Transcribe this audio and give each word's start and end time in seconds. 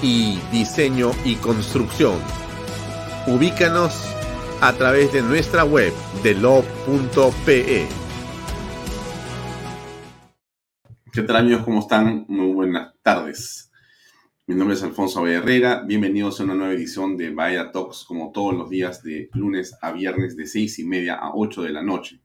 Y 0.00 0.38
diseño 0.52 1.10
y 1.24 1.34
construcción. 1.34 2.20
Ubícanos 3.26 4.14
a 4.60 4.72
través 4.72 5.12
de 5.12 5.22
nuestra 5.22 5.64
web 5.64 5.92
delo.pe. 6.22 7.88
¿Qué 11.12 11.22
tal 11.22 11.36
amigos? 11.36 11.64
¿Cómo 11.64 11.80
están? 11.80 12.26
Muy 12.28 12.52
buenas 12.52 12.94
tardes. 13.02 13.72
Mi 14.46 14.54
nombre 14.54 14.76
es 14.76 14.82
Alfonso 14.84 15.26
Herrera. 15.26 15.82
Bienvenidos 15.82 16.38
a 16.38 16.44
una 16.44 16.54
nueva 16.54 16.74
edición 16.74 17.16
de 17.16 17.30
Vaya 17.30 17.72
Talks, 17.72 18.04
como 18.04 18.30
todos 18.30 18.54
los 18.54 18.70
días 18.70 19.02
de 19.02 19.28
lunes 19.32 19.76
a 19.82 19.90
viernes 19.90 20.36
de 20.36 20.46
seis 20.46 20.78
y 20.78 20.84
media 20.84 21.16
a 21.16 21.32
8 21.34 21.62
de 21.64 21.70
la 21.70 21.82
noche. 21.82 22.20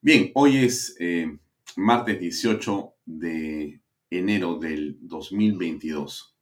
Bien, 0.00 0.32
hoy 0.34 0.56
es 0.56 0.96
eh, 0.98 1.38
martes 1.76 2.18
18 2.18 2.94
de 3.06 3.80
enero 4.10 4.58
del 4.58 4.98
2022. 5.02 6.37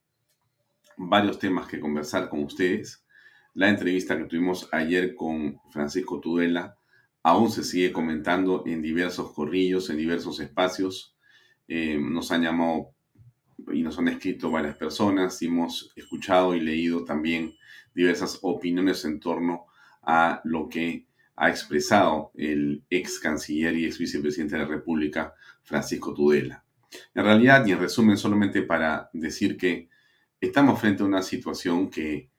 Varios 0.97 1.39
temas 1.39 1.67
que 1.67 1.79
conversar 1.79 2.29
con 2.29 2.43
ustedes. 2.43 3.05
La 3.53 3.69
entrevista 3.69 4.17
que 4.17 4.25
tuvimos 4.25 4.67
ayer 4.71 5.15
con 5.15 5.59
Francisco 5.69 6.19
Tudela 6.19 6.75
aún 7.23 7.51
se 7.51 7.63
sigue 7.63 7.91
comentando 7.91 8.63
en 8.65 8.81
diversos 8.81 9.33
corrillos, 9.33 9.89
en 9.89 9.97
diversos 9.97 10.39
espacios. 10.39 11.15
Eh, 11.67 11.97
nos 11.99 12.31
han 12.31 12.43
llamado 12.43 12.91
y 13.73 13.81
nos 13.81 13.97
han 13.99 14.07
escrito 14.07 14.51
varias 14.51 14.77
personas 14.77 15.41
hemos 15.41 15.91
escuchado 15.95 16.55
y 16.55 16.61
leído 16.61 17.03
también 17.03 17.53
diversas 17.93 18.39
opiniones 18.41 19.03
en 19.05 19.19
torno 19.19 19.65
a 20.03 20.41
lo 20.43 20.69
que 20.69 21.07
ha 21.35 21.49
expresado 21.49 22.31
el 22.35 22.83
ex 22.89 23.19
canciller 23.19 23.75
y 23.75 23.85
ex 23.85 23.97
vicepresidente 23.97 24.55
de 24.55 24.63
la 24.63 24.67
República, 24.67 25.33
Francisco 25.63 26.13
Tudela. 26.13 26.63
En 27.13 27.23
realidad, 27.23 27.65
y 27.65 27.71
en 27.71 27.79
resumen, 27.79 28.17
solamente 28.17 28.61
para 28.61 29.09
decir 29.13 29.57
que 29.57 29.89
estamos 30.39 30.79
frente 30.79 31.03
a 31.03 31.05
una 31.05 31.21
situación 31.21 31.89
que 31.89 32.29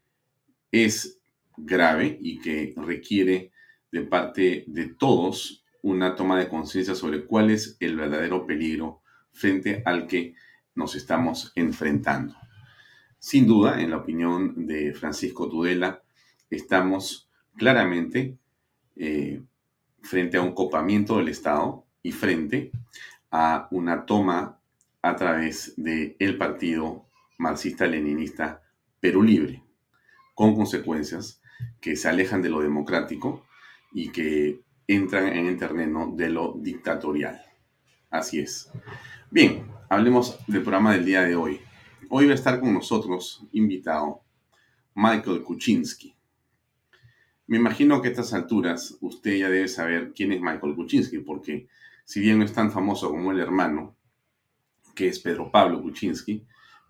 es 0.71 1.21
grave 1.57 2.19
y 2.21 2.41
que 2.41 2.75
requiere 2.77 3.53
de 3.91 4.03
parte 4.03 4.65
de 4.67 4.87
todos 4.87 5.65
una 5.83 6.15
toma 6.15 6.39
de 6.39 6.49
conciencia 6.49 6.95
sobre 6.95 7.25
cuál 7.25 7.51
es 7.51 7.77
el 7.81 7.97
verdadero 7.97 8.47
peligro 8.47 9.03
frente 9.33 9.83
al 9.85 10.07
que 10.07 10.35
nos 10.75 10.95
estamos 10.95 11.53
enfrentando. 11.55 12.35
Sin 13.19 13.47
duda, 13.47 13.81
en 13.81 13.91
la 13.91 13.97
opinión 13.97 14.67
de 14.67 14.93
Francisco 14.95 15.49
Tudela, 15.49 16.03
estamos 16.51 17.29
claramente 17.57 18.39
eh, 18.97 19.43
frente 20.03 20.37
a 20.37 20.43
un 20.43 20.53
copamiento 20.53 21.19
del 21.19 21.29
Estado 21.29 21.85
y 22.03 22.13
frente 22.13 22.71
a 23.31 23.69
una 23.71 24.07
toma 24.07 24.61
a 25.03 25.17
través 25.17 25.75
del 25.77 26.17
el 26.19 26.39
partido 26.39 27.08
marxista-leninista 27.39 28.63
Perú 29.01 29.23
Libre, 29.23 29.63
con 30.35 30.55
consecuencias 30.55 31.41
que 31.81 31.97
se 31.97 32.09
alejan 32.09 32.43
de 32.43 32.51
lo 32.51 32.61
democrático 32.61 33.47
y 33.93 34.11
que 34.11 34.61
entran 34.87 35.29
en 35.29 35.47
el 35.47 35.59
terreno 35.59 36.13
de 36.15 36.29
lo 36.29 36.55
dictatorial. 36.59 37.41
Así 38.11 38.41
es. 38.41 38.71
Bien, 39.31 39.67
hablemos 39.89 40.39
del 40.47 40.63
programa 40.63 40.93
del 40.93 41.05
día 41.05 41.23
de 41.23 41.37
hoy. 41.37 41.61
Hoy 42.11 42.27
va 42.27 42.33
a 42.33 42.37
estar 42.37 42.61
con 42.61 42.73
nosotros 42.73 43.47
invitado 43.53 44.23
Michael 44.95 45.43
Kuczynski. 45.43 46.15
Me 47.47 47.57
imagino 47.57 48.03
que 48.03 48.09
a 48.09 48.11
estas 48.11 48.35
alturas 48.35 48.97
usted 49.01 49.37
ya 49.37 49.49
debe 49.49 49.69
saber 49.69 50.13
quién 50.15 50.33
es 50.33 50.41
Michael 50.41 50.75
Kuczynski, 50.75 51.21
porque 51.21 51.69
si 52.05 52.21
bien 52.21 52.39
no 52.39 52.45
es 52.45 52.53
tan 52.53 52.73
famoso 52.73 53.11
como 53.11 53.33
el 53.33 53.41
hermano, 53.41 53.97
que 54.95 55.09
es 55.09 55.19
Pedro 55.21 55.51
Pablo 55.51 55.83
Kuczynski, 55.83 56.47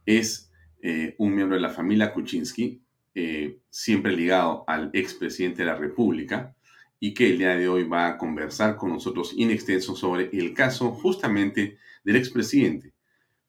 es 0.08 0.50
eh, 0.80 1.14
un 1.18 1.34
miembro 1.34 1.56
de 1.56 1.60
la 1.60 1.68
familia 1.68 2.14
Kuczynski, 2.14 2.80
eh, 3.14 3.58
siempre 3.68 4.16
ligado 4.16 4.64
al 4.66 4.88
expresidente 4.94 5.62
de 5.62 5.66
la 5.66 5.74
República, 5.74 6.56
y 6.98 7.12
que 7.12 7.28
el 7.28 7.38
día 7.38 7.56
de 7.56 7.68
hoy 7.68 7.84
va 7.84 8.08
a 8.08 8.16
conversar 8.16 8.76
con 8.76 8.90
nosotros 8.90 9.34
in 9.36 9.50
extenso 9.50 9.94
sobre 9.94 10.30
el 10.32 10.54
caso 10.54 10.92
justamente 10.92 11.78
del 12.04 12.16
expresidente. 12.16 12.94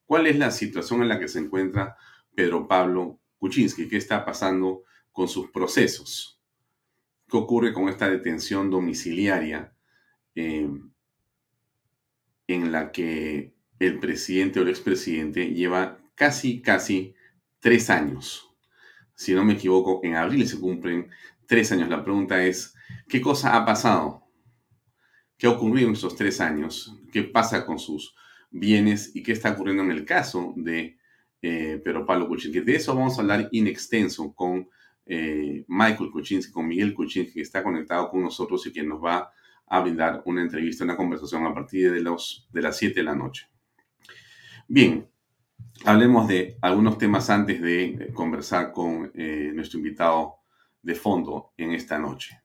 ¿Cuál 0.06 0.28
es 0.28 0.38
la 0.38 0.52
situación 0.52 1.02
en 1.02 1.08
la 1.08 1.18
que 1.18 1.30
se 1.30 1.40
encuentra 1.40 1.96
Pedro 2.36 2.68
Pablo 2.68 3.22
Kuczynski? 3.38 3.88
¿Qué 3.88 3.96
está 3.96 4.26
pasando 4.26 4.84
con 5.14 5.30
sus 5.30 5.50
procesos? 5.52 6.42
¿Qué 7.30 7.38
ocurre 7.38 7.72
con 7.72 7.88
esta 7.88 8.10
detención 8.10 8.70
domiciliaria 8.70 9.74
eh, 10.36 10.70
en 12.48 12.72
la 12.72 12.92
que 12.92 13.54
el 13.80 14.00
presidente 14.00 14.60
o 14.60 14.64
el 14.64 14.70
expresidente 14.70 15.54
lleva 15.54 16.00
casi, 16.19 16.62
casi 16.62 17.16
tres 17.60 17.89
años? 17.89 18.54
Si 19.16 19.33
no 19.33 19.45
me 19.45 19.54
equivoco, 19.54 20.01
en 20.04 20.16
abril 20.16 20.45
se 20.45 20.60
cumplen 20.60 21.10
tres 21.48 21.71
años. 21.71 21.88
La 21.88 22.04
pregunta 22.04 22.44
es, 22.44 22.75
¿qué 23.07 23.21
cosa 23.21 23.56
ha 23.56 23.66
pasado? 23.66 24.25
¿Qué 25.38 25.48
ha 25.48 25.51
ocurrido 25.51 25.88
en 25.88 25.94
estos 25.94 26.18
tres 26.18 26.42
años? 26.42 26.94
¿Qué 27.13 27.24
pasa 27.24 27.66
con 27.66 27.80
sus 27.80 28.13
bienes 28.51 29.16
y 29.16 29.24
qué 29.24 29.31
está 29.31 29.51
ocurriendo 29.51 29.83
en 29.83 29.92
el 29.92 30.04
caso 30.04 30.54
de 30.57 30.98
eh, 31.42 31.81
Pedro 31.83 32.06
Pablo 32.06 32.27
Kuczynski? 32.27 32.60
De 32.60 32.75
eso 32.75 32.94
vamos 32.94 33.18
a 33.18 33.22
hablar 33.22 33.48
in 33.54 33.68
extenso 33.68 34.33
con 34.33 34.69
eh, 35.06 35.63
Michael 35.69 36.12
Kuczynski, 36.12 36.51
con 36.51 36.68
Miguel 36.68 36.94
Kuczynski, 36.94 37.36
que 37.36 37.42
está 37.42 37.63
conectado 37.63 38.10
con 38.10 38.22
nosotros 38.22 38.68
y 38.68 38.74
quien 38.74 38.89
nos 38.89 39.01
va 39.01 39.31
a 39.68 39.80
brindar 39.80 40.22
una 40.25 40.42
entrevista, 40.42 40.83
una 40.83 40.98
conversación 40.98 41.45
a 41.45 41.54
partir 41.54 41.94
de, 41.94 42.01
de 42.01 42.62
las 42.62 42.77
7 42.77 43.00
de 43.00 43.04
la 43.04 43.15
noche. 43.15 43.48
Bien, 44.68 45.10
hablemos 45.86 46.28
de 46.28 46.58
algunos 46.62 46.98
temas 46.98 47.30
antes 47.30 47.62
de 47.62 48.12
conversar 48.14 48.72
con 48.72 49.12
eh, 49.14 49.52
nuestro 49.54 49.80
invitado 49.80 50.40
de 50.82 50.96
fondo 50.96 51.54
en 51.58 51.72
esta 51.72 51.98
noche. 51.98 52.42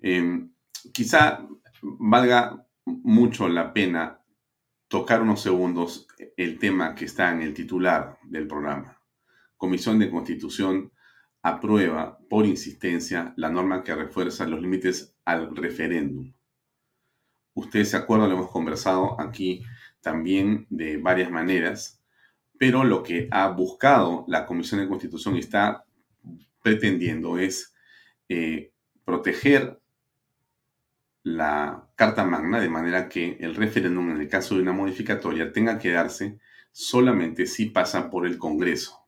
Em, 0.00 0.52
quizá 0.92 1.46
valga 1.82 2.66
mucho 2.84 3.48
la 3.48 3.72
pena 3.72 4.20
tocar 4.88 5.20
unos 5.20 5.42
segundos 5.42 6.06
el 6.36 6.58
tema 6.58 6.94
que 6.94 7.04
está 7.04 7.30
en 7.32 7.42
el 7.42 7.54
titular 7.54 8.18
del 8.24 8.46
programa. 8.46 9.00
Comisión 9.56 9.98
de 9.98 10.10
Constitución 10.10 10.92
aprueba 11.42 12.18
por 12.28 12.46
insistencia 12.46 13.32
la 13.36 13.50
norma 13.50 13.82
que 13.82 13.94
refuerza 13.94 14.46
los 14.46 14.60
límites 14.60 15.14
al 15.24 15.54
referéndum. 15.54 16.32
Ustedes 17.54 17.90
se 17.90 17.96
acuerdan, 17.96 18.30
lo 18.30 18.36
hemos 18.36 18.50
conversado 18.50 19.20
aquí 19.20 19.64
también 20.00 20.66
de 20.70 20.96
varias 20.96 21.30
maneras, 21.30 21.97
pero 22.58 22.84
lo 22.84 23.02
que 23.02 23.28
ha 23.30 23.48
buscado 23.48 24.24
la 24.28 24.44
Comisión 24.44 24.80
de 24.80 24.88
Constitución 24.88 25.36
y 25.36 25.40
está 25.40 25.84
pretendiendo 26.62 27.38
es 27.38 27.74
eh, 28.28 28.72
proteger 29.04 29.80
la 31.22 31.88
Carta 31.94 32.24
Magna 32.24 32.60
de 32.60 32.68
manera 32.68 33.08
que 33.08 33.36
el 33.40 33.54
referéndum, 33.54 34.10
en 34.10 34.20
el 34.20 34.28
caso 34.28 34.54
de 34.54 34.62
una 34.62 34.72
modificatoria, 34.72 35.52
tenga 35.52 35.78
que 35.78 35.92
darse 35.92 36.38
solamente 36.72 37.46
si 37.46 37.66
pasa 37.66 38.10
por 38.10 38.26
el 38.26 38.38
Congreso. 38.38 39.06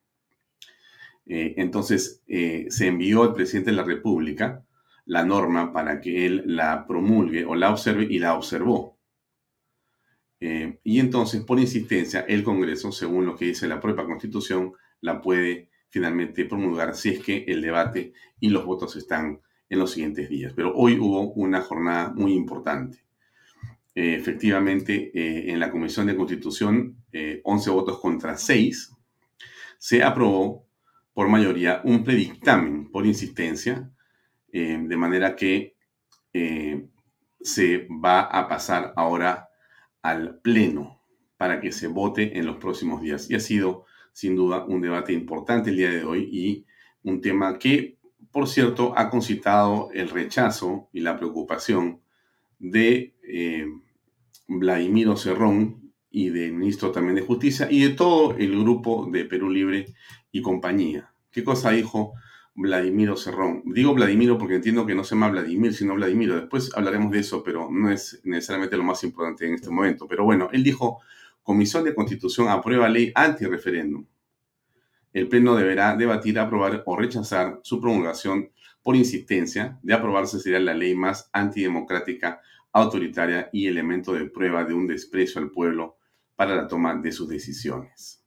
Eh, 1.27 1.55
entonces, 1.59 2.23
eh, 2.27 2.67
se 2.71 2.87
envió 2.89 3.23
al 3.23 3.35
presidente 3.35 3.71
de 3.71 3.77
la 3.77 3.85
República 3.85 4.65
la 5.07 5.25
norma 5.25 5.73
para 5.73 6.01
que 6.01 6.27
él 6.27 6.43
la 6.47 6.87
promulgue 6.87 7.45
o 7.45 7.55
la 7.55 7.71
observe 7.71 8.07
y 8.09 8.19
la 8.19 8.35
observó. 8.35 8.97
Eh, 10.41 10.81
y 10.83 10.99
entonces, 11.01 11.43
por 11.45 11.61
insistencia, 11.61 12.21
el 12.21 12.43
Congreso, 12.43 12.91
según 12.93 13.27
lo 13.27 13.37
que 13.37 13.45
dice 13.47 13.69
la 13.69 13.79
propia 13.79 14.07
Constitución, 14.07 14.73
la 15.03 15.21
puede 15.21 15.69
finalmente 15.91 16.47
promulgar 16.47 16.97
si 16.97 17.11
es 17.11 17.21
que 17.21 17.45
el 17.47 17.61
debate 17.61 18.15
y 18.41 18.49
los 18.49 18.65
votos 18.65 18.97
están 18.97 19.41
en 19.69 19.79
los 19.79 19.93
siguientes 19.93 20.29
días. 20.31 20.55
Pero 20.57 20.75
hoy 20.75 20.99
hubo 20.99 21.33
una 21.33 21.61
jornada 21.61 22.13
muy 22.15 22.33
importante. 22.33 23.05
Eh, 23.95 24.15
efectivamente, 24.15 25.11
eh, 25.15 25.51
en 25.53 25.61
la 25.61 25.71
Comisión 25.71 26.07
de 26.07 26.17
Constitución, 26.17 26.97
11 27.43 27.71
votos 27.71 27.99
contra 27.99 28.37
6, 28.37 28.97
se 29.79 30.03
aprobó 30.03 30.67
por 31.13 31.29
mayoría 31.29 31.83
un 31.85 32.03
predictamen 32.05 32.91
por 32.91 33.05
insistencia, 33.05 33.91
de 34.53 34.97
manera 34.97 35.35
que 35.37 35.77
se 37.41 37.89
va 37.89 38.21
a 38.21 38.49
pasar 38.49 38.93
ahora 38.97 39.50
al 40.03 40.41
Pleno 40.41 41.01
para 41.37 41.61
que 41.61 41.73
se 41.73 41.89
vote 41.89 42.39
en 42.39 42.47
los 42.47 42.57
próximos 42.57 43.01
días. 43.01 43.31
Y 43.31 43.35
ha 43.35 43.41
sido, 43.41 43.87
sin 44.13 44.37
duda, 44.37 44.65
un 44.65 44.81
debate 44.81 45.13
importante 45.13 45.71
el 45.71 45.77
día 45.77 45.91
de 45.91 46.05
hoy 46.05 46.29
y 46.31 46.67
un 47.03 47.21
tema 47.21 47.59
que, 47.59 47.99
por 48.31 48.47
cierto, 48.47 48.93
ha 48.97 49.09
concitado 49.09 49.91
el 49.93 50.11
rechazo 50.11 50.89
y 50.93 51.01
la 51.01 51.17
preocupación 51.17 52.01
de 52.59 53.15
eh, 53.23 53.67
Vladimiro 54.47 55.17
Cerrón 55.17 55.93
y 56.11 56.29
del 56.29 56.53
ministro 56.53 56.91
también 56.91 57.15
de 57.15 57.23
Justicia 57.23 57.69
y 57.71 57.83
de 57.83 57.91
todo 57.91 58.37
el 58.37 58.61
grupo 58.61 59.09
de 59.11 59.25
Perú 59.25 59.49
Libre 59.49 59.87
y 60.33 60.43
compañía. 60.43 61.13
¿Qué 61.31 61.45
cosa 61.45 61.71
dijo 61.71 62.13
Vladimiro 62.61 63.17
Cerrón. 63.17 63.63
Digo 63.65 63.95
Vladimiro 63.95 64.37
porque 64.37 64.57
entiendo 64.57 64.85
que 64.85 64.95
no 64.95 65.03
se 65.03 65.15
llama 65.15 65.31
Vladimir, 65.31 65.75
sino 65.75 65.95
Vladimiro. 65.95 66.37
Después 66.37 66.71
hablaremos 66.75 67.11
de 67.11 67.21
eso, 67.21 67.43
pero 67.43 67.69
no 67.71 67.91
es 67.91 68.21
necesariamente 68.25 68.77
lo 68.77 68.85
más 68.85 69.03
importante 69.03 69.47
en 69.47 69.55
este 69.55 69.71
momento. 69.71 70.07
Pero 70.07 70.25
bueno, 70.25 70.49
él 70.53 70.63
dijo, 70.63 71.01
Comisión 71.43 71.85
de 71.85 71.95
Constitución 71.95 72.49
aprueba 72.49 72.89
ley 72.89 73.13
anti-referéndum. 73.15 74.05
El 75.13 75.29
Pleno 75.29 75.57
deberá 75.57 75.97
debatir, 75.97 76.39
aprobar 76.39 76.83
o 76.87 76.97
rechazar 76.97 77.61
su 77.63 77.81
promulgación 77.81 78.51
por 78.83 78.95
insistencia. 78.95 79.79
De 79.83 79.95
aprobarse 79.95 80.39
sería 80.39 80.61
la 80.61 80.75
ley 80.75 80.95
más 80.95 81.29
antidemocrática, 81.33 82.41
autoritaria 82.73 83.49
y 83.53 83.67
elemento 83.67 84.13
de 84.13 84.27
prueba 84.27 84.65
de 84.65 84.75
un 84.75 84.87
desprecio 84.87 85.41
al 85.41 85.51
pueblo 85.51 85.97
para 86.37 86.55
la 86.55 86.69
toma 86.69 86.95
de 86.95 87.11
sus 87.11 87.29
decisiones. 87.29 88.25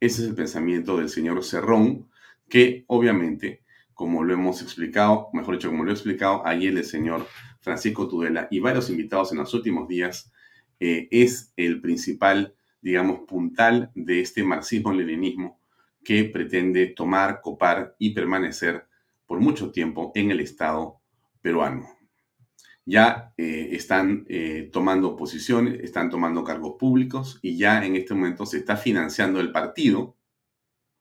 Ese 0.00 0.22
es 0.22 0.28
el 0.28 0.34
pensamiento 0.34 0.96
del 0.96 1.08
señor 1.08 1.44
Cerrón, 1.44 2.08
que 2.48 2.84
obviamente 2.86 3.61
como 3.94 4.24
lo 4.24 4.34
hemos 4.34 4.62
explicado, 4.62 5.28
mejor 5.32 5.56
dicho, 5.56 5.70
como 5.70 5.84
lo 5.84 5.90
he 5.90 5.94
explicado 5.94 6.46
ayer 6.46 6.76
el 6.76 6.84
señor 6.84 7.26
Francisco 7.60 8.08
Tudela 8.08 8.48
y 8.50 8.58
varios 8.60 8.90
invitados 8.90 9.32
en 9.32 9.38
los 9.38 9.54
últimos 9.54 9.88
días, 9.88 10.32
eh, 10.80 11.08
es 11.10 11.52
el 11.56 11.80
principal, 11.80 12.54
digamos, 12.80 13.20
puntal 13.20 13.90
de 13.94 14.20
este 14.20 14.42
marxismo-leninismo 14.42 15.60
que 16.02 16.24
pretende 16.24 16.88
tomar, 16.88 17.40
copar 17.40 17.94
y 17.98 18.10
permanecer 18.10 18.86
por 19.26 19.40
mucho 19.40 19.70
tiempo 19.70 20.12
en 20.14 20.30
el 20.30 20.40
Estado 20.40 21.00
peruano. 21.40 21.88
Ya 22.84 23.32
eh, 23.36 23.68
están 23.72 24.24
eh, 24.28 24.68
tomando 24.72 25.16
posiciones, 25.16 25.80
están 25.84 26.10
tomando 26.10 26.42
cargos 26.42 26.74
públicos 26.78 27.38
y 27.42 27.56
ya 27.56 27.84
en 27.84 27.94
este 27.94 28.14
momento 28.14 28.44
se 28.44 28.58
está 28.58 28.76
financiando 28.76 29.38
el 29.40 29.52
partido 29.52 30.16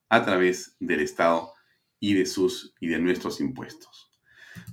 a 0.09 0.23
través 0.23 0.75
del 0.79 0.99
Estado 0.99 1.53
y 2.01 2.15
de 2.15 2.25
sus 2.25 2.75
y 2.81 2.87
de 2.87 2.99
nuestros 2.99 3.39
impuestos. 3.39 4.11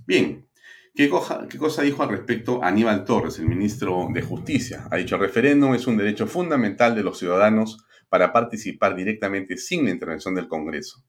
Bien, 0.05 0.49
¿qué 0.95 1.09
cosa, 1.09 1.47
¿qué 1.49 1.59
cosa 1.59 1.83
dijo 1.83 2.03
al 2.03 2.09
respecto 2.09 2.65
Aníbal 2.65 3.05
Torres, 3.05 3.39
el 3.39 3.47
ministro 3.47 4.09
de 4.13 4.23
Justicia? 4.23 4.89
Ha 4.91 4.97
dicho, 4.97 5.15
el 5.15 5.21
referéndum 5.21 5.75
es 5.75 5.87
un 5.87 5.97
derecho 5.97 6.27
fundamental 6.27 6.97
de 6.97 7.05
los 7.05 7.19
ciudadanos 7.19 7.85
para 8.09 8.33
participar 8.33 8.97
directamente 8.97 9.59
sin 9.59 9.85
la 9.85 9.91
intervención 9.91 10.35
del 10.35 10.49
Congreso 10.49 11.05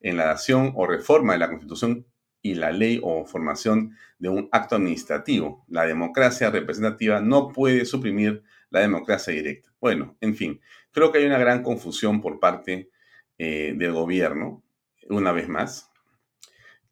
en 0.00 0.18
la 0.18 0.26
dación 0.26 0.72
o 0.76 0.86
reforma 0.86 1.32
de 1.32 1.38
la 1.38 1.48
Constitución 1.48 2.06
y 2.42 2.54
la 2.54 2.70
ley 2.70 3.00
o 3.02 3.24
formación 3.24 3.96
de 4.18 4.28
un 4.28 4.50
acto 4.52 4.76
administrativo. 4.76 5.64
La 5.66 5.86
democracia 5.86 6.50
representativa 6.50 7.20
no 7.20 7.48
puede 7.48 7.86
suprimir 7.86 8.42
la 8.68 8.80
democracia 8.80 9.32
directa. 9.32 9.72
Bueno, 9.80 10.18
en 10.20 10.36
fin, 10.36 10.60
creo 10.90 11.10
que 11.10 11.18
hay 11.18 11.24
una 11.24 11.38
gran 11.38 11.62
confusión 11.62 12.20
por 12.20 12.38
parte 12.38 12.90
eh, 13.38 13.72
del 13.76 13.92
gobierno 13.92 14.63
una 15.08 15.32
vez 15.32 15.48
más. 15.48 15.90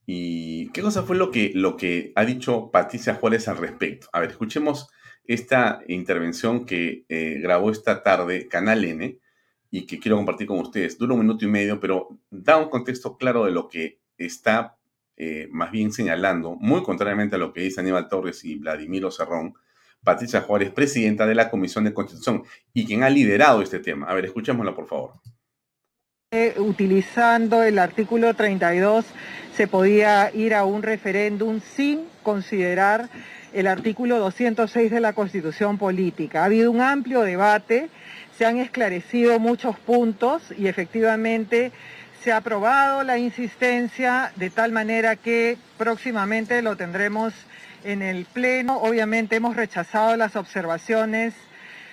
¿Y 0.06 0.68
qué 0.70 0.82
cosa 0.82 1.04
fue 1.04 1.16
lo 1.16 1.30
que, 1.30 1.52
lo 1.54 1.76
que 1.76 2.12
ha 2.16 2.24
dicho 2.24 2.70
Patricia 2.70 3.14
Juárez 3.14 3.48
al 3.48 3.58
respecto? 3.58 4.08
A 4.12 4.20
ver, 4.20 4.30
escuchemos 4.30 4.90
esta 5.24 5.80
intervención 5.86 6.66
que 6.66 7.04
eh, 7.08 7.38
grabó 7.40 7.70
esta 7.70 8.02
tarde 8.02 8.48
Canal 8.48 8.84
N 8.84 9.18
y 9.70 9.86
que 9.86 9.98
quiero 9.98 10.16
compartir 10.16 10.46
con 10.46 10.58
ustedes. 10.58 10.98
Dura 10.98 11.14
un 11.14 11.20
minuto 11.20 11.44
y 11.44 11.48
medio, 11.48 11.78
pero 11.80 12.18
da 12.30 12.56
un 12.56 12.68
contexto 12.68 13.16
claro 13.16 13.44
de 13.44 13.52
lo 13.52 13.68
que 13.68 14.00
está 14.18 14.76
eh, 15.16 15.48
más 15.50 15.70
bien 15.70 15.92
señalando, 15.92 16.56
muy 16.56 16.82
contrariamente 16.82 17.36
a 17.36 17.38
lo 17.38 17.52
que 17.52 17.60
dice 17.60 17.80
Aníbal 17.80 18.08
Torres 18.08 18.44
y 18.44 18.56
Vladimiro 18.56 19.10
Cerrón, 19.10 19.54
Patricia 20.02 20.40
Juárez, 20.40 20.72
presidenta 20.72 21.26
de 21.26 21.34
la 21.36 21.48
Comisión 21.48 21.84
de 21.84 21.94
Constitución 21.94 22.42
y 22.74 22.84
quien 22.84 23.04
ha 23.04 23.10
liderado 23.10 23.62
este 23.62 23.78
tema. 23.78 24.06
A 24.06 24.14
ver, 24.14 24.24
escuchémosla, 24.24 24.74
por 24.74 24.88
favor. 24.88 25.12
Utilizando 26.56 27.62
el 27.62 27.78
artículo 27.78 28.32
32 28.32 29.04
se 29.54 29.66
podía 29.66 30.30
ir 30.32 30.54
a 30.54 30.64
un 30.64 30.82
referéndum 30.82 31.60
sin 31.76 32.06
considerar 32.22 33.10
el 33.52 33.66
artículo 33.66 34.18
206 34.18 34.90
de 34.90 35.00
la 35.00 35.12
Constitución 35.12 35.76
Política. 35.76 36.40
Ha 36.40 36.46
habido 36.46 36.70
un 36.70 36.80
amplio 36.80 37.20
debate, 37.20 37.90
se 38.38 38.46
han 38.46 38.56
esclarecido 38.56 39.38
muchos 39.40 39.78
puntos 39.78 40.42
y 40.56 40.68
efectivamente 40.68 41.70
se 42.24 42.32
ha 42.32 42.38
aprobado 42.38 43.02
la 43.02 43.18
insistencia 43.18 44.32
de 44.36 44.48
tal 44.48 44.72
manera 44.72 45.16
que 45.16 45.58
próximamente 45.76 46.62
lo 46.62 46.76
tendremos 46.76 47.34
en 47.84 48.00
el 48.00 48.24
Pleno. 48.24 48.78
Obviamente 48.78 49.36
hemos 49.36 49.54
rechazado 49.54 50.16
las 50.16 50.34
observaciones 50.36 51.34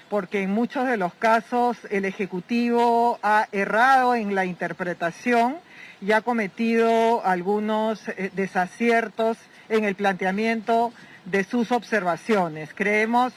porque 0.10 0.42
en 0.42 0.52
muchos 0.52 0.88
de 0.88 0.98
los 0.98 1.14
casos 1.14 1.78
el 1.90 2.06
Ejecutivo 2.06 3.20
ha 3.22 3.48
errado 3.52 4.16
en 4.16 4.36
la 4.36 4.46
interpretación 4.46 5.58
y 6.02 6.12
ha 6.12 6.22
cometido 6.22 7.26
algunos 7.26 8.08
eh, 8.10 8.32
desaciertos 8.34 9.38
en 9.70 9.84
el 9.84 9.96
planteamiento 9.96 10.92
de 11.26 11.44
sus 11.44 11.72
observaciones. 11.72 12.70
Creemos, 12.74 13.34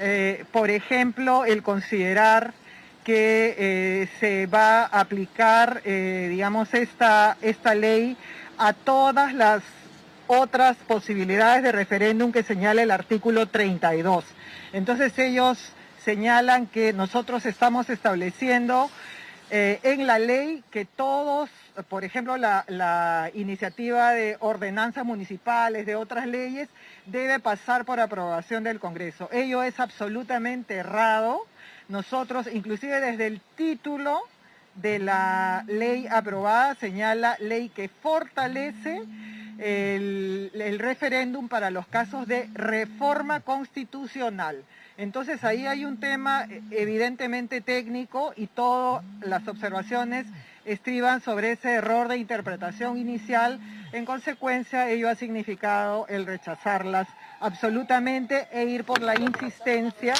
eh, 0.00 0.44
por 0.52 0.70
ejemplo, 0.70 1.44
el 1.44 1.62
considerar 1.62 2.54
que 3.04 3.54
eh, 3.58 4.08
se 4.20 4.46
va 4.46 4.82
a 4.82 5.00
aplicar, 5.00 5.82
digamos, 5.82 6.74
esta, 6.74 7.38
esta 7.40 7.74
ley 7.74 8.18
a 8.58 8.74
todas 8.74 9.32
las 9.32 9.62
otras 10.26 10.76
posibilidades 10.86 11.62
de 11.62 11.72
referéndum 11.72 12.32
que 12.32 12.42
señala 12.42 12.82
el 12.82 12.90
artículo 12.90 13.46
32. 13.46 14.24
Entonces 14.72 15.18
ellos 15.18 15.58
señalan 16.04 16.66
que 16.66 16.92
nosotros 16.92 17.46
estamos 17.46 17.88
estableciendo 17.90 18.90
eh, 19.50 19.80
en 19.82 20.06
la 20.06 20.18
ley 20.18 20.62
que 20.70 20.84
todos, 20.84 21.48
por 21.88 22.04
ejemplo, 22.04 22.36
la, 22.36 23.30
iniciativa 23.34 24.10
de 24.12 24.36
ordenanzas 24.40 25.06
municipales, 25.06 25.86
de 25.86 25.96
otras 25.96 26.26
leyes, 26.26 26.68
debe 27.06 27.40
pasar 27.40 27.86
por 27.86 27.98
aprobación 27.98 28.62
del 28.64 28.78
Congreso. 28.78 29.30
Ello 29.32 29.62
es 29.62 29.80
absolutamente 29.80 30.74
errado. 30.74 31.40
Nosotros, 31.88 32.46
inclusive 32.52 33.00
desde 33.00 33.26
el 33.26 33.40
título 33.56 34.20
de 34.74 34.98
la 34.98 35.64
ley 35.66 36.06
aprobada, 36.10 36.74
señala 36.74 37.36
ley 37.40 37.70
que 37.70 37.88
fortalece 37.88 39.02
el, 39.58 40.78
referéndum 40.78 41.48
para 41.48 41.70
los 41.70 41.86
casos 41.86 42.26
de 42.26 42.48
reforma 42.54 43.40
constitucional. 43.40 44.64
Entonces 44.96 45.44
ahí 45.44 45.66
hay 45.66 45.84
un 45.84 46.00
tema 46.00 46.44
eh, 46.44 46.62
evidentemente 46.70 47.60
técnico 47.60 48.32
y 48.36 48.46
todas 48.46 49.04
las 49.20 49.46
observaciones 49.46 50.26
estriban 50.64 51.20
sobre 51.20 51.52
ese 51.52 51.72
error 51.72 52.08
de 52.08 52.18
interpretación 52.18 52.98
inicial. 52.98 53.58
En 53.92 54.04
consecuencia, 54.04 54.90
ello 54.90 55.08
ha 55.08 55.14
significado 55.14 56.06
el 56.08 56.26
rechazarlas 56.26 57.08
absolutamente 57.40 58.48
e 58.52 58.64
ir 58.64 58.84
por 58.84 59.00
la 59.02 59.18
insistencia, 59.18 60.14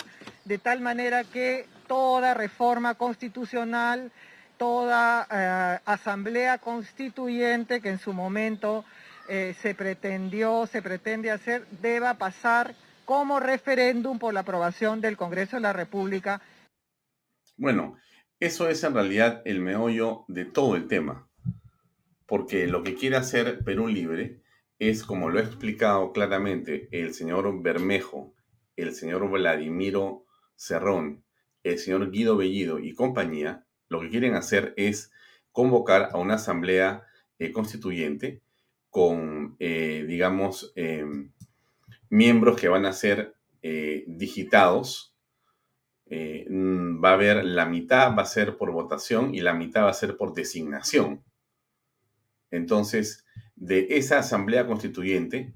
de 0.45 0.59
tal 0.59 0.81
manera 0.81 1.25
que 1.25 1.67
toda 1.87 2.35
reforma 2.35 2.95
constitucional, 2.95 4.11
toda 4.57 5.27
eh, 5.31 5.79
asamblea 5.85 6.59
constituyente 6.59 7.81
que 7.81 7.91
en 7.91 7.99
su 7.99 8.13
momento 8.13 8.85
eh, 9.29 9.55
se 9.61 9.75
pretendió, 9.75 10.67
se 10.67 10.83
pretende 10.83 11.31
hacer, 11.31 11.67
deba 11.83 12.15
pasar 12.15 12.75
como 13.05 13.41
referéndum 13.41 14.19
por 14.19 14.35
la 14.35 14.41
aprobación 14.41 15.01
del 15.01 15.17
Congreso 15.17 15.57
de 15.57 15.63
la 15.63 15.73
República. 15.73 16.43
Bueno, 17.57 17.97
eso 18.41 18.69
es 18.69 18.85
en 18.85 18.95
realidad 18.95 19.43
el 19.45 19.61
meollo 19.61 20.25
de 20.29 20.45
todo 20.45 20.77
el 20.77 20.89
tema, 20.89 21.29
porque 22.27 22.67
lo 22.67 22.83
que 22.83 22.95
quiere 22.95 23.17
hacer 23.17 23.65
Perú 23.65 23.89
Libre 23.89 24.43
es, 24.79 25.03
como 25.03 25.31
lo 25.31 25.41
ha 25.41 25.43
explicado 25.43 26.13
claramente 26.13 26.89
el 26.93 27.15
señor 27.15 27.63
Bermejo, 27.63 28.35
el 28.77 28.95
señor 28.95 29.29
Vladimiro 29.29 30.25
Cerrón, 30.55 31.25
el 31.65 31.79
señor 31.79 32.11
Guido 32.11 32.37
Bellido 32.37 32.79
y 32.79 32.95
compañía, 32.95 33.67
lo 33.89 34.01
que 34.01 34.11
quieren 34.11 34.35
hacer 34.35 34.75
es 34.77 35.11
convocar 35.53 36.11
a 36.13 36.19
una 36.19 36.35
asamblea 36.35 37.05
eh, 37.39 37.53
constituyente 37.53 38.43
con, 38.91 39.57
eh, 39.59 40.05
digamos, 40.07 40.73
em, 40.77 41.33
miembros 42.11 42.61
que 42.61 42.69
van 42.69 42.87
a 42.87 42.93
ser 42.93 43.35
eh, 43.63 44.05
digitados. 44.07 45.15
Mm, 46.11 47.05
va 47.05 47.11
a 47.11 47.15
haber 47.15 47.45
la 47.45 47.67
mitad 47.67 48.17
va 48.17 48.23
a 48.23 48.27
ser 48.27 48.57
por 48.57 48.73
votación 48.73 49.35
y 49.35 49.41
la 49.41 49.53
mitad 49.53 49.85
va 49.85 49.91
a 49.91 49.95
ser 49.95 50.17
por 50.17 50.33
designación. 50.33 51.23
Entonces, 52.51 53.27
de 53.57 53.89
esa 53.91 54.19
asamblea 54.21 54.67
constituyente 54.67 55.53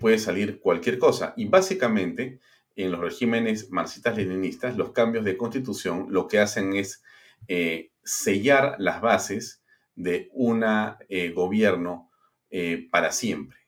puede 0.00 0.18
salir 0.18 0.60
cualquier 0.60 0.98
cosa. 0.98 1.34
Y 1.36 1.46
básicamente, 1.46 2.40
en 2.76 2.90
los 2.92 3.00
regímenes 3.00 3.70
marxistas-leninistas, 3.70 4.76
los 4.76 4.92
cambios 4.92 5.24
de 5.24 5.36
constitución 5.36 6.06
lo 6.10 6.28
que 6.28 6.38
hacen 6.38 6.74
es 6.74 7.02
eh, 7.48 7.90
sellar 8.04 8.76
las 8.78 9.00
bases 9.00 9.62
de 9.94 10.30
un 10.32 10.64
eh, 10.64 11.32
gobierno 11.34 12.10
eh, 12.54 12.86
para 12.90 13.10
siempre, 13.10 13.58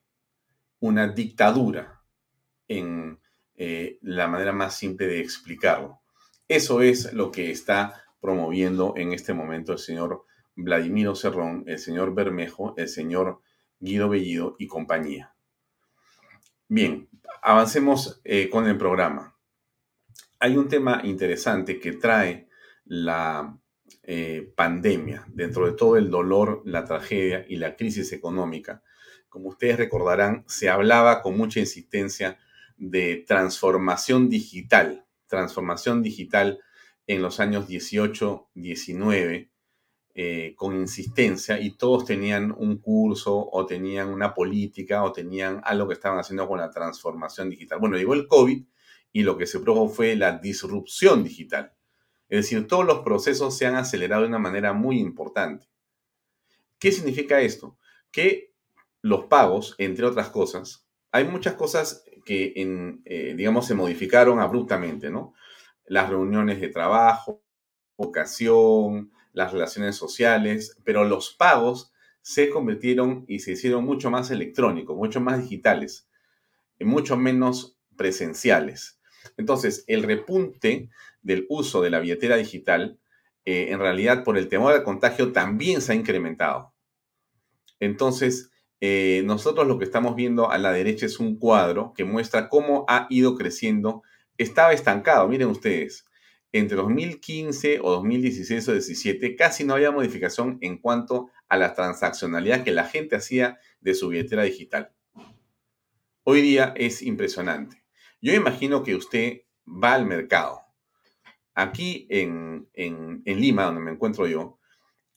una 0.78 1.08
dictadura 1.08 2.02
en 2.68 3.18
la 4.02 4.28
manera 4.28 4.52
más 4.52 4.76
simple 4.76 5.06
de 5.06 5.20
explicarlo. 5.20 6.02
Eso 6.48 6.82
es 6.82 7.12
lo 7.12 7.30
que 7.30 7.50
está 7.50 8.04
promoviendo 8.20 8.94
en 8.96 9.12
este 9.12 9.32
momento 9.32 9.72
el 9.72 9.78
señor 9.78 10.26
Vladimiro 10.54 11.14
Cerrón, 11.14 11.64
el 11.66 11.78
señor 11.78 12.14
Bermejo, 12.14 12.74
el 12.76 12.88
señor 12.88 13.40
Guido 13.78 14.08
Bellido 14.08 14.56
y 14.58 14.66
compañía. 14.66 15.34
Bien, 16.68 17.08
avancemos 17.42 18.20
con 18.50 18.66
el 18.66 18.76
programa. 18.76 19.34
Hay 20.40 20.56
un 20.56 20.68
tema 20.68 21.00
interesante 21.04 21.78
que 21.78 21.92
trae 21.92 22.48
la 22.84 23.56
eh, 24.06 24.52
pandemia, 24.54 25.24
dentro 25.28 25.66
de 25.66 25.72
todo 25.72 25.96
el 25.96 26.10
dolor, 26.10 26.62
la 26.64 26.84
tragedia 26.84 27.44
y 27.48 27.56
la 27.56 27.74
crisis 27.74 28.12
económica. 28.12 28.82
Como 29.28 29.48
ustedes 29.48 29.78
recordarán, 29.78 30.44
se 30.46 30.68
hablaba 30.68 31.22
con 31.22 31.36
mucha 31.36 31.60
insistencia 31.60 32.38
de 32.76 33.24
transformación 33.26 34.28
digital, 34.28 35.06
transformación 35.26 36.02
digital 36.02 36.60
en 37.06 37.22
los 37.22 37.40
años 37.40 37.66
18, 37.66 38.50
19, 38.54 39.50
eh, 40.16 40.54
con 40.56 40.76
insistencia 40.76 41.58
y 41.58 41.72
todos 41.76 42.04
tenían 42.04 42.54
un 42.56 42.78
curso 42.78 43.48
o 43.50 43.66
tenían 43.66 44.10
una 44.10 44.32
política 44.32 45.02
o 45.02 45.12
tenían 45.12 45.60
algo 45.64 45.88
que 45.88 45.94
estaban 45.94 46.20
haciendo 46.20 46.46
con 46.46 46.60
la 46.60 46.70
transformación 46.70 47.50
digital. 47.50 47.80
Bueno, 47.80 47.96
llegó 47.96 48.14
el 48.14 48.28
COVID 48.28 48.64
y 49.12 49.22
lo 49.22 49.36
que 49.36 49.46
se 49.46 49.58
produjo 49.58 49.88
fue 49.88 50.14
la 50.14 50.38
disrupción 50.38 51.24
digital. 51.24 51.72
Es 52.28 52.44
decir, 52.44 52.66
todos 52.66 52.84
los 52.84 53.00
procesos 53.00 53.56
se 53.56 53.66
han 53.66 53.76
acelerado 53.76 54.22
de 54.22 54.28
una 54.28 54.38
manera 54.38 54.72
muy 54.72 54.98
importante. 54.98 55.66
¿Qué 56.78 56.92
significa 56.92 57.40
esto? 57.40 57.78
Que 58.10 58.52
los 59.02 59.26
pagos, 59.26 59.74
entre 59.78 60.06
otras 60.06 60.30
cosas, 60.30 60.86
hay 61.12 61.24
muchas 61.24 61.54
cosas 61.54 62.04
que, 62.24 62.52
eh, 63.04 63.34
digamos, 63.36 63.66
se 63.66 63.74
modificaron 63.74 64.40
abruptamente, 64.40 65.10
¿no? 65.10 65.34
Las 65.86 66.08
reuniones 66.08 66.60
de 66.60 66.68
trabajo, 66.68 67.44
vocación, 67.96 69.12
las 69.32 69.52
relaciones 69.52 69.96
sociales, 69.96 70.76
pero 70.84 71.04
los 71.04 71.34
pagos 71.34 71.92
se 72.22 72.48
convirtieron 72.48 73.24
y 73.28 73.40
se 73.40 73.52
hicieron 73.52 73.84
mucho 73.84 74.10
más 74.10 74.30
electrónicos, 74.30 74.96
mucho 74.96 75.20
más 75.20 75.42
digitales, 75.42 76.08
mucho 76.80 77.16
menos 77.16 77.78
presenciales. 77.96 78.98
Entonces, 79.36 79.84
el 79.86 80.02
repunte 80.02 80.88
del 81.22 81.46
uso 81.48 81.82
de 81.82 81.90
la 81.90 82.00
billetera 82.00 82.36
digital, 82.36 82.98
eh, 83.44 83.68
en 83.70 83.78
realidad 83.78 84.24
por 84.24 84.38
el 84.38 84.48
temor 84.48 84.72
al 84.72 84.84
contagio 84.84 85.32
también 85.32 85.80
se 85.80 85.92
ha 85.92 85.94
incrementado. 85.94 86.72
Entonces, 87.80 88.50
eh, 88.80 89.22
nosotros 89.24 89.66
lo 89.66 89.78
que 89.78 89.84
estamos 89.84 90.14
viendo 90.16 90.50
a 90.50 90.58
la 90.58 90.72
derecha 90.72 91.06
es 91.06 91.18
un 91.18 91.38
cuadro 91.38 91.92
que 91.96 92.04
muestra 92.04 92.48
cómo 92.48 92.84
ha 92.88 93.06
ido 93.10 93.36
creciendo. 93.36 94.02
Estaba 94.36 94.72
estancado, 94.72 95.28
miren 95.28 95.48
ustedes. 95.48 96.04
Entre 96.52 96.76
2015 96.76 97.80
o 97.82 97.90
2016 97.92 98.68
o 98.68 98.74
2017 98.74 99.36
casi 99.36 99.64
no 99.64 99.74
había 99.74 99.90
modificación 99.90 100.58
en 100.60 100.78
cuanto 100.78 101.30
a 101.48 101.56
la 101.56 101.74
transaccionalidad 101.74 102.62
que 102.62 102.72
la 102.72 102.84
gente 102.84 103.16
hacía 103.16 103.58
de 103.80 103.94
su 103.94 104.08
billetera 104.08 104.44
digital. 104.44 104.92
Hoy 106.22 106.42
día 106.42 106.72
es 106.76 107.02
impresionante. 107.02 107.83
Yo 108.24 108.32
imagino 108.32 108.82
que 108.82 108.94
usted 108.94 109.42
va 109.66 109.92
al 109.92 110.06
mercado. 110.06 110.62
Aquí 111.52 112.06
en, 112.08 112.70
Lima, 113.26 113.64
donde 113.64 113.82
me 113.82 113.90
encuentro 113.90 114.26
yo, 114.26 114.58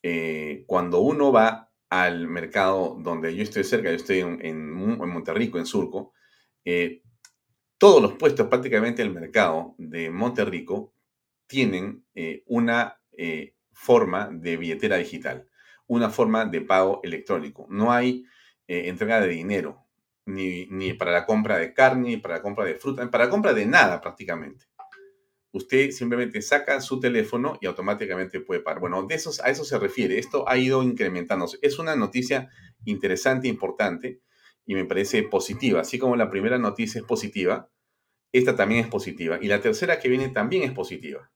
eh, 0.04 0.66
cuando 0.68 1.00
uno 1.00 1.32
va 1.32 1.72
al 1.90 2.28
mercado 2.28 2.98
donde 3.00 3.34
yo 3.34 3.44
estoy 3.44 3.64
cerca, 3.64 3.92
yo 3.92 3.96
estoy 3.96 4.20
en, 4.20 4.46
en, 4.46 4.74
Monterrico, 4.74 5.58
en 5.58 5.66
Surco, 5.66 6.12
eh, 6.66 7.02
todos 7.78 8.02
los 8.02 8.16
puestos 8.16 8.48
prácticamente 8.48 9.04
del 9.04 9.14
mercado 9.14 9.74
de 9.78 10.10
Monterrico 10.10 10.94
tienen 11.48 12.04
eh, 12.14 12.44
una 12.46 13.00
forma 13.72 14.28
de 14.34 14.58
billetera 14.58 14.98
digital, 14.98 15.48
una 15.88 16.10
forma 16.10 16.44
de 16.44 16.60
pago 16.60 17.00
electrónico. 17.04 17.68
No 17.70 17.94
hay 17.94 18.26
entrega 18.68 19.22
de 19.22 19.30
dinero 19.30 19.87
ni, 20.28 20.94
para 20.94 21.12
la 21.12 21.26
compra 21.26 21.58
de 21.58 21.74
carne, 21.74 22.10
ni 22.10 22.18
para 22.18 22.36
la 22.36 22.42
compra 22.42 22.66
de 22.66 22.76
fruta, 22.76 23.04
ni 23.04 23.10
para 23.10 23.26
la 23.26 23.30
compra 23.30 23.54
de 23.54 23.66
nada 23.66 24.00
prácticamente. 24.02 24.66
Usted 25.52 25.92
simplemente 25.92 26.42
saca 26.42 26.82
su 26.82 27.00
teléfono 27.00 27.58
y 27.62 27.66
automáticamente 27.66 28.42
puede 28.42 28.60
pagar. 28.60 28.80
Bueno, 28.80 29.04
de 29.04 29.16
esos, 29.16 29.40
a 29.40 29.50
eso 29.50 29.64
se 29.64 29.80
refiere. 29.80 30.20
Esto 30.20 30.48
ha 30.48 30.58
ido 30.58 30.84
incrementándose. 30.84 31.58
Es 31.62 31.80
una 31.80 31.96
noticia 31.96 32.50
interesante, 32.86 33.48
importante 33.48 34.22
y 34.66 34.76
me 34.76 34.86
parece 34.86 35.24
positiva. 35.24 35.82
Así 35.82 35.98
como 35.98 36.16
la 36.16 36.30
primera 36.30 36.60
noticia 36.60 37.00
es 37.00 37.06
positiva, 37.08 37.70
esta 38.32 38.56
también 38.56 38.82
es 38.82 38.88
positiva. 38.88 39.40
Y 39.42 39.48
la 39.48 39.62
tercera 39.62 40.00
que 40.00 40.10
viene 40.10 40.30
también 40.30 40.64
es 40.64 40.72
positiva. 40.74 41.32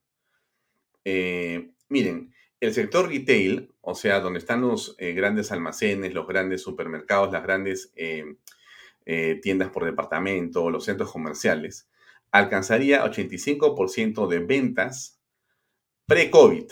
Eh, 1.04 1.72
miren, 1.88 2.32
el 2.60 2.72
sector 2.74 3.08
retail, 3.08 3.74
o 3.80 3.94
sea, 3.94 4.20
donde 4.20 4.38
están 4.38 4.60
los 4.60 4.94
eh, 4.98 5.14
grandes 5.14 5.50
almacenes, 5.50 6.14
los 6.14 6.28
grandes 6.28 6.62
supermercados, 6.62 7.32
las 7.32 7.42
grandes 7.42 7.92
eh, 7.96 8.36
eh, 9.06 9.40
tiendas 9.42 9.70
por 9.70 9.84
departamento, 9.84 10.70
los 10.70 10.84
centros 10.84 11.12
comerciales, 11.12 11.88
alcanzaría 12.30 13.04
85% 13.04 14.28
de 14.28 14.38
ventas 14.38 15.20
pre-COVID, 16.06 16.64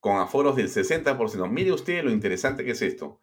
con 0.00 0.18
aforos 0.18 0.56
del 0.56 0.68
60%. 0.68 1.48
Mire 1.48 1.72
usted 1.72 2.04
lo 2.04 2.10
interesante 2.10 2.64
que 2.64 2.72
es 2.72 2.82
esto. 2.82 3.20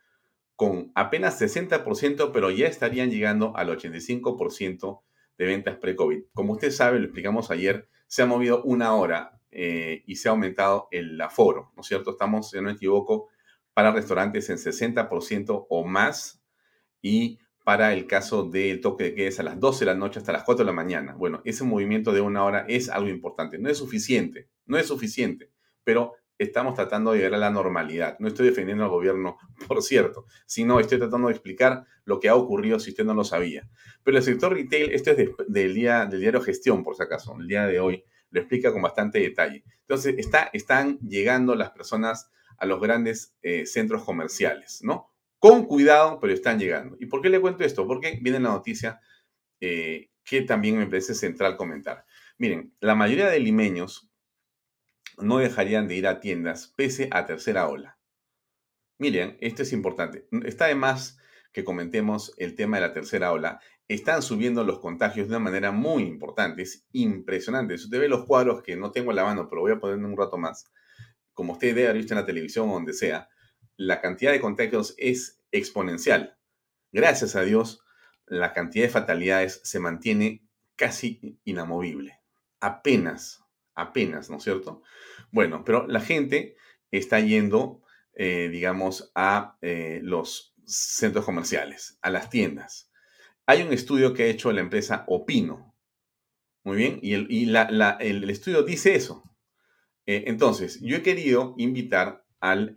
Con 0.55 0.91
apenas 0.95 1.41
60%, 1.41 2.31
pero 2.31 2.51
ya 2.51 2.67
estarían 2.67 3.09
llegando 3.09 3.55
al 3.55 3.69
85% 3.69 5.01
de 5.37 5.45
ventas 5.45 5.77
pre-COVID. 5.77 6.23
Como 6.33 6.53
usted 6.53 6.71
sabe, 6.71 6.99
lo 6.99 7.05
explicamos 7.05 7.49
ayer, 7.51 7.87
se 8.07 8.21
ha 8.21 8.25
movido 8.25 8.63
una 8.63 8.93
hora 8.93 9.39
eh, 9.51 10.03
y 10.05 10.15
se 10.15 10.29
ha 10.29 10.31
aumentado 10.31 10.87
el 10.91 11.19
aforo, 11.19 11.71
¿no 11.75 11.81
es 11.81 11.87
cierto? 11.87 12.11
Estamos, 12.11 12.49
si 12.49 12.57
no 12.57 12.63
me 12.63 12.71
equivoco, 12.73 13.29
para 13.73 13.91
restaurantes 13.91 14.49
en 14.49 14.57
60% 14.57 15.65
o 15.69 15.83
más 15.85 16.41
y 17.01 17.39
para 17.63 17.93
el 17.93 18.07
caso 18.07 18.43
del 18.43 18.81
toque 18.81 19.05
de 19.05 19.15
queda 19.15 19.39
a 19.39 19.43
las 19.43 19.59
12 19.59 19.79
de 19.79 19.91
la 19.91 19.97
noche 19.97 20.19
hasta 20.19 20.31
las 20.31 20.43
4 20.43 20.65
de 20.65 20.71
la 20.71 20.75
mañana. 20.75 21.13
Bueno, 21.13 21.41
ese 21.45 21.63
movimiento 21.63 22.11
de 22.11 22.21
una 22.21 22.43
hora 22.43 22.65
es 22.67 22.89
algo 22.89 23.09
importante. 23.09 23.57
No 23.57 23.69
es 23.69 23.77
suficiente, 23.77 24.49
no 24.65 24.77
es 24.77 24.87
suficiente, 24.87 25.51
pero 25.83 26.13
estamos 26.37 26.73
tratando 26.73 27.11
de 27.11 27.19
llegar 27.19 27.35
a 27.35 27.37
la 27.37 27.51
normalidad. 27.51 28.17
No 28.19 28.27
estoy 28.27 28.47
defendiendo 28.47 28.83
al 28.83 28.89
gobierno, 28.89 29.37
por 29.67 29.83
cierto, 29.83 30.25
sino 30.45 30.79
estoy 30.79 30.97
tratando 30.97 31.27
de 31.27 31.33
explicar 31.33 31.85
lo 32.03 32.19
que 32.19 32.29
ha 32.29 32.35
ocurrido 32.35 32.79
si 32.79 32.91
usted 32.91 33.05
no 33.05 33.13
lo 33.13 33.23
sabía. 33.23 33.69
Pero 34.03 34.17
el 34.17 34.23
sector 34.23 34.53
retail, 34.53 34.91
esto 34.91 35.11
es 35.11 35.17
del, 35.47 35.73
día, 35.73 36.05
del 36.07 36.19
diario 36.19 36.41
Gestión, 36.41 36.83
por 36.83 36.95
si 36.95 37.03
acaso, 37.03 37.37
el 37.39 37.47
día 37.47 37.67
de 37.67 37.79
hoy, 37.79 38.03
lo 38.31 38.39
explica 38.39 38.71
con 38.71 38.81
bastante 38.81 39.19
detalle. 39.19 39.63
Entonces, 39.81 40.15
está, 40.17 40.49
están 40.53 40.97
llegando 40.99 41.53
las 41.53 41.71
personas 41.71 42.31
a 42.57 42.65
los 42.65 42.81
grandes 42.81 43.35
eh, 43.41 43.65
centros 43.65 44.03
comerciales, 44.03 44.79
¿no? 44.83 45.10
Con 45.41 45.65
cuidado, 45.65 46.19
pero 46.19 46.33
están 46.33 46.59
llegando. 46.59 46.95
¿Y 46.99 47.07
por 47.07 47.19
qué 47.19 47.29
le 47.31 47.41
cuento 47.41 47.63
esto? 47.63 47.87
Porque 47.87 48.19
viene 48.21 48.39
la 48.39 48.49
noticia 48.49 49.01
eh, 49.59 50.11
que 50.23 50.43
también 50.43 50.77
me 50.77 50.85
parece 50.85 51.15
central 51.15 51.57
comentar. 51.57 52.05
Miren, 52.37 52.75
la 52.79 52.93
mayoría 52.93 53.27
de 53.27 53.39
limeños 53.39 54.11
no 55.17 55.39
dejarían 55.39 55.87
de 55.87 55.95
ir 55.95 56.05
a 56.05 56.19
tiendas 56.19 56.71
pese 56.77 57.09
a 57.09 57.25
tercera 57.25 57.67
ola. 57.67 57.97
Miren, 58.99 59.39
esto 59.41 59.63
es 59.63 59.73
importante. 59.73 60.27
Está 60.45 60.67
de 60.67 60.75
más 60.75 61.17
que 61.51 61.63
comentemos 61.63 62.35
el 62.37 62.53
tema 62.53 62.77
de 62.77 62.81
la 62.81 62.93
tercera 62.93 63.31
ola. 63.31 63.59
Están 63.87 64.21
subiendo 64.21 64.63
los 64.63 64.77
contagios 64.77 65.27
de 65.27 65.35
una 65.37 65.43
manera 65.43 65.71
muy 65.71 66.03
importante. 66.03 66.61
Es 66.61 66.85
impresionante. 66.91 67.79
Si 67.79 67.85
usted 67.85 67.99
ve 67.99 68.07
los 68.07 68.27
cuadros 68.27 68.61
que 68.61 68.75
no 68.75 68.91
tengo 68.91 69.09
en 69.09 69.15
la 69.15 69.23
mano, 69.23 69.49
pero 69.49 69.61
voy 69.61 69.71
a 69.71 69.79
poner 69.79 69.97
en 69.97 70.05
un 70.05 70.15
rato 70.15 70.37
más, 70.37 70.71
como 71.33 71.53
usted 71.53 71.69
debe 71.69 71.85
haber 71.85 71.97
visto 71.97 72.13
en 72.13 72.19
la 72.19 72.27
televisión 72.27 72.69
o 72.69 72.73
donde 72.73 72.93
sea, 72.93 73.27
la 73.81 73.99
cantidad 73.99 74.31
de 74.31 74.39
contagios 74.39 74.93
es 74.97 75.41
exponencial. 75.51 76.37
Gracias 76.91 77.35
a 77.35 77.41
Dios, 77.41 77.83
la 78.27 78.53
cantidad 78.53 78.85
de 78.85 78.91
fatalidades 78.91 79.59
se 79.63 79.79
mantiene 79.79 80.47
casi 80.75 81.39
inamovible. 81.45 82.19
Apenas, 82.59 83.43
apenas, 83.73 84.29
¿no 84.29 84.37
es 84.37 84.43
cierto? 84.43 84.83
Bueno, 85.31 85.63
pero 85.65 85.87
la 85.87 85.99
gente 85.99 86.55
está 86.91 87.19
yendo, 87.21 87.81
eh, 88.13 88.49
digamos, 88.51 89.11
a 89.15 89.57
eh, 89.61 89.99
los 90.03 90.53
centros 90.63 91.25
comerciales, 91.25 91.97
a 92.03 92.11
las 92.11 92.29
tiendas. 92.29 92.91
Hay 93.47 93.63
un 93.63 93.73
estudio 93.73 94.13
que 94.13 94.23
ha 94.23 94.27
hecho 94.27 94.51
la 94.51 94.61
empresa 94.61 95.05
Opino. 95.07 95.75
Muy 96.63 96.77
bien, 96.77 96.99
y 97.01 97.13
el, 97.13 98.29
estudio 98.29 98.61
dice 98.61 98.93
eso. 98.93 99.23
Eh, 100.05 100.25
entonces, 100.27 100.79
yo 100.81 100.97
he 100.97 101.01
querido 101.01 101.55
invitar 101.57 102.20
al 102.41 102.73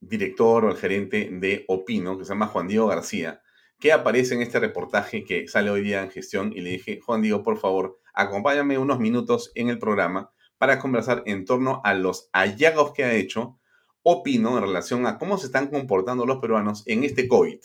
director 0.00 0.64
o 0.64 0.68
al 0.68 0.76
gerente 0.76 1.28
de 1.30 1.64
Opino, 1.68 2.16
que 2.16 2.24
se 2.24 2.30
llama 2.30 2.46
Juan 2.46 2.68
Diego 2.68 2.86
García, 2.86 3.42
que 3.78 3.92
aparece 3.92 4.34
en 4.34 4.42
este 4.42 4.60
reportaje 4.60 5.24
que 5.24 5.48
sale 5.48 5.68
hoy 5.68 5.82
día 5.82 6.02
en 6.02 6.10
gestión 6.10 6.52
y 6.54 6.60
le 6.60 6.70
dije, 6.70 7.00
Juan 7.04 7.20
Diego, 7.20 7.42
por 7.42 7.58
favor, 7.58 7.98
acompáñame 8.14 8.78
unos 8.78 9.00
minutos 9.00 9.50
en 9.56 9.68
el 9.68 9.78
programa 9.78 10.30
para 10.56 10.78
conversar 10.78 11.24
en 11.26 11.44
torno 11.44 11.80
a 11.82 11.92
los 11.92 12.30
hallazgos 12.32 12.92
que 12.92 13.02
ha 13.04 13.12
hecho 13.12 13.58
Opino 14.04 14.56
en 14.56 14.62
relación 14.62 15.06
a 15.06 15.18
cómo 15.18 15.38
se 15.38 15.46
están 15.46 15.68
comportando 15.68 16.26
los 16.26 16.38
peruanos 16.38 16.84
en 16.86 17.04
este 17.04 17.28
COVID. 17.28 17.58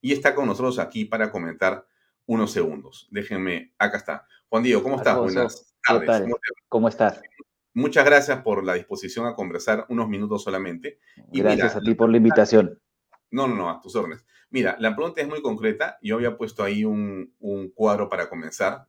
Y 0.00 0.12
está 0.12 0.34
con 0.34 0.46
nosotros 0.46 0.78
aquí 0.78 1.04
para 1.04 1.30
comentar 1.30 1.86
unos 2.26 2.52
segundos. 2.52 3.08
Déjenme, 3.10 3.72
acá 3.78 3.98
está. 3.98 4.26
Juan 4.48 4.62
Diego, 4.62 4.82
¿cómo 4.82 4.96
estás? 4.96 5.16
Buenas 5.16 5.74
tardes. 5.86 6.32
¿Cómo, 6.68 6.88
estás? 6.88 7.20
Muchas 7.74 8.04
gracias 8.04 8.42
por 8.42 8.64
la 8.64 8.74
disposición 8.74 9.26
a 9.26 9.34
conversar 9.34 9.86
unos 9.88 10.08
minutos 10.08 10.42
solamente. 10.42 10.98
Y 11.32 11.40
gracias 11.40 11.76
a 11.76 11.80
ti 11.80 11.94
por 11.94 12.10
la 12.10 12.18
invitación. 12.18 12.78
No, 13.30 13.48
no, 13.48 13.54
no, 13.54 13.70
a 13.70 13.80
tus 13.80 13.96
órdenes. 13.96 14.24
Mira, 14.50 14.76
la 14.78 14.94
pregunta 14.94 15.22
es 15.22 15.28
muy 15.28 15.40
concreta. 15.40 15.98
Yo 16.02 16.16
había 16.16 16.36
puesto 16.36 16.62
ahí 16.62 16.84
un, 16.84 17.32
cuadro 17.74 18.10
para 18.10 18.28
comenzar. 18.28 18.86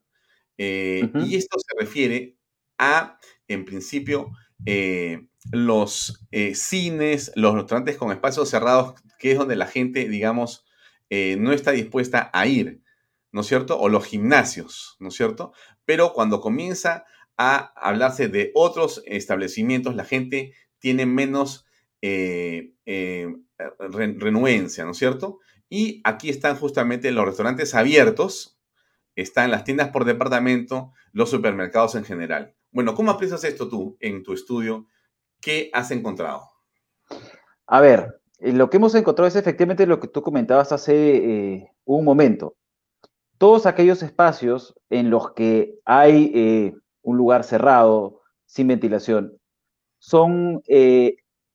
Eh, 0.58 1.10
y 1.14 1.36
esto 1.36 1.58
se 1.58 1.74
refiere 1.80 2.36
a, 2.78 3.18
en 3.48 3.64
principio, 3.64 4.30
eh, 4.66 5.26
los 5.50 6.26
eh, 6.30 6.54
cines, 6.54 7.32
los 7.34 7.54
restaurantes 7.54 7.96
con 7.96 8.12
espacios 8.12 8.50
cerrados, 8.50 8.94
que 9.18 9.32
es 9.32 9.38
donde 9.38 9.56
la 9.56 9.66
gente, 9.66 10.08
digamos, 10.08 10.66
no 11.10 11.52
está 11.52 11.70
dispuesta 11.70 12.28
a 12.32 12.44
ir, 12.48 12.82
¿no 13.30 13.42
es 13.42 13.46
cierto? 13.46 13.78
O 13.78 13.88
los 13.88 14.04
gimnasios, 14.04 14.96
¿no 14.98 15.08
es 15.08 15.14
cierto? 15.14 15.52
Pero 15.84 16.12
cuando 16.12 16.40
comienza 16.40 17.04
a 17.36 17.72
hablarse 17.76 18.28
de 18.28 18.50
otros 18.54 19.02
establecimientos, 19.06 19.94
la 19.94 20.04
gente 20.04 20.54
tiene 20.78 21.06
menos 21.06 21.66
renuencia, 24.18 24.84
¿no 24.84 24.90
es 24.90 24.98
cierto? 24.98 25.40
Y 25.70 26.02
aquí 26.04 26.28
están 26.28 26.56
justamente 26.56 27.10
los 27.10 27.24
restaurantes 27.24 27.74
abiertos, 27.74 28.58
están 29.16 29.50
las 29.50 29.64
tiendas 29.64 29.88
por 29.88 30.04
departamento, 30.04 30.92
los 31.12 31.30
supermercados 31.30 31.94
en 31.94 32.04
general. 32.04 32.54
Bueno, 32.70 32.94
¿cómo 32.94 33.10
aprecias 33.10 33.44
esto 33.44 33.68
tú 33.68 33.96
en 34.00 34.22
tu 34.22 34.32
estudio? 34.32 34.86
¿Qué 35.40 35.70
has 35.72 35.90
encontrado? 35.90 36.50
A 37.66 37.80
ver, 37.80 38.20
eh, 38.38 38.52
lo 38.52 38.68
que 38.68 38.78
hemos 38.78 38.94
encontrado 38.94 39.28
es 39.28 39.36
efectivamente 39.36 39.86
lo 39.86 40.00
que 40.00 40.08
tú 40.08 40.22
comentabas 40.22 40.72
hace 40.72 41.16
eh, 41.16 41.70
un 41.84 42.04
momento. 42.04 42.56
Todos 43.38 43.66
aquellos 43.66 44.02
espacios 44.02 44.74
en 44.90 45.10
los 45.10 45.32
que 45.34 45.78
hay 45.84 46.32
eh, 46.34 46.74
un 47.04 47.16
lugar 47.16 47.44
cerrado, 47.44 48.20
sin 48.46 48.68
ventilación, 48.68 49.38
son 49.98 50.62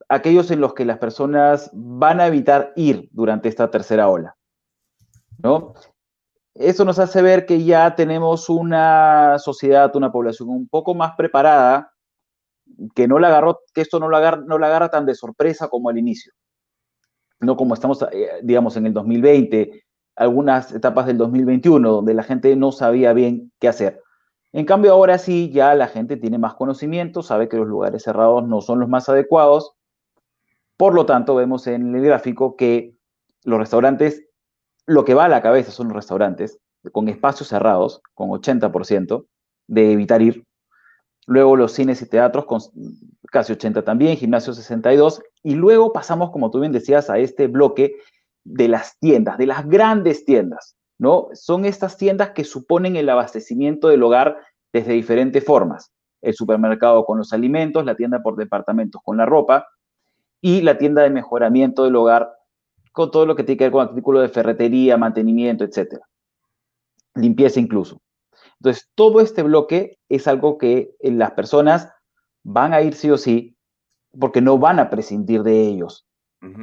aquellos 0.07 0.49
en 0.51 0.61
los 0.61 0.73
que 0.73 0.85
las 0.85 0.97
personas 0.97 1.69
van 1.73 2.19
a 2.19 2.27
evitar 2.27 2.73
ir 2.75 3.09
durante 3.11 3.49
esta 3.49 3.69
tercera 3.69 4.09
ola. 4.09 4.35
¿no? 5.37 5.73
Eso 6.55 6.83
nos 6.83 6.99
hace 6.99 7.21
ver 7.21 7.45
que 7.45 7.63
ya 7.63 7.95
tenemos 7.95 8.49
una 8.49 9.37
sociedad, 9.39 9.95
una 9.95 10.11
población 10.11 10.49
un 10.49 10.67
poco 10.67 10.93
más 10.93 11.13
preparada, 11.15 11.93
que 12.95 13.07
no 13.07 13.19
la 13.19 13.27
agarró, 13.27 13.61
que 13.73 13.81
esto 13.81 13.99
no 13.99 14.09
la 14.09 14.17
agarra, 14.17 14.43
no 14.45 14.57
la 14.57 14.67
agarra 14.67 14.89
tan 14.89 15.05
de 15.05 15.15
sorpresa 15.15 15.69
como 15.69 15.89
al 15.89 15.97
inicio. 15.97 16.33
No 17.39 17.55
como 17.55 17.73
estamos, 17.73 18.01
eh, 18.11 18.41
digamos, 18.43 18.75
en 18.75 18.87
el 18.87 18.93
2020, 18.93 19.83
algunas 20.15 20.73
etapas 20.73 21.05
del 21.05 21.17
2021, 21.17 21.89
donde 21.89 22.13
la 22.13 22.23
gente 22.23 22.55
no 22.55 22.71
sabía 22.71 23.13
bien 23.13 23.51
qué 23.59 23.69
hacer. 23.69 24.01
En 24.51 24.65
cambio, 24.65 24.93
ahora 24.93 25.17
sí, 25.17 25.51
ya 25.51 25.75
la 25.75 25.87
gente 25.87 26.17
tiene 26.17 26.37
más 26.37 26.55
conocimiento, 26.55 27.21
sabe 27.21 27.49
que 27.49 27.57
los 27.57 27.67
lugares 27.67 28.03
cerrados 28.03 28.47
no 28.47 28.61
son 28.61 28.79
los 28.79 28.89
más 28.89 29.07
adecuados 29.09 29.75
por 30.79 30.93
lo 30.93 31.05
tanto, 31.05 31.35
vemos 31.35 31.67
en 31.67 31.93
el 31.93 32.01
gráfico 32.05 32.55
que 32.55 32.95
los 33.43 33.59
restaurantes, 33.59 34.23
lo 34.85 35.03
que 35.03 35.13
va 35.13 35.25
a 35.25 35.27
la 35.27 35.41
cabeza 35.41 35.71
son 35.71 35.89
los 35.89 35.95
restaurantes 35.97 36.57
con 36.93 37.09
espacios 37.09 37.49
cerrados, 37.49 38.01
con 38.13 38.29
80% 38.29 39.25
de 39.67 39.91
evitar 39.91 40.21
ir. 40.21 40.45
Luego 41.27 41.57
los 41.57 41.73
cines 41.73 42.01
y 42.01 42.05
teatros 42.05 42.45
con 42.45 42.61
casi 43.29 43.51
80 43.51 43.83
también, 43.83 44.15
gimnasios 44.15 44.55
62. 44.55 45.21
Y 45.43 45.55
luego 45.55 45.91
pasamos, 45.91 46.31
como 46.31 46.49
tú 46.49 46.61
bien 46.61 46.71
decías, 46.71 47.09
a 47.09 47.17
este 47.17 47.47
bloque 47.47 47.97
de 48.45 48.69
las 48.69 48.97
tiendas, 48.99 49.37
de 49.37 49.47
las 49.47 49.67
grandes 49.67 50.23
tiendas, 50.23 50.77
¿no? 50.99 51.29
Son 51.33 51.65
estas 51.65 51.97
tiendas 51.97 52.31
que 52.31 52.43
suponen 52.43 52.95
el 52.95 53.09
abastecimiento 53.09 53.87
del 53.87 54.03
hogar 54.03 54.37
desde 54.71 54.93
diferentes 54.93 55.43
formas. 55.43 55.91
El 56.21 56.35
supermercado 56.35 57.05
con 57.05 57.17
los 57.17 57.33
alimentos, 57.33 57.85
la 57.85 57.95
tienda 57.95 58.21
por 58.21 58.35
departamentos 58.35 59.01
con 59.03 59.17
la 59.17 59.25
ropa, 59.25 59.65
y 60.41 60.61
la 60.61 60.77
tienda 60.77 61.01
de 61.01 61.09
mejoramiento 61.09 61.83
del 61.83 61.95
hogar 61.95 62.31
con 62.91 63.11
todo 63.11 63.25
lo 63.25 63.35
que 63.35 63.43
tiene 63.43 63.57
que 63.57 63.65
ver 63.65 63.71
con 63.71 63.87
artículos 63.87 64.21
de 64.21 64.29
ferretería, 64.29 64.97
mantenimiento, 64.97 65.63
etcétera. 65.63 66.05
Limpieza 67.15 67.59
incluso. 67.59 68.01
Entonces, 68.59 68.89
todo 68.95 69.21
este 69.21 69.43
bloque 69.43 69.99
es 70.09 70.27
algo 70.27 70.57
que 70.57 70.95
eh, 70.99 71.11
las 71.11 71.31
personas 71.31 71.91
van 72.43 72.73
a 72.73 72.81
ir 72.81 72.93
sí 72.93 73.09
o 73.09 73.17
sí 73.17 73.55
porque 74.19 74.41
no 74.41 74.57
van 74.57 74.79
a 74.79 74.89
prescindir 74.89 75.43
de 75.43 75.61
ellos, 75.61 76.07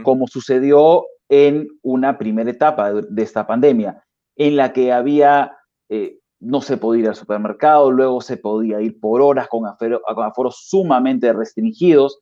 como 0.03 0.27
sucedió 0.27 1.05
en 1.29 1.69
una 1.83 2.19
primera 2.19 2.51
etapa 2.51 2.93
de, 2.93 3.23
esta 3.23 3.47
pandemia, 3.47 4.05
en 4.37 4.57
la 4.57 4.73
que 4.73 4.93
había, 4.93 5.57
eh, 5.89 6.21
no 6.41 6.61
se 6.61 6.77
podía 6.77 7.03
ir 7.03 7.09
al 7.09 7.17
supermercado, 7.17 7.91
luego 7.91 8.21
se 8.21 8.37
podía 8.37 8.81
ir 8.81 9.01
por 9.01 9.23
horas 9.23 9.49
con, 9.49 9.65
con 9.79 10.25
aforos 10.25 10.67
sumamente 10.69 11.33
restringidos, 11.33 12.21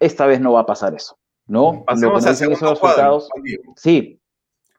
esta 0.00 0.26
vez 0.26 0.40
no 0.40 0.52
va 0.52 0.60
a 0.60 0.66
pasar 0.66 0.94
eso, 0.94 1.18
¿no? 1.46 1.84
Pasamos 1.86 2.26
al 2.26 2.36
segundo 2.36 2.74
cuadro. 2.78 3.22
Sí. 3.76 4.20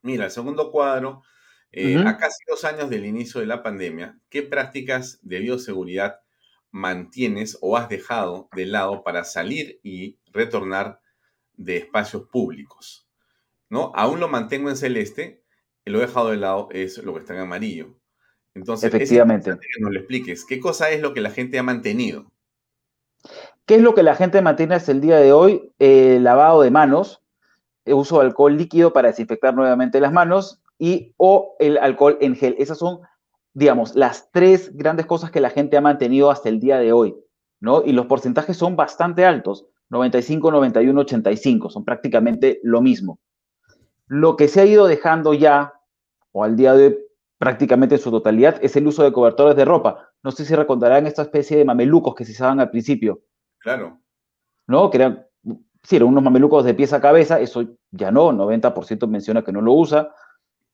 Mira, 0.01 0.25
el 0.25 0.31
segundo 0.31 0.69
cuadro, 0.69 1.23
eh, 1.71 1.97
a 2.05 2.17
casi 2.17 2.43
dos 2.47 2.65
años 2.65 2.89
del 2.89 3.05
inicio 3.05 3.39
de 3.39 3.47
la 3.47 3.63
pandemia, 3.63 4.19
¿qué 4.29 4.43
prácticas 4.43 5.19
de 5.21 5.39
bioseguridad 5.39 6.19
mantienes 6.71 7.57
o 7.61 7.77
has 7.77 7.87
dejado 7.87 8.49
de 8.53 8.65
lado 8.65 9.01
para 9.03 9.23
salir 9.23 9.79
y 9.81 10.19
retornar 10.33 10.99
de 11.53 11.77
espacios 11.77 12.23
públicos? 12.23 13.07
¿No? 13.69 13.93
Aún 13.95 14.19
lo 14.19 14.27
mantengo 14.27 14.69
en 14.69 14.75
celeste, 14.75 15.42
lo 15.85 15.99
he 15.99 16.01
dejado 16.01 16.29
de 16.29 16.37
lado 16.37 16.69
es 16.71 16.97
lo 17.03 17.13
que 17.13 17.19
está 17.19 17.33
en 17.33 17.41
amarillo. 17.41 17.95
Entonces, 18.55 18.93
Efectivamente. 18.93 19.51
Es 19.51 19.57
que 19.57 19.81
nos 19.81 19.91
lo 19.91 19.99
expliques. 19.99 20.45
¿Qué 20.45 20.59
cosa 20.59 20.89
es 20.91 21.01
lo 21.01 21.13
que 21.13 21.21
la 21.21 21.31
gente 21.31 21.57
ha 21.59 21.63
mantenido? 21.63 22.31
¿Qué 23.65 23.75
es 23.75 23.81
lo 23.81 23.95
que 23.95 24.03
la 24.03 24.15
gente 24.15 24.41
mantiene 24.41 24.75
hasta 24.75 24.91
el 24.91 25.01
día 25.01 25.17
de 25.17 25.31
hoy? 25.31 25.71
El 25.79 26.23
lavado 26.23 26.61
de 26.61 26.71
manos, 26.71 27.21
el 27.85 27.93
uso 27.95 28.19
de 28.19 28.25
alcohol 28.25 28.57
líquido 28.57 28.93
para 28.93 29.09
desinfectar 29.09 29.55
nuevamente 29.55 29.99
las 29.99 30.11
manos 30.11 30.61
y 30.77 31.13
o 31.17 31.55
el 31.59 31.77
alcohol 31.77 32.17
en 32.21 32.35
gel. 32.35 32.55
Esas 32.59 32.77
son, 32.77 32.99
digamos, 33.53 33.95
las 33.95 34.29
tres 34.31 34.75
grandes 34.75 35.05
cosas 35.05 35.31
que 35.31 35.39
la 35.39 35.49
gente 35.49 35.77
ha 35.77 35.81
mantenido 35.81 36.29
hasta 36.29 36.49
el 36.49 36.59
día 36.59 36.77
de 36.77 36.91
hoy, 36.91 37.15
¿no? 37.59 37.83
Y 37.85 37.93
los 37.93 38.05
porcentajes 38.05 38.57
son 38.57 38.75
bastante 38.75 39.25
altos, 39.25 39.65
95, 39.89 40.51
91, 40.51 41.01
85, 41.01 41.69
son 41.69 41.85
prácticamente 41.85 42.59
lo 42.63 42.81
mismo. 42.81 43.19
Lo 44.07 44.35
que 44.35 44.47
se 44.47 44.61
ha 44.61 44.65
ido 44.65 44.87
dejando 44.87 45.33
ya, 45.33 45.73
o 46.31 46.43
al 46.43 46.55
día 46.55 46.73
de 46.73 46.87
hoy 46.87 46.99
prácticamente 47.37 47.95
en 47.95 48.01
su 48.01 48.09
totalidad, 48.09 48.57
es 48.61 48.75
el 48.77 48.87
uso 48.87 49.03
de 49.03 49.11
cobertores 49.11 49.55
de 49.55 49.65
ropa. 49.65 50.09
No 50.23 50.31
sé 50.31 50.45
si 50.45 50.55
recordarán 50.55 51.07
esta 51.07 51.23
especie 51.23 51.57
de 51.57 51.65
mamelucos 51.65 52.15
que 52.15 52.23
se 52.23 52.31
usaban 52.31 52.59
al 52.59 52.69
principio, 52.69 53.21
Claro. 53.59 54.01
¿No? 54.67 54.89
Que 54.89 54.97
eran, 54.97 55.25
sí, 55.83 55.95
eran 55.95 56.09
unos 56.09 56.23
mamelucos 56.23 56.65
de 56.65 56.73
pies 56.73 56.93
a 56.93 57.01
cabeza, 57.01 57.39
eso 57.39 57.63
ya 57.91 58.11
no, 58.11 58.31
90% 58.31 59.07
menciona 59.07 59.43
que 59.43 59.51
no 59.53 59.61
lo 59.61 59.73
usa. 59.73 60.13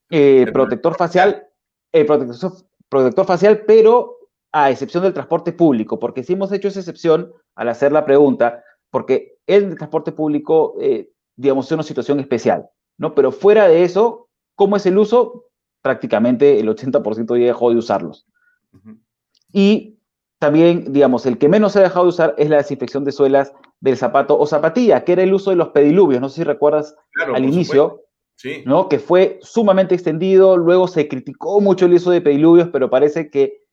Eh, 0.09 0.47
protector 0.51 0.95
facial, 0.95 1.47
eh, 1.91 2.05
protector, 2.05 2.51
protector 2.89 3.25
facial, 3.25 3.63
pero 3.65 4.17
a 4.51 4.71
excepción 4.71 5.03
del 5.03 5.13
transporte 5.13 5.53
público, 5.53 5.99
porque 5.99 6.23
si 6.23 6.33
hemos 6.33 6.51
hecho 6.51 6.67
esa 6.67 6.79
excepción 6.79 7.31
al 7.55 7.69
hacer 7.69 7.91
la 7.91 8.05
pregunta, 8.05 8.63
porque 8.89 9.37
el 9.45 9.77
transporte 9.77 10.11
público, 10.11 10.75
eh, 10.81 11.11
digamos, 11.35 11.67
es 11.67 11.71
una 11.71 11.83
situación 11.83 12.19
especial, 12.19 12.67
¿no? 12.99 13.15
Pero 13.15 13.31
fuera 13.31 13.67
de 13.67 13.83
eso, 13.83 14.29
¿cómo 14.53 14.75
es 14.75 14.85
el 14.85 14.99
uso? 14.99 15.45
Prácticamente 15.81 16.59
el 16.59 16.67
80% 16.67 17.39
ya 17.39 17.45
dejó 17.47 17.71
de 17.71 17.77
usarlos. 17.77 18.27
Y 19.51 19.97
también, 20.37 20.93
digamos, 20.93 21.25
el 21.25 21.39
que 21.39 21.49
menos 21.49 21.71
se 21.71 21.79
ha 21.79 21.83
dejado 21.83 22.05
de 22.05 22.09
usar 22.09 22.35
es 22.37 22.49
la 22.49 22.57
desinfección 22.57 23.03
de 23.03 23.11
suelas 23.11 23.53
del 23.79 23.97
zapato 23.97 24.37
o 24.37 24.45
zapatilla, 24.45 25.03
que 25.03 25.13
era 25.13 25.23
el 25.23 25.33
uso 25.33 25.49
de 25.49 25.55
los 25.55 25.69
pediluvios. 25.69 26.21
No 26.21 26.29
sé 26.29 26.35
si 26.35 26.43
recuerdas 26.43 26.95
al 27.33 27.45
inicio, 27.45 28.03
¿no? 28.65 28.89
que 28.89 28.99
fue 28.99 29.39
sumamente 29.41 29.95
extendido, 29.95 30.57
luego 30.57 30.87
se 30.87 31.07
criticó 31.07 31.61
mucho 31.61 31.85
el 31.85 31.93
uso 31.93 32.11
de 32.11 32.21
pediluvios, 32.21 32.69
pero 32.71 32.89
parece 32.89 33.31
que 33.31 33.63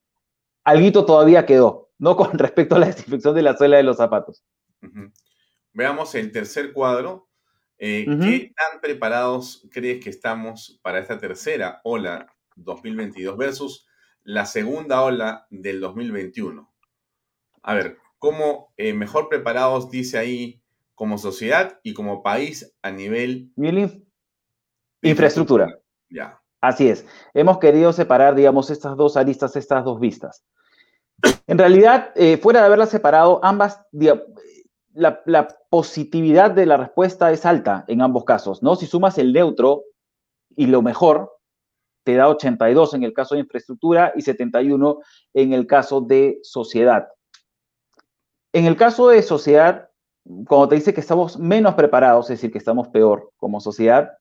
algo 0.64 1.04
todavía 1.04 1.46
quedó, 1.46 1.90
¿no? 1.98 2.16
Con 2.16 2.38
respecto 2.38 2.76
a 2.76 2.78
la 2.78 2.86
desinfección 2.86 3.34
de 3.34 3.42
la 3.42 3.56
suela 3.56 3.76
de 3.76 3.82
los 3.82 3.96
zapatos. 3.96 4.44
Veamos 5.72 6.14
el 6.14 6.30
tercer 6.30 6.72
cuadro. 6.72 7.28
Eh, 7.78 8.06
¿Qué 8.06 8.52
tan 8.56 8.80
preparados 8.80 9.66
crees 9.70 10.02
que 10.02 10.10
estamos 10.10 10.78
para 10.82 10.98
esta 10.98 11.18
tercera 11.18 11.80
ola 11.84 12.34
2022 12.54 13.36
versus 13.36 13.86
la 14.22 14.46
segunda 14.46 15.02
ola 15.02 15.46
del 15.50 15.80
2021? 15.80 16.72
A 17.62 17.74
ver, 17.74 17.98
¿cómo 18.18 18.72
eh, 18.76 18.94
mejor 18.94 19.28
preparados 19.28 19.90
dice 19.90 20.18
ahí 20.18 20.62
como 20.94 21.18
sociedad 21.18 21.78
y 21.82 21.92
como 21.92 22.22
país 22.22 22.74
a 22.80 22.90
nivel... 22.90 23.52
Infraestructura. 25.02 25.78
Ya. 26.08 26.40
Así 26.60 26.88
es. 26.88 27.06
Hemos 27.34 27.58
querido 27.58 27.92
separar, 27.92 28.34
digamos, 28.34 28.70
estas 28.70 28.96
dos 28.96 29.16
aristas, 29.16 29.54
estas 29.56 29.84
dos 29.84 30.00
vistas. 30.00 30.44
En 31.46 31.58
realidad, 31.58 32.12
eh, 32.16 32.38
fuera 32.38 32.60
de 32.60 32.66
haberlas 32.66 32.90
separado, 32.90 33.40
ambas, 33.44 33.80
la, 34.96 35.48
positividad 35.68 36.52
de 36.52 36.66
la 36.66 36.78
respuesta 36.78 37.30
es 37.30 37.44
alta 37.44 37.85
en 37.87 38.00
ambos 38.00 38.24
casos, 38.24 38.62
¿no? 38.62 38.76
Si 38.76 38.87
sumas 38.87 39.18
el 39.18 39.32
neutro 39.32 39.85
y 40.56 40.66
lo 40.66 40.80
mejor, 40.80 41.32
te 42.02 42.14
da 42.14 42.28
82 42.28 42.94
en 42.94 43.02
el 43.02 43.12
caso 43.12 43.35
de 43.35 43.42
infraestructura 43.42 44.12
y 44.16 44.22
71 44.22 44.98
en 45.35 45.52
el 45.52 45.66
caso 45.66 46.00
de 46.00 46.38
sociedad. 46.42 47.09
En 48.52 48.64
el 48.64 48.76
caso 48.76 49.09
de 49.09 49.22
sociedad, 49.22 49.90
cuando 50.48 50.68
te 50.68 50.76
dice 50.76 50.94
que 50.94 51.00
estamos 51.00 51.38
menos 51.38 51.74
preparados, 51.74 52.30
es 52.30 52.38
decir, 52.38 52.50
que 52.50 52.59
estamos 52.59 52.88
peor 52.88 53.32
como 53.37 53.61
sociedad, 53.61 54.12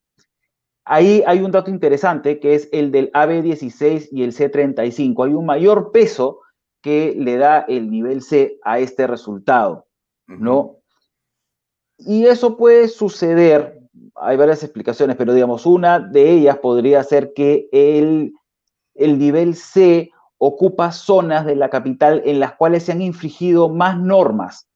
ahí 0.84 1.22
hay 1.26 1.40
un 1.40 1.52
dato 1.52 1.70
interesante 1.70 2.38
que 2.38 2.54
es 2.54 2.68
el 2.72 2.90
del 2.90 3.10
AB16 3.12 4.08
y 4.10 4.24
el 4.24 4.34
C35. 4.34 5.24
Hay 5.24 5.32
un 5.32 5.46
mayor 5.46 5.90
peso 5.90 6.40
que 6.82 7.14
le 7.16 7.38
da 7.38 7.60
el 7.60 7.90
nivel 7.90 8.20
C 8.20 8.58
a 8.62 8.78
este 8.78 9.06
resultado, 9.06 9.85
¿no? 10.26 10.78
Y 11.98 12.26
eso 12.26 12.56
puede 12.56 12.88
suceder, 12.88 13.80
hay 14.14 14.36
varias 14.36 14.62
explicaciones, 14.62 15.16
pero 15.16 15.32
digamos, 15.32 15.66
una 15.66 15.98
de 16.00 16.30
ellas 16.30 16.58
podría 16.58 17.02
ser 17.02 17.32
que 17.34 17.68
el, 17.72 18.34
el 18.94 19.18
nivel 19.18 19.54
C 19.54 20.10
ocupa 20.38 20.92
zonas 20.92 21.46
de 21.46 21.56
la 21.56 21.70
capital 21.70 22.22
en 22.24 22.40
las 22.40 22.54
cuales 22.54 22.84
se 22.84 22.92
han 22.92 23.00
infligido 23.00 23.68
más 23.68 23.98
normas, 23.98 24.68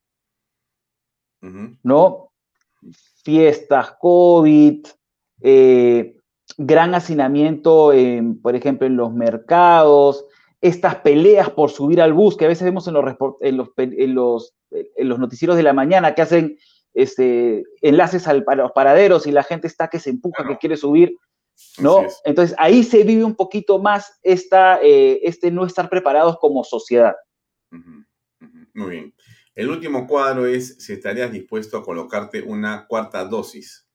¿no? 1.83 2.33
Fiestas, 3.23 3.95
COVID, 4.01 4.87
eh, 5.43 6.17
gran 6.57 6.95
hacinamiento, 6.95 7.93
por 8.43 8.57
ejemplo, 8.57 8.87
en 8.87 8.97
los 8.97 9.13
mercados, 9.13 10.25
estas 10.61 10.97
peleas 10.97 11.51
por 11.51 11.71
subir 11.71 12.01
al 12.01 12.13
bus 12.13 12.37
que 12.37 12.45
a 12.45 12.49
veces 12.49 12.65
vemos 12.65 12.87
en 12.87 12.95
los, 12.95 13.05
en 13.41 13.57
los, 13.57 13.69
en 13.77 14.15
los, 14.15 14.55
en 14.71 15.09
los 15.09 15.19
noticieros 15.19 15.57
de 15.57 15.63
la 15.63 15.73
mañana 15.73 16.15
que 16.15 16.23
hacen 16.23 16.59
este, 16.95 17.65
enlaces 17.83 18.27
al, 18.27 18.45
a 18.47 18.55
los 18.55 18.73
paraderos 18.73 19.27
y 19.27 19.33
la 19.33 19.43
gente 19.43 19.67
está 19.67 19.89
que 19.89 20.01
se 20.01 20.11
empuja, 20.11 20.47
que 20.47 20.59
quiere 20.59 20.77
subir, 20.77 21.17
¿no? 21.79 22.05
Entonces 22.25 22.57
ahí 22.59 22.83
se 22.83 23.05
vive 23.05 23.25
un 23.25 23.35
poquito 23.35 23.79
más 23.79 24.19
esta, 24.23 24.81
eh, 24.83 25.21
este 25.23 25.51
no 25.51 25.65
estar 25.65 25.89
preparados 25.89 26.39
como 26.39 26.65
sociedad. 26.65 27.15
Muy 28.75 28.91
bien. 28.91 29.15
El 29.55 29.71
último 29.71 30.07
cuadro 30.07 30.47
es 30.47 30.77
si 30.79 30.93
estarías 30.93 31.31
dispuesto 31.31 31.77
a 31.77 31.85
colocarte 31.85 32.43
una 32.43 32.87
cuarta 32.87 33.25
dosis. 33.25 33.87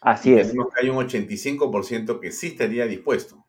Así 0.00 0.34
es. 0.34 0.48
Tenemos 0.48 0.72
que 0.72 0.80
hay 0.82 0.90
un 0.90 0.96
85% 0.96 2.20
que 2.20 2.30
sí 2.30 2.48
estaría 2.48 2.86
dispuesto. 2.86 3.44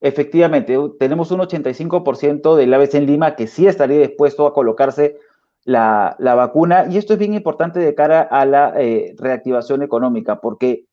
Efectivamente, 0.00 0.76
tenemos 0.98 1.30
un 1.30 1.40
85% 1.40 2.56
del 2.56 2.74
ABC 2.74 2.94
en 2.94 3.06
Lima 3.06 3.34
que 3.34 3.46
sí 3.46 3.66
estaría 3.66 4.00
dispuesto 4.00 4.46
a 4.46 4.52
colocarse 4.52 5.18
la, 5.68 6.16
vacuna 6.34 6.86
y 6.88 6.96
esto 6.96 7.12
es 7.12 7.18
bien 7.18 7.34
importante 7.34 7.78
de 7.78 7.94
cara 7.94 8.22
a 8.22 8.46
la 8.46 8.72
eh, 8.80 9.14
reactivación 9.18 9.82
económica 9.82 10.40
porque 10.40 10.86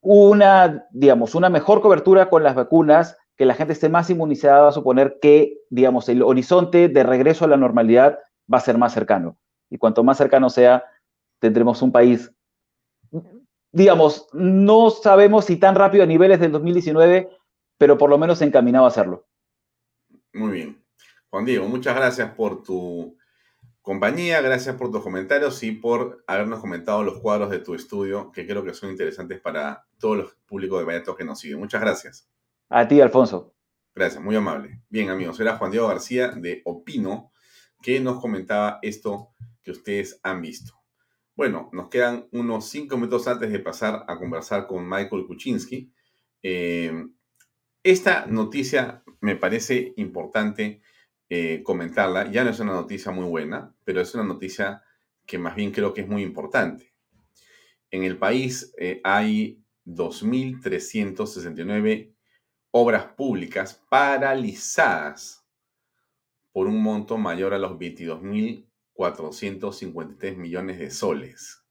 una, 0.00 0.86
digamos, 0.90 1.34
una 1.34 1.50
mejor 1.50 1.82
cobertura 1.82 2.30
con 2.30 2.42
las 2.42 2.54
vacunas, 2.54 3.18
que 3.36 3.44
la 3.44 3.54
gente 3.54 3.74
esté 3.74 3.90
más 3.90 4.08
inmunizada 4.08 4.62
va 4.62 4.68
a 4.68 4.72
suponer 4.72 5.18
que, 5.20 5.58
digamos, 5.68 6.08
el 6.08 6.22
horizonte 6.22 6.88
de 6.88 7.02
regreso 7.02 7.44
a 7.44 7.48
la 7.48 7.56
normalidad 7.58 8.18
va 8.52 8.58
a 8.58 8.62
ser 8.62 8.78
más 8.78 8.94
cercano. 8.94 9.36
Y 9.68 9.76
cuanto 9.76 10.02
más 10.02 10.16
cercano 10.16 10.48
sea, 10.48 10.84
tendremos 11.38 11.82
un 11.82 11.92
país, 11.92 12.32
digamos, 13.70 14.28
no 14.32 14.88
sabemos 14.88 15.44
si 15.44 15.56
tan 15.56 15.74
rápido 15.74 16.04
a 16.04 16.06
niveles 16.06 16.40
del 16.40 16.52
2019, 16.52 17.28
pero 17.76 17.98
por 17.98 18.08
lo 18.08 18.16
menos 18.16 18.40
encaminado 18.40 18.86
a 18.86 18.88
hacerlo. 18.88 19.26
Muy 20.32 20.52
bien. 20.52 20.82
Juan 21.28 21.44
Diego, 21.44 21.68
muchas 21.68 21.94
gracias 21.94 22.32
por 22.34 22.62
tu 22.62 23.18
compañía, 23.88 24.42
gracias 24.42 24.76
por 24.76 24.90
tus 24.90 25.02
comentarios 25.02 25.62
y 25.62 25.72
por 25.72 26.22
habernos 26.26 26.60
comentado 26.60 27.02
los 27.02 27.20
cuadros 27.20 27.48
de 27.48 27.60
tu 27.60 27.74
estudio, 27.74 28.30
que 28.32 28.46
creo 28.46 28.62
que 28.62 28.74
son 28.74 28.90
interesantes 28.90 29.40
para 29.40 29.86
todos 29.98 30.18
los 30.18 30.34
públicos 30.44 30.78
de 30.78 30.84
Valladolid 30.84 31.16
que 31.16 31.24
nos 31.24 31.40
siguen. 31.40 31.58
Muchas 31.58 31.80
gracias. 31.80 32.28
A 32.68 32.86
ti, 32.86 33.00
Alfonso. 33.00 33.54
Gracias, 33.94 34.22
muy 34.22 34.36
amable. 34.36 34.82
Bien, 34.90 35.08
amigos, 35.08 35.40
era 35.40 35.56
Juan 35.56 35.70
Diego 35.70 35.88
García 35.88 36.28
de 36.32 36.60
Opino, 36.66 37.32
que 37.80 37.98
nos 37.98 38.20
comentaba 38.20 38.78
esto 38.82 39.30
que 39.62 39.70
ustedes 39.70 40.20
han 40.22 40.42
visto. 40.42 40.74
Bueno, 41.34 41.70
nos 41.72 41.88
quedan 41.88 42.28
unos 42.32 42.68
cinco 42.68 42.98
minutos 42.98 43.26
antes 43.26 43.50
de 43.50 43.58
pasar 43.58 44.04
a 44.06 44.18
conversar 44.18 44.66
con 44.66 44.86
Michael 44.86 45.24
Kuczynski. 45.26 45.90
Eh, 46.42 46.92
esta 47.82 48.26
noticia 48.26 49.02
me 49.22 49.36
parece 49.36 49.94
importante 49.96 50.82
eh, 51.30 51.62
comentarla. 51.62 52.30
Ya 52.30 52.42
no 52.44 52.50
es 52.50 52.60
una 52.60 52.72
noticia 52.72 53.12
muy 53.12 53.24
buena, 53.24 53.74
pero 53.84 54.00
es 54.00 54.14
una 54.14 54.24
noticia 54.24 54.82
que 55.26 55.36
más 55.38 55.54
bien 55.54 55.72
creo 55.72 55.92
que 55.92 56.00
es 56.00 56.08
muy 56.08 56.22
importante. 56.22 56.94
En 57.90 58.04
el 58.04 58.16
país 58.16 58.72
eh, 58.78 59.02
hay 59.04 59.62
2.369 59.84 62.14
obras 62.70 63.04
públicas 63.06 63.82
paralizadas 63.88 65.44
por 66.52 66.66
un 66.66 66.82
monto 66.82 67.16
mayor 67.18 67.54
a 67.54 67.58
los 67.58 67.78
22.453 67.78 70.36
millones 70.36 70.78
de 70.78 70.90
soles. 70.90 71.62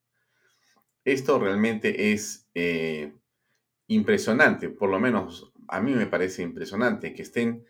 Esto 1.04 1.40
realmente 1.40 2.14
es 2.14 2.48
eh, 2.54 3.12
impresionante, 3.88 4.70
por 4.70 4.90
lo 4.90 5.00
menos 5.00 5.52
a 5.68 5.82
mí 5.82 5.94
me 5.94 6.06
parece 6.08 6.44
impresionante 6.44 7.14
que 7.14 7.24
estén 7.24 7.66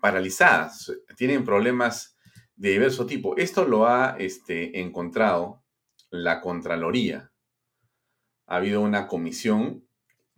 paralizadas, 0.00 0.92
tienen 1.16 1.44
problemas 1.44 2.16
de 2.56 2.70
diverso 2.70 3.06
tipo. 3.06 3.36
Esto 3.36 3.64
lo 3.64 3.86
ha 3.86 4.16
este, 4.18 4.80
encontrado 4.80 5.62
la 6.10 6.40
Contraloría. 6.40 7.32
Ha 8.46 8.56
habido 8.56 8.80
una 8.80 9.06
comisión 9.06 9.86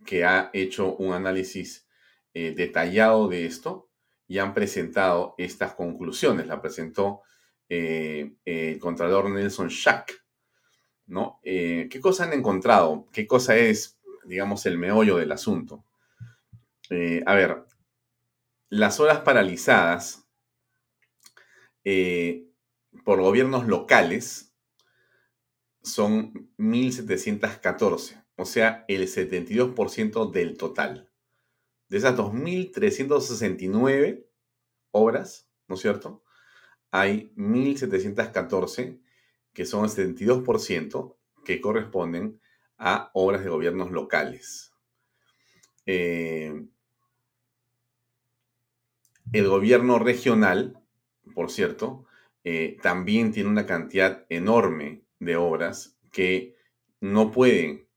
que 0.05 0.23
ha 0.23 0.49
hecho 0.53 0.95
un 0.95 1.13
análisis 1.13 1.87
eh, 2.33 2.53
detallado 2.55 3.27
de 3.27 3.45
esto 3.45 3.89
y 4.27 4.37
han 4.37 4.53
presentado 4.53 5.35
estas 5.37 5.73
conclusiones. 5.73 6.47
La 6.47 6.61
presentó 6.61 7.21
eh, 7.67 8.35
el 8.45 8.79
Contralor 8.79 9.29
Nelson 9.29 9.69
Schack. 9.69 10.25
¿no? 11.07 11.39
Eh, 11.43 11.87
¿Qué 11.89 11.99
cosa 11.99 12.25
han 12.25 12.33
encontrado? 12.33 13.07
¿Qué 13.11 13.27
cosa 13.27 13.55
es, 13.57 13.99
digamos, 14.25 14.65
el 14.65 14.77
meollo 14.77 15.17
del 15.17 15.31
asunto? 15.31 15.85
Eh, 16.89 17.21
a 17.25 17.35
ver, 17.35 17.65
las 18.69 18.99
horas 18.99 19.19
paralizadas 19.19 20.27
eh, 21.83 22.47
por 23.03 23.21
gobiernos 23.21 23.67
locales 23.67 24.55
son 25.83 26.49
1.714, 26.57 28.25
o 28.35 28.45
sea, 28.45 28.85
el 28.87 29.07
72% 29.07 30.31
del 30.31 30.57
total. 30.57 31.11
De 31.87 31.97
esas 31.97 32.17
2.369 32.17 34.25
obras, 34.91 35.47
¿no 35.67 35.75
es 35.75 35.81
cierto? 35.81 36.23
Hay 36.89 37.31
1.714 37.35 38.99
que 39.53 39.65
son 39.65 39.85
el 39.85 39.91
72% 39.91 41.15
que 41.45 41.61
corresponden 41.61 42.41
a 42.77 43.11
obras 43.13 43.43
de 43.43 43.49
gobiernos 43.49 43.91
locales. 43.91 44.73
Eh, 45.85 46.65
el 49.33 49.47
gobierno 49.47 49.99
regional, 49.99 50.79
por 51.33 51.51
cierto, 51.51 52.05
eh, 52.43 52.77
también 52.81 53.31
tiene 53.31 53.49
una 53.49 53.65
cantidad 53.65 54.25
enorme 54.29 55.03
de 55.19 55.35
obras 55.35 55.97
que 56.11 56.55
no 57.01 57.31
puede, 57.31 57.87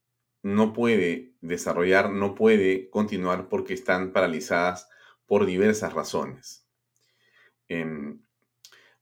no 0.42 0.72
puede 0.72 1.32
desarrollar, 1.40 2.10
no 2.10 2.34
puede 2.34 2.88
continuar 2.90 3.48
porque 3.48 3.74
están 3.74 4.12
paralizadas 4.12 4.88
por 5.26 5.46
diversas 5.46 5.92
razones. 5.92 6.66
Em, 7.68 8.22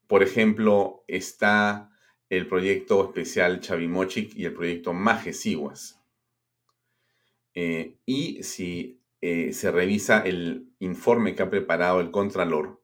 por 0.07 0.23
ejemplo, 0.23 1.05
está 1.07 1.91
el 2.29 2.49
proyecto 2.49 3.05
especial 3.05 3.61
Chavimochic 3.61 4.35
y 4.37 4.45
el 4.45 4.55
proyecto 4.55 4.93
Majesiguas. 4.93 6.01
Eh, 7.55 7.97
y 8.05 8.43
si 8.43 9.01
eh, 9.21 9.53
se 9.53 9.71
revisa 9.71 10.21
el 10.21 10.66
informe 10.79 11.35
que 11.35 11.43
ha 11.43 11.51
preparado 11.51 12.01
el 12.01 12.11
Contralor 12.11 12.83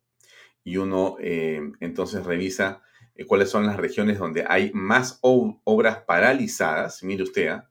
y 0.65 0.77
uno 0.77 1.17
eh, 1.21 1.61
entonces 1.81 2.25
revisa 2.25 2.83
cuáles 3.27 3.51
son 3.51 3.67
las 3.67 3.77
regiones 3.77 4.19
donde 4.19 4.45
hay 4.49 4.71
más 4.75 5.19
obras 5.23 6.03
paralizadas, 6.05 7.03
mire 7.03 7.23
usted, 7.23 7.49
¿ah? 7.49 7.71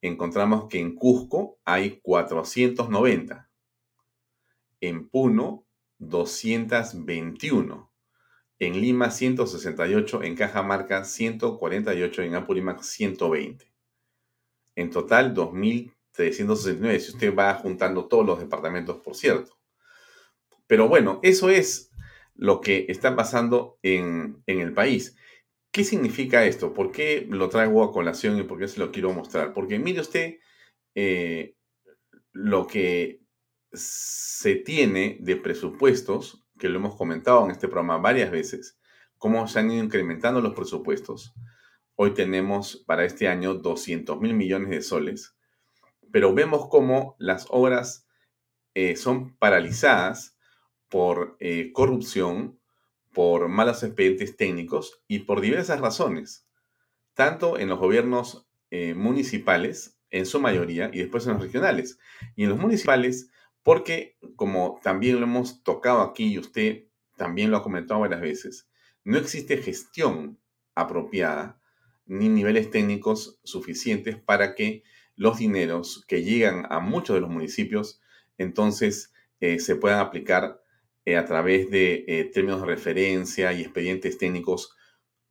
encontramos 0.00 0.68
que 0.68 0.78
en 0.78 0.94
Cusco 0.94 1.58
hay 1.64 2.00
490, 2.00 3.50
en 4.80 5.08
Puno 5.08 5.66
221, 5.98 7.92
en 8.60 8.80
Lima 8.80 9.10
168, 9.10 10.22
en 10.22 10.36
Cajamarca 10.36 11.04
148, 11.04 12.22
en 12.22 12.34
Apurímac 12.36 12.82
120. 12.82 13.72
En 14.76 14.90
total 14.90 15.34
2.369, 16.18 16.98
si 16.98 17.12
usted 17.12 17.34
va 17.34 17.54
juntando 17.54 18.06
todos 18.06 18.26
los 18.26 18.38
departamentos, 18.38 18.98
por 18.98 19.14
cierto. 19.14 19.58
Pero 20.66 20.88
bueno, 20.88 21.20
eso 21.22 21.48
es 21.48 21.90
lo 22.34 22.60
que 22.60 22.86
está 22.88 23.16
pasando 23.16 23.78
en, 23.82 24.42
el 24.46 24.72
país. 24.72 25.16
¿Qué 25.72 25.84
significa 25.84 26.44
esto? 26.44 26.72
¿Por 26.72 26.92
qué 26.92 27.26
lo 27.28 27.48
traigo 27.48 27.82
a 27.82 27.92
colación 27.92 28.38
y 28.38 28.44
por 28.44 28.58
qué 28.58 28.68
se 28.68 28.80
lo 28.80 28.92
quiero 28.92 29.12
mostrar? 29.12 29.52
Porque 29.52 29.78
mire 29.78 30.00
usted 30.00 30.36
eh, 30.94 31.54
lo 32.32 32.66
que 32.66 33.20
se 33.72 34.56
tiene 34.56 35.18
de 35.20 35.36
presupuestos 35.36 36.44
que 36.58 36.68
lo 36.68 36.78
hemos 36.78 36.96
comentado 36.96 37.44
en 37.44 37.50
este 37.50 37.68
programa 37.68 37.98
varias 37.98 38.30
veces, 38.30 38.78
cómo 39.16 39.46
se 39.46 39.60
han 39.60 39.70
ido 39.70 39.84
incrementando 39.84 40.40
los 40.40 40.54
presupuestos. 40.54 41.34
Hoy 41.94 42.14
tenemos 42.14 42.84
para 42.86 43.04
este 43.04 43.28
año 43.28 43.54
200 43.54 44.20
mil 44.20 44.34
millones 44.34 44.70
de 44.70 44.82
soles, 44.82 45.36
pero 46.12 46.34
vemos 46.34 46.68
cómo 46.68 47.16
las 47.18 47.46
obras 47.50 48.06
eh, 48.74 48.96
son 48.96 49.36
paralizadas 49.36 50.36
por 50.88 51.36
eh, 51.40 51.72
corrupción, 51.72 52.58
por 53.12 53.48
malos 53.48 53.82
expedientes 53.82 54.36
técnicos 54.36 55.02
y 55.08 55.20
por 55.20 55.40
diversas 55.40 55.80
razones, 55.80 56.46
tanto 57.14 57.58
en 57.58 57.68
los 57.68 57.78
gobiernos 57.78 58.48
eh, 58.70 58.94
municipales, 58.94 59.98
en 60.10 60.26
su 60.26 60.40
mayoría, 60.40 60.90
y 60.92 60.98
después 60.98 61.26
en 61.26 61.34
los 61.34 61.42
regionales. 61.42 61.98
Y 62.36 62.44
en 62.44 62.50
los 62.50 62.58
municipales 62.58 63.30
porque, 63.62 64.16
como 64.36 64.80
también 64.82 65.20
lo 65.20 65.26
hemos 65.26 65.62
tocado 65.62 66.00
aquí 66.00 66.32
y 66.32 66.38
usted 66.38 66.86
también 67.16 67.50
lo 67.50 67.58
ha 67.58 67.62
comentado 67.62 68.00
varias 68.00 68.20
veces, 68.20 68.68
no 69.04 69.18
existe 69.18 69.58
gestión 69.58 70.38
apropiada 70.74 71.60
ni 72.06 72.28
niveles 72.28 72.70
técnicos 72.70 73.38
suficientes 73.44 74.16
para 74.16 74.54
que 74.54 74.84
los 75.18 75.36
dineros 75.38 76.04
que 76.08 76.22
llegan 76.22 76.66
a 76.70 76.80
muchos 76.80 77.14
de 77.14 77.20
los 77.20 77.28
municipios 77.28 78.00
entonces 78.38 79.12
eh, 79.40 79.58
se 79.58 79.76
puedan 79.76 79.98
aplicar 79.98 80.62
eh, 81.04 81.16
a 81.16 81.24
través 81.24 81.70
de 81.70 82.04
eh, 82.06 82.24
términos 82.32 82.60
de 82.60 82.66
referencia 82.66 83.52
y 83.52 83.62
expedientes 83.62 84.16
técnicos 84.16 84.74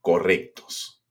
correctos. 0.01 1.03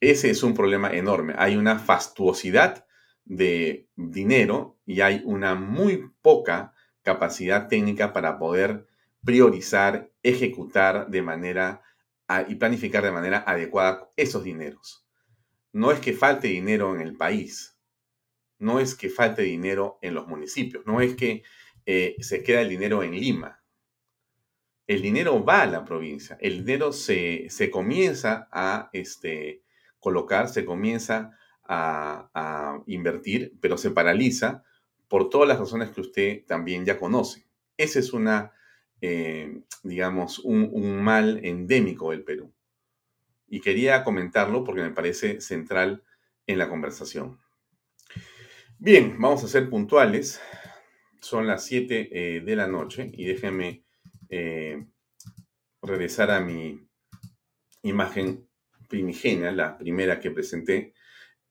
Ese 0.00 0.30
es 0.30 0.42
un 0.42 0.54
problema 0.54 0.90
enorme. 0.92 1.34
Hay 1.36 1.56
una 1.56 1.78
fastuosidad 1.78 2.86
de 3.24 3.88
dinero 3.96 4.78
y 4.86 5.02
hay 5.02 5.22
una 5.24 5.54
muy 5.54 6.10
poca 6.22 6.72
capacidad 7.02 7.68
técnica 7.68 8.12
para 8.12 8.38
poder 8.38 8.86
priorizar, 9.24 10.10
ejecutar 10.22 11.10
de 11.10 11.22
manera 11.22 11.82
y 12.48 12.54
planificar 12.54 13.02
de 13.02 13.10
manera 13.10 13.44
adecuada 13.46 14.08
esos 14.16 14.44
dineros. 14.44 15.04
No 15.72 15.90
es 15.90 15.98
que 15.98 16.12
falte 16.12 16.48
dinero 16.48 16.94
en 16.94 17.00
el 17.00 17.16
país, 17.16 17.79
no 18.60 18.80
es 18.80 18.94
que 18.94 19.10
falte 19.10 19.42
dinero 19.42 19.98
en 20.02 20.14
los 20.14 20.28
municipios, 20.28 20.86
no 20.86 21.00
es 21.00 21.16
que 21.16 21.42
eh, 21.86 22.16
se 22.20 22.42
queda 22.42 22.60
el 22.60 22.68
dinero 22.68 23.02
en 23.02 23.12
Lima. 23.12 23.62
El 24.86 25.02
dinero 25.02 25.44
va 25.44 25.62
a 25.62 25.66
la 25.66 25.84
provincia, 25.84 26.36
el 26.40 26.64
dinero 26.64 26.92
se, 26.92 27.46
se 27.48 27.70
comienza 27.70 28.48
a 28.50 28.90
este, 28.92 29.62
colocar, 30.00 30.48
se 30.48 30.64
comienza 30.64 31.36
a, 31.72 32.82
invertir, 32.86 33.52
pero 33.60 33.76
se 33.76 33.92
paraliza 33.92 34.64
por 35.06 35.28
todas 35.30 35.46
las 35.46 35.58
razones 35.60 35.90
que 35.90 36.00
usted 36.00 36.44
también 36.46 36.84
ya 36.84 36.98
conoce. 36.98 37.46
Ese 37.76 38.00
es 38.00 38.12
una, 38.12 38.52
eh, 39.00 39.62
digamos, 39.84 40.40
un, 40.40 41.00
mal 41.02 41.44
endémico 41.44 42.10
del 42.10 42.24
Perú. 42.24 42.52
Y 43.46 43.60
quería 43.60 44.02
comentarlo 44.02 44.64
porque 44.64 44.82
me 44.82 44.90
parece 44.90 45.40
central 45.40 46.02
en 46.46 46.58
la 46.58 46.68
conversación. 46.68 47.38
Bien, 48.82 49.16
vamos 49.18 49.44
a 49.44 49.48
ser 49.48 49.68
puntuales. 49.68 50.40
Son 51.20 51.46
las 51.46 51.66
7 51.66 52.08
eh, 52.12 52.40
de 52.40 52.56
la 52.56 52.66
noche 52.66 53.10
y 53.12 53.26
déjenme 53.26 53.84
eh, 54.30 54.86
regresar 55.82 56.30
a 56.30 56.40
mi 56.40 56.88
imagen 57.82 58.48
primigenia, 58.88 59.52
la 59.52 59.76
primera 59.76 60.18
que 60.18 60.30
presenté, 60.30 60.94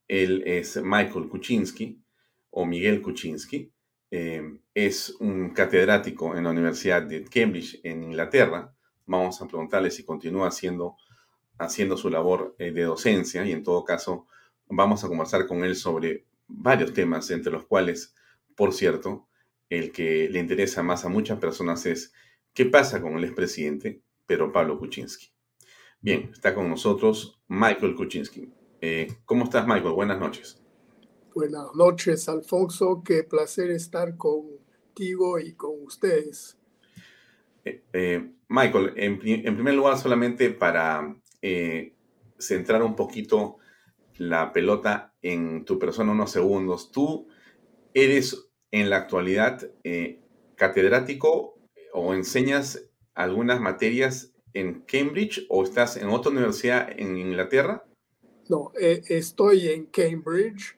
él 0.07 0.41
es 0.47 0.77
Michael 0.81 1.29
Kuczynski 1.29 2.01
o 2.49 2.65
Miguel 2.65 2.99
Kuczynski. 2.99 3.71
Eh, 4.09 4.41
es 4.73 5.15
un 5.19 5.51
catedrático 5.51 6.35
en 6.35 6.45
la 6.45 6.49
Universidad 6.49 7.03
de 7.03 7.23
Cambridge 7.25 7.79
en 7.83 8.05
Inglaterra. 8.05 8.73
Vamos 9.05 9.39
a 9.39 9.47
preguntarle 9.47 9.91
si 9.91 10.03
continúa 10.03 10.47
haciendo, 10.47 10.97
haciendo 11.59 11.95
su 11.95 12.09
labor 12.09 12.55
eh, 12.57 12.71
de 12.71 12.85
docencia 12.85 13.45
y 13.45 13.51
en 13.51 13.61
todo 13.61 13.85
caso 13.85 14.25
vamos 14.67 15.03
a 15.03 15.07
conversar 15.07 15.45
con 15.45 15.63
él 15.63 15.75
sobre 15.75 16.25
varios 16.49 16.93
temas, 16.93 17.29
entre 17.31 17.51
los 17.51 17.65
cuales, 17.65 18.15
por 18.55 18.73
cierto, 18.73 19.29
el 19.69 19.91
que 19.91 20.27
le 20.29 20.39
interesa 20.39 20.83
más 20.83 21.05
a 21.05 21.09
muchas 21.09 21.39
personas 21.39 21.85
es 21.85 22.11
qué 22.53 22.65
pasa 22.65 23.01
con 23.01 23.17
el 23.17 23.23
expresidente 23.23 24.01
Pedro 24.25 24.51
Pablo 24.51 24.77
Kuczynski. 24.79 25.31
Bien, 26.01 26.29
está 26.33 26.55
con 26.55 26.69
nosotros 26.69 27.39
Michael 27.47 27.95
Kuczynski. 27.95 28.51
Eh, 28.81 29.07
¿Cómo 29.25 29.43
estás, 29.43 29.67
Michael? 29.67 29.93
Buenas 29.93 30.19
noches. 30.19 30.61
Buenas 31.35 31.67
noches, 31.75 32.27
Alfonso. 32.29 33.03
Qué 33.03 33.23
placer 33.23 33.69
estar 33.71 34.17
contigo 34.17 35.39
y 35.39 35.53
con 35.53 35.83
ustedes. 35.83 36.57
Eh, 37.65 37.83
eh, 37.93 38.31
Michael, 38.47 38.93
en, 38.95 39.19
primer 39.19 39.73
lugar, 39.73 39.97
solamente 39.97 40.49
para 40.49 41.15
centrar 42.37 42.81
un 42.81 42.95
poquito 42.95 43.57
la 44.17 44.51
pelota 44.51 45.08
en 45.21 45.65
tu 45.65 45.79
persona 45.79 46.11
unos 46.11 46.31
segundos, 46.31 46.91
tú 46.91 47.27
eres 47.93 48.49
en 48.71 48.89
la 48.89 48.97
actualidad 48.97 49.71
catedrático 50.55 51.57
o 51.93 52.13
enseñas 52.13 52.89
algunas 53.15 53.59
materias 53.59 54.33
en 54.53 54.81
Cambridge 54.81 55.45
o 55.49 55.63
estás 55.63 55.97
en 55.97 56.09
otra 56.09 56.31
universidad 56.31 56.89
en 56.97 57.17
Inglaterra? 57.17 57.85
No, 58.47 58.71
eh, 58.79 59.01
estoy 59.09 59.67
en 59.67 59.85
Cambridge, 59.87 60.77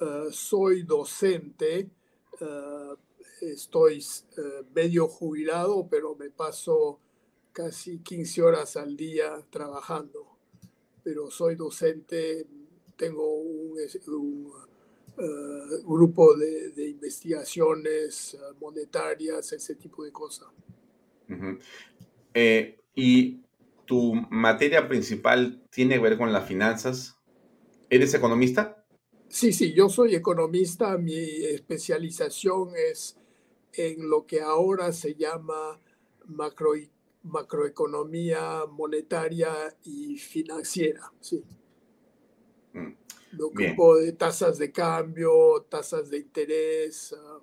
eh, 0.00 0.28
soy 0.30 0.82
docente, 0.82 1.88
eh, 2.40 2.94
estoy 3.40 4.04
medio 4.74 5.08
jubilado, 5.08 5.86
pero 5.88 6.14
me 6.14 6.30
paso 6.30 6.98
casi 7.52 8.00
15 8.00 8.42
horas 8.42 8.76
al 8.76 8.96
día 8.96 9.42
trabajando. 9.50 10.26
Pero 11.02 11.30
soy 11.30 11.54
docente, 11.54 12.46
tengo 12.96 13.34
un, 13.34 13.65
grupo 15.84 16.34
de, 16.36 16.88
investigaciones 16.88 18.36
monetarias, 18.60 19.52
ese 19.52 19.74
tipo 19.74 20.04
de 20.04 20.12
cosas. 20.12 20.48
y 22.94 23.40
¿Tu 23.86 24.14
materia 24.30 24.88
principal 24.88 25.62
tiene 25.70 25.94
que 25.94 26.00
ver 26.00 26.18
con 26.18 26.32
las 26.32 26.46
finanzas? 26.46 27.16
¿Eres 27.88 28.12
economista? 28.14 28.84
Sí, 29.28 29.52
sí, 29.52 29.72
yo 29.72 29.88
soy 29.88 30.16
economista. 30.16 30.98
Mi 30.98 31.14
especialización 31.14 32.70
es 32.74 33.16
en 33.74 34.10
lo 34.10 34.26
que 34.26 34.40
ahora 34.40 34.92
se 34.92 35.14
llama 35.14 35.80
macro, 36.26 36.72
macroeconomía 37.22 38.64
monetaria 38.68 39.52
y 39.84 40.18
financiera. 40.18 41.12
Sí. 41.20 41.44
Lo 43.36 43.50
grupo 43.50 43.96
de 43.96 44.12
tasas 44.12 44.58
de 44.58 44.72
cambio, 44.72 45.66
tasas 45.68 46.10
de 46.10 46.18
interés, 46.18 47.14
ah, 47.18 47.38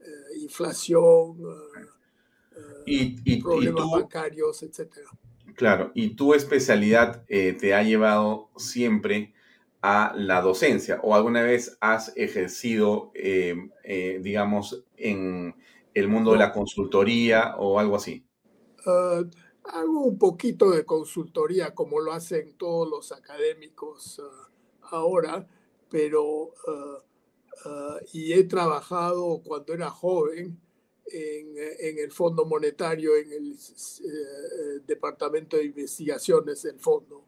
eh, 0.00 0.38
inflación, 0.40 1.36
ah, 1.46 2.62
¿Y, 2.86 3.40
problemas 3.40 3.90
bancarios, 3.90 4.62
etcétera. 4.62 5.08
Claro, 5.54 5.92
y 5.94 6.16
tu 6.16 6.34
especialidad 6.34 7.24
eh, 7.28 7.52
te 7.52 7.74
ha 7.74 7.82
llevado 7.82 8.50
siempre 8.56 9.34
a 9.80 10.12
la 10.16 10.40
docencia 10.40 10.98
o 11.02 11.14
alguna 11.14 11.42
vez 11.42 11.76
has 11.80 12.12
ejercido, 12.16 13.12
eh, 13.14 13.68
digamos, 14.20 14.84
en 14.96 15.54
el 15.94 16.08
mundo 16.08 16.32
de 16.32 16.38
la 16.38 16.52
consultoría 16.52 17.56
o 17.58 17.78
algo 17.78 17.96
así? 17.96 18.24
Ah, 18.86 19.22
hago 19.64 20.04
un 20.04 20.18
poquito 20.18 20.70
de 20.70 20.84
consultoría 20.84 21.74
como 21.74 22.00
lo 22.00 22.12
hacen 22.12 22.56
todos 22.56 22.88
los 22.88 23.12
académicos 23.12 24.20
ah, 24.24 24.47
ahora, 24.90 25.46
pero 25.90 26.52
ah, 27.64 27.98
y 28.12 28.32
he 28.32 28.44
trabajado 28.44 29.42
cuando 29.44 29.74
era 29.74 29.90
joven 29.90 30.60
en, 31.12 31.98
el 31.98 32.10
Fondo 32.10 32.44
Monetario, 32.44 33.16
en 33.16 33.32
el 33.32 33.52
eh, 33.52 34.80
Departamento 34.86 35.56
de 35.56 35.64
Investigaciones 35.64 36.62
del 36.62 36.78
Fondo, 36.78 37.24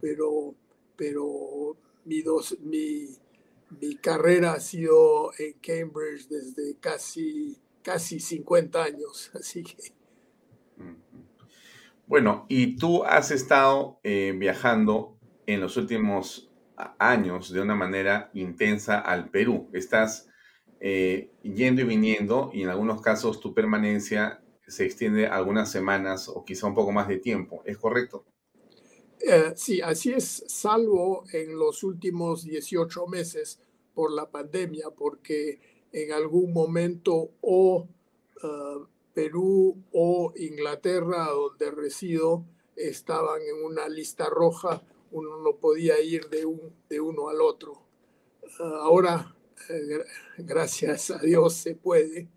pero, 0.00 0.54
pero 0.96 1.76
mi, 2.04 2.22
dos, 2.22 2.58
mi, 2.60 3.06
mi 3.80 3.96
carrera 3.96 4.54
ha 4.54 4.60
sido 4.60 5.32
en 5.38 5.54
Cambridge 5.60 6.28
desde 6.28 6.76
casi, 6.78 7.56
casi 7.82 8.20
50 8.20 8.82
años, 8.82 9.30
así 9.38 9.62
que... 9.62 9.76
Bueno, 12.06 12.44
y 12.48 12.76
tú 12.76 13.04
has 13.04 13.30
estado 13.30 14.00
eh, 14.02 14.34
viajando 14.36 15.16
en 15.46 15.60
los 15.60 15.76
últimos 15.76 16.49
años 16.98 17.52
de 17.52 17.60
una 17.60 17.74
manera 17.74 18.30
intensa 18.34 18.98
al 18.98 19.30
Perú. 19.30 19.68
Estás 19.72 20.28
eh, 20.80 21.30
yendo 21.42 21.82
y 21.82 21.84
viniendo, 21.84 22.50
y 22.52 22.62
en 22.62 22.68
algunos 22.68 23.02
casos 23.02 23.40
tu 23.40 23.52
permanencia 23.52 24.42
se 24.66 24.84
extiende 24.84 25.26
algunas 25.26 25.70
semanas 25.70 26.28
o 26.28 26.44
quizá 26.44 26.66
un 26.66 26.74
poco 26.74 26.92
más 26.92 27.08
de 27.08 27.18
tiempo. 27.18 27.62
¿Es 27.64 27.76
correcto? 27.76 28.24
Eh, 29.20 29.52
sí, 29.56 29.82
así 29.82 30.12
es, 30.12 30.44
salvo 30.46 31.24
en 31.32 31.58
los 31.58 31.82
últimos 31.82 32.44
18 32.44 33.06
meses 33.06 33.60
por 33.94 34.12
la 34.12 34.30
pandemia, 34.30 34.90
porque 34.96 35.60
en 35.92 36.12
algún 36.12 36.52
momento 36.52 37.32
o 37.42 37.86
uh, 38.42 38.86
Perú 39.12 39.76
o 39.92 40.32
Inglaterra, 40.36 41.26
donde 41.26 41.70
resido, 41.70 42.44
estaban 42.76 43.42
en 43.42 43.62
una 43.64 43.88
lista 43.88 44.30
roja, 44.30 44.82
uno 45.10 45.38
no 45.38 45.56
podía 45.56 46.00
ir 46.00 46.28
de, 46.28 46.46
un, 46.46 46.74
de 46.88 47.00
uno 47.00 47.28
al 47.28 47.40
otro. 47.40 47.72
Uh, 48.58 48.62
ahora 48.62 49.34
eh, 49.68 50.04
gracias 50.38 51.10
a 51.10 51.18
Dios 51.18 51.54
se 51.54 51.74
puede, 51.74 52.28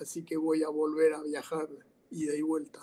así 0.00 0.24
que 0.24 0.36
voy 0.36 0.62
a 0.62 0.68
volver 0.68 1.14
a 1.14 1.22
viajar 1.22 1.68
ida 2.10 2.34
y 2.34 2.42
vuelta. 2.42 2.80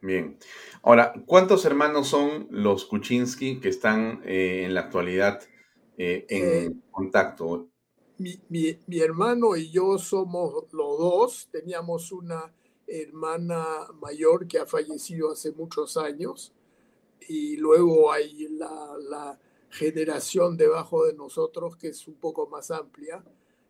Bien. 0.00 0.38
Ahora, 0.82 1.14
¿cuántos 1.26 1.64
hermanos 1.64 2.08
son 2.08 2.46
los 2.50 2.84
Kuczynski 2.84 3.58
que 3.58 3.70
están 3.70 4.20
eh, 4.24 4.64
en 4.64 4.74
la 4.74 4.82
actualidad 4.82 5.42
eh, 5.96 6.26
en 6.28 6.82
contacto? 6.90 7.68
Mi, 8.18 8.38
mi, 8.48 9.00
hermano 9.00 9.56
y 9.56 9.70
yo 9.70 9.98
somos 9.98 10.66
los 10.72 10.98
dos. 10.98 11.48
Teníamos 11.50 12.12
una 12.12 12.54
hermana 12.86 13.64
mayor 14.00 14.46
que 14.46 14.58
ha 14.58 14.66
fallecido 14.66 15.32
hace 15.32 15.52
muchos 15.52 15.96
años 15.96 16.52
y 17.28 17.56
luego 17.56 18.12
hay 18.12 18.48
la, 18.48 18.96
la 19.08 19.38
generación 19.70 20.56
debajo 20.56 21.04
de 21.04 21.14
nosotros 21.14 21.76
que 21.76 21.88
es 21.88 22.06
un 22.06 22.14
poco 22.14 22.46
más 22.46 22.70
amplia. 22.70 23.22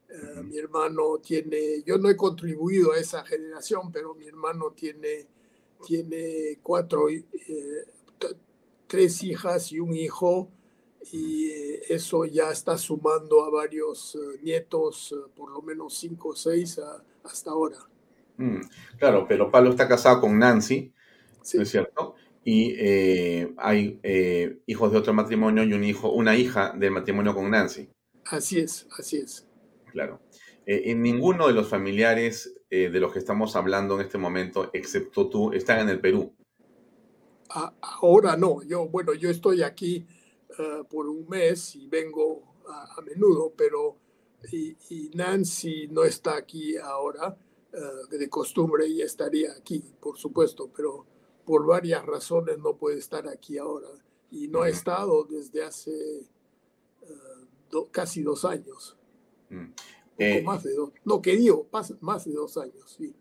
Eh, 0.09 0.43
mi 0.43 0.59
hermano 0.59 1.19
tiene, 1.19 1.83
yo 1.85 1.99
no 1.99 2.09
he 2.09 2.17
contribuido 2.17 2.93
a 2.93 2.99
esa 2.99 3.25
generación, 3.25 3.91
pero 3.91 4.15
mi 4.15 4.27
hermano 4.27 4.73
tiene, 4.73 5.27
tiene 5.85 6.59
cuatro, 6.63 7.09
eh, 7.09 7.25
tres 8.87 9.23
hijas 9.25 9.73
y 9.73 9.81
un 9.81 9.95
hijo, 9.95 10.51
y 11.11 11.47
eh, 11.51 11.83
eso 11.89 12.27
ya 12.27 12.51
está 12.51 12.77
sumando 12.77 13.43
a 13.43 13.51
varios 13.51 14.17
nietos, 14.43 15.15
por 15.35 15.51
lo 15.51 15.63
menos 15.63 15.95
cinco 15.95 16.29
o 16.29 16.37
seis 16.37 16.81
hasta 17.23 17.51
ahora. 17.51 17.79
Mm, 18.37 18.61
claro, 18.99 19.27
pero 19.27 19.51
Pablo 19.51 19.71
está 19.71 19.89
casado 19.89 20.21
con 20.21 20.39
Nancy, 20.39 20.93
¿no 21.55 21.63
es 21.63 21.69
cierto? 21.69 22.15
Y 22.45 22.75
eh, 22.79 23.55
hay 23.57 23.99
eh, 24.03 24.59
hijos 24.67 24.93
de 24.93 24.99
otro 24.99 25.15
matrimonio 25.15 25.65
y 25.65 25.73
un 25.73 25.83
hijo, 25.83 26.11
una 26.11 26.37
hija 26.37 26.75
del 26.77 26.91
matrimonio 26.91 27.35
con 27.35 27.51
Nancy. 27.51 27.89
Así 28.27 28.61
es, 28.61 28.87
así 28.99 29.17
es. 29.17 29.47
Claro. 29.91 30.21
Eh, 30.67 30.91
en 30.91 31.03
ninguno 31.03 31.47
de 31.47 31.55
los 31.55 31.69
familiares 31.69 32.55
de 32.71 32.99
los 32.99 33.13
que 33.13 33.21
estamos 33.21 33.55
hablando 33.55 33.95
en 33.95 34.01
este 34.01 34.19
momento, 34.19 34.71
excepto 34.73 35.29
tú, 35.29 35.53
están 35.53 35.79
en 35.79 35.91
el 35.91 36.01
Perú. 36.01 36.35
ahora 37.81 38.37
no. 38.37 38.65
Yo, 38.65 38.89
bueno, 38.89 39.15
yo 39.15 39.31
estoy 39.31 39.63
aquí 39.63 40.05
por 40.91 41.07
un 41.09 41.29
mes 41.29 41.77
y 41.77 41.87
vengo 41.87 42.43
a, 42.69 43.01
menudo, 43.03 43.53
pero 43.57 43.97
y, 44.51 44.77
y, 44.91 45.09
Nancy 45.15 45.87
no 45.87 46.03
está 46.03 46.37
aquí 46.37 46.77
ahora. 46.77 47.37
de 48.11 48.29
costumbre 48.29 48.87
ella 48.87 49.05
estaría 49.05 49.53
aquí, 49.53 49.81
por 50.01 50.19
supuesto, 50.19 50.69
pero 50.75 51.07
por 51.45 51.67
varias 51.67 52.05
razones 52.05 52.59
no 52.59 52.77
puede 52.77 52.99
estar 52.99 53.29
aquí 53.29 53.59
ahora 53.59 53.89
y 54.31 54.49
no 54.49 54.63
ha 54.63 54.69
estado 54.69 55.25
desde 55.25 55.63
hace 55.63 55.93
eh, 57.03 57.87
casi 57.91 58.23
dos 58.23 58.45
años. 58.45 58.97
Mm. 59.51 59.73
Eh, 60.19 60.43
más 60.43 60.63
de 60.63 60.75
dos, 60.75 60.93
no, 61.05 61.21
que 61.21 61.37
digo, 61.37 61.69
más, 61.73 62.25
de 62.25 62.33
dos 62.33 62.57
años, 62.57 62.97
sí. 62.97 63.15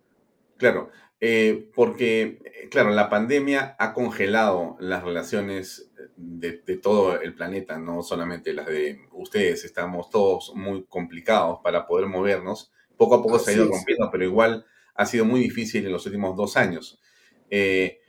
Claro, 0.57 0.89
eh, 1.19 1.69
porque, 1.73 2.67
claro, 2.69 2.91
la 2.91 3.09
pandemia 3.09 3.75
ha 3.79 3.93
congelado 3.93 4.77
las 4.79 5.03
relaciones 5.03 5.91
de, 6.15 6.51
todo 6.77 7.19
el 7.19 7.33
planeta, 7.33 7.79
no 7.79 8.03
solamente 8.03 8.53
las 8.53 8.67
de 8.67 9.07
ustedes, 9.11 9.65
estamos 9.65 10.09
todos 10.09 10.53
muy 10.55 10.85
complicados 10.85 11.59
para 11.63 11.87
poder 11.87 12.07
movernos. 12.07 12.71
Poco 12.95 13.15
a 13.15 13.23
poco 13.23 13.39
se 13.39 13.51
ha 13.51 13.53
ido 13.55 13.67
rompiendo, 13.67 14.09
pero 14.11 14.23
igual 14.23 14.65
ha 14.95 15.05
sido 15.05 15.25
muy 15.25 15.41
difícil 15.41 15.85
en 15.85 15.91
los 15.91 16.05
últimos 16.05 16.35
dos 16.37 16.57
años. 16.57 16.99
Eh, 17.49 17.99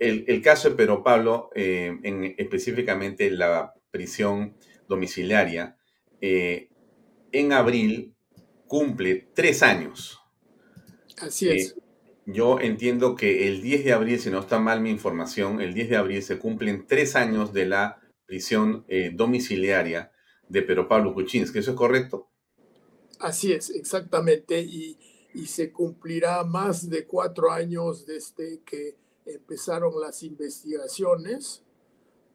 el, 0.00 0.42
caso 0.42 0.70
de 0.70 0.76
Pedro 0.76 1.02
Pablo, 1.02 1.50
eh, 1.54 1.98
en, 2.02 2.34
específicamente 2.38 3.30
la 3.30 3.74
prisión 3.90 4.54
domiciliaria, 4.88 5.76
eh, 6.20 6.68
en 7.32 7.52
abril 7.52 8.14
cumple 8.66 9.28
tres 9.34 9.62
años. 9.62 10.20
Así 11.18 11.48
es. 11.48 11.70
Eh, 11.70 11.74
yo 12.26 12.60
entiendo 12.60 13.16
que 13.16 13.48
el 13.48 13.62
10 13.62 13.84
de 13.84 13.92
abril, 13.92 14.20
si 14.20 14.30
no 14.30 14.40
está 14.40 14.60
mal 14.60 14.80
mi 14.80 14.90
información, 14.90 15.60
el 15.60 15.74
10 15.74 15.90
de 15.90 15.96
abril 15.96 16.22
se 16.22 16.38
cumplen 16.38 16.86
tres 16.86 17.16
años 17.16 17.52
de 17.52 17.66
la 17.66 18.00
prisión 18.26 18.86
domiciliaria 19.14 20.12
de 20.48 20.62
Pedro 20.62 20.86
Pablo 20.86 21.12
Kuczynski. 21.12 21.58
¿Eso 21.58 21.72
es 21.72 21.76
correcto? 21.76 22.30
Así 23.18 23.52
es, 23.52 23.70
exactamente. 23.70 24.60
Y, 24.60 24.96
y 25.34 25.46
se 25.46 25.72
cumplirá 25.72 26.44
más 26.44 26.88
de 26.88 27.06
cuatro 27.06 27.50
años 27.50 28.06
desde 28.06 28.60
que 28.62 29.01
empezaron 29.26 30.00
las 30.00 30.22
investigaciones 30.22 31.62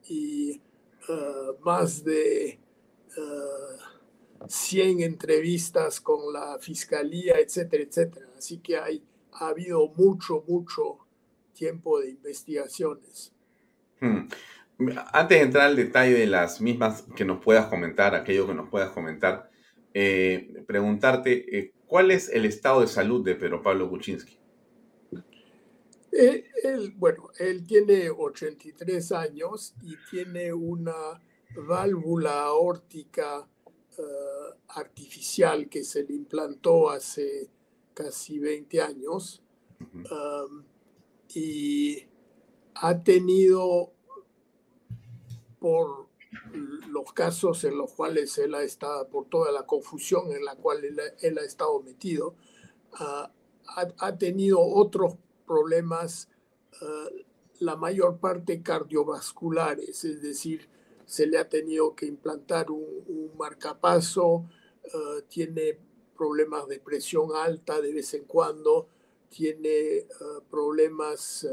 y 0.07 0.61
uh, 1.09 1.59
más 1.63 2.03
de 2.03 2.59
100 4.47 4.97
uh, 4.97 5.01
entrevistas 5.01 5.99
con 5.99 6.31
la 6.31 6.57
fiscalía, 6.59 7.39
etcétera, 7.39 7.83
etcétera. 7.83 8.27
Así 8.37 8.59
que 8.59 8.77
hay, 8.77 9.03
ha 9.33 9.49
habido 9.49 9.87
mucho, 9.89 10.43
mucho 10.47 10.99
tiempo 11.53 11.99
de 11.99 12.11
investigaciones. 12.11 13.33
Hmm. 13.99 14.27
Antes 15.11 15.39
de 15.39 15.43
entrar 15.43 15.65
al 15.65 15.75
detalle 15.75 16.13
de 16.13 16.27
las 16.27 16.61
mismas 16.61 17.03
que 17.15 17.25
nos 17.25 17.43
puedas 17.43 17.65
comentar, 17.65 18.13
aquello 18.13 18.45
que 18.45 18.53
nos 18.53 18.69
puedas 18.69 18.91
comentar, 18.91 19.49
eh, 19.93 20.63
preguntarte, 20.67 21.57
eh, 21.57 21.73
¿cuál 21.87 22.11
es 22.11 22.29
el 22.29 22.45
estado 22.45 22.81
de 22.81 22.87
salud 22.87 23.25
de 23.25 23.33
Pedro 23.33 23.63
Pablo 23.63 23.89
Kuczynski? 23.89 24.37
Eh, 26.19 26.49
él, 26.63 26.95
bueno, 26.97 27.29
él 27.37 27.67
tiene 27.67 28.09
83 28.09 29.11
años 29.11 29.75
y 29.83 29.95
tiene 30.09 30.51
una 30.51 31.21
válvula 31.55 32.45
aórtica 32.45 33.47
eh, 33.99 34.01
artificial 34.69 35.69
que 35.69 35.83
se 35.83 36.03
le 36.05 36.15
implantó 36.15 36.89
hace 36.89 37.51
casi 37.93 38.39
20 38.39 38.81
años. 38.81 39.43
Um, 39.79 40.63
y 41.35 42.03
ha 42.73 43.03
tenido 43.03 43.91
por 45.59 46.07
los 46.89 47.13
casos 47.13 47.63
en 47.63 47.77
los 47.77 47.93
cuales 47.93 48.35
él 48.39 48.55
ha 48.55 48.63
estado, 48.63 49.07
por 49.07 49.29
toda 49.29 49.51
la 49.51 49.67
confusión 49.67 50.31
en 50.31 50.43
la 50.43 50.55
cual 50.55 50.83
él, 50.83 51.37
ha 51.37 51.43
estado 51.43 51.79
metido, 51.83 52.33
uh, 52.99 53.27
ha, 53.67 53.87
ha, 53.99 54.17
tenido 54.17 54.59
otros 54.59 55.17
problemas, 55.47 56.29
eh, 56.81 57.25
la 57.59 57.75
mayor 57.75 58.19
parte 58.19 58.61
cardiovasculares, 58.61 60.05
es 60.05 60.21
decir, 60.21 60.69
se 61.05 61.25
le 61.25 61.39
ha 61.39 61.49
tenido 61.49 61.95
que 61.95 62.05
implantar 62.05 62.69
un, 62.69 63.31
marcapaso, 63.37 64.45
eh, 64.83 65.23
tiene 65.27 65.79
problemas 66.15 66.67
de 66.67 66.79
presión 66.79 67.29
alta 67.35 67.79
de 67.81 67.93
vez 67.93 68.13
en 68.13 68.25
cuando, 68.25 68.87
tiene 69.29 69.69
eh, 69.69 70.05
problemas 70.49 71.47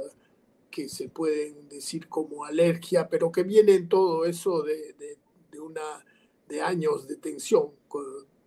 que 0.70 0.88
se 0.88 1.09
pueden 1.09 1.68
decir 1.68 2.09
como 2.09 2.45
alergia, 2.45 3.09
pero 3.09 3.30
que 3.30 3.42
vienen 3.42 3.88
todo 3.88 4.24
eso 4.24 4.62
de, 4.62 4.95
de, 5.51 5.61
una, 5.61 6.05
de 6.49 6.62
años 6.62 7.07
de 7.07 7.16
tensión, 7.16 7.70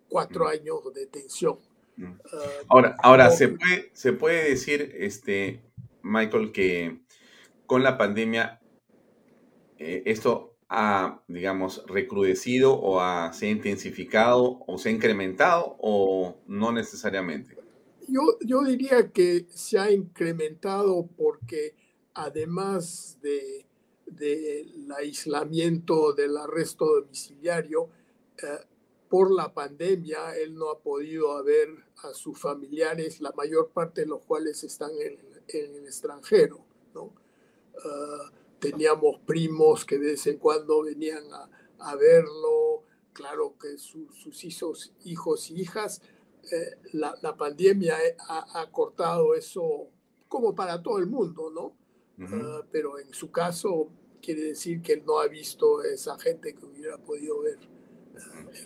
cuatro 0.08 0.44
mm. 0.44 0.48
años 0.48 0.94
de 0.94 1.06
tensión. 1.06 1.58
Ah, 2.00 2.16
ahora, 2.68 2.96
ahora 3.02 3.30
se, 3.30 3.48
puede, 3.48 3.90
se 3.92 4.12
puede 4.12 4.50
decir, 4.50 4.94
este, 4.98 5.62
Michael, 6.02 6.52
que 6.52 7.00
con 7.66 7.82
la 7.82 7.98
pandemia 7.98 8.60
eh, 9.78 10.02
esto 10.06 10.56
ha, 10.68 11.22
digamos, 11.28 11.84
recrudecido 11.86 12.78
o 12.80 13.00
se 13.32 13.46
ha 13.46 13.50
intensificado 13.50 14.60
o 14.66 14.78
se 14.78 14.90
ha 14.90 14.92
incrementado 14.92 15.76
o 15.80 16.36
no 16.46 16.72
necesariamente? 16.72 17.56
Yo, 18.06 18.20
yo 18.40 18.62
diría 18.64 19.10
que 19.10 19.46
se 19.50 19.78
ha 19.78 19.90
incrementado 19.90 21.08
porque 21.16 21.74
además 22.14 23.18
de, 23.22 23.66
del 24.06 24.90
aislamiento 24.92 26.12
del 26.12 26.36
arresto 26.36 26.86
domiciliario, 26.86 27.88
eh, 28.42 28.66
por 29.08 29.30
la 29.32 29.52
pandemia 29.52 30.36
él 30.36 30.54
no 30.54 30.70
ha 30.70 30.78
podido 30.78 31.42
ver 31.42 31.68
a 32.02 32.12
sus 32.12 32.38
familiares, 32.38 33.20
la 33.20 33.32
mayor 33.32 33.70
parte 33.70 34.02
de 34.02 34.06
los 34.06 34.22
cuales 34.22 34.62
están 34.64 34.90
en, 35.00 35.18
el 35.48 35.86
extranjero. 35.86 36.64
¿no? 36.94 37.12
Ah, 37.84 38.30
teníamos 38.58 39.20
primos 39.20 39.84
que 39.84 39.98
de 39.98 40.08
vez 40.08 40.26
en 40.26 40.38
cuando 40.38 40.82
venían 40.82 41.24
a, 41.78 41.96
verlo, 41.96 42.84
claro 43.12 43.54
que 43.58 43.78
sus 43.78 44.44
hijos, 44.44 44.92
hijos 45.04 45.50
y 45.50 45.62
hijas. 45.62 46.02
Eh, 46.50 46.76
la, 46.92 47.36
pandemia 47.36 47.96
ha, 48.28 48.60
ha, 48.60 48.70
cortado 48.70 49.34
eso 49.34 49.88
como 50.28 50.54
para 50.54 50.82
todo 50.82 50.98
el 50.98 51.06
mundo, 51.06 51.50
¿no? 51.50 51.76
Ah, 52.20 52.62
pero 52.72 52.98
en 52.98 53.12
su 53.14 53.30
caso 53.30 53.90
quiere 54.20 54.42
decir 54.42 54.82
que 54.82 54.94
él 54.94 55.04
no 55.06 55.20
ha 55.20 55.28
visto 55.28 55.82
esa 55.84 56.18
gente 56.18 56.54
que 56.54 56.64
hubiera 56.64 56.98
podido 56.98 57.40
ver 57.42 57.58
en 57.62 57.77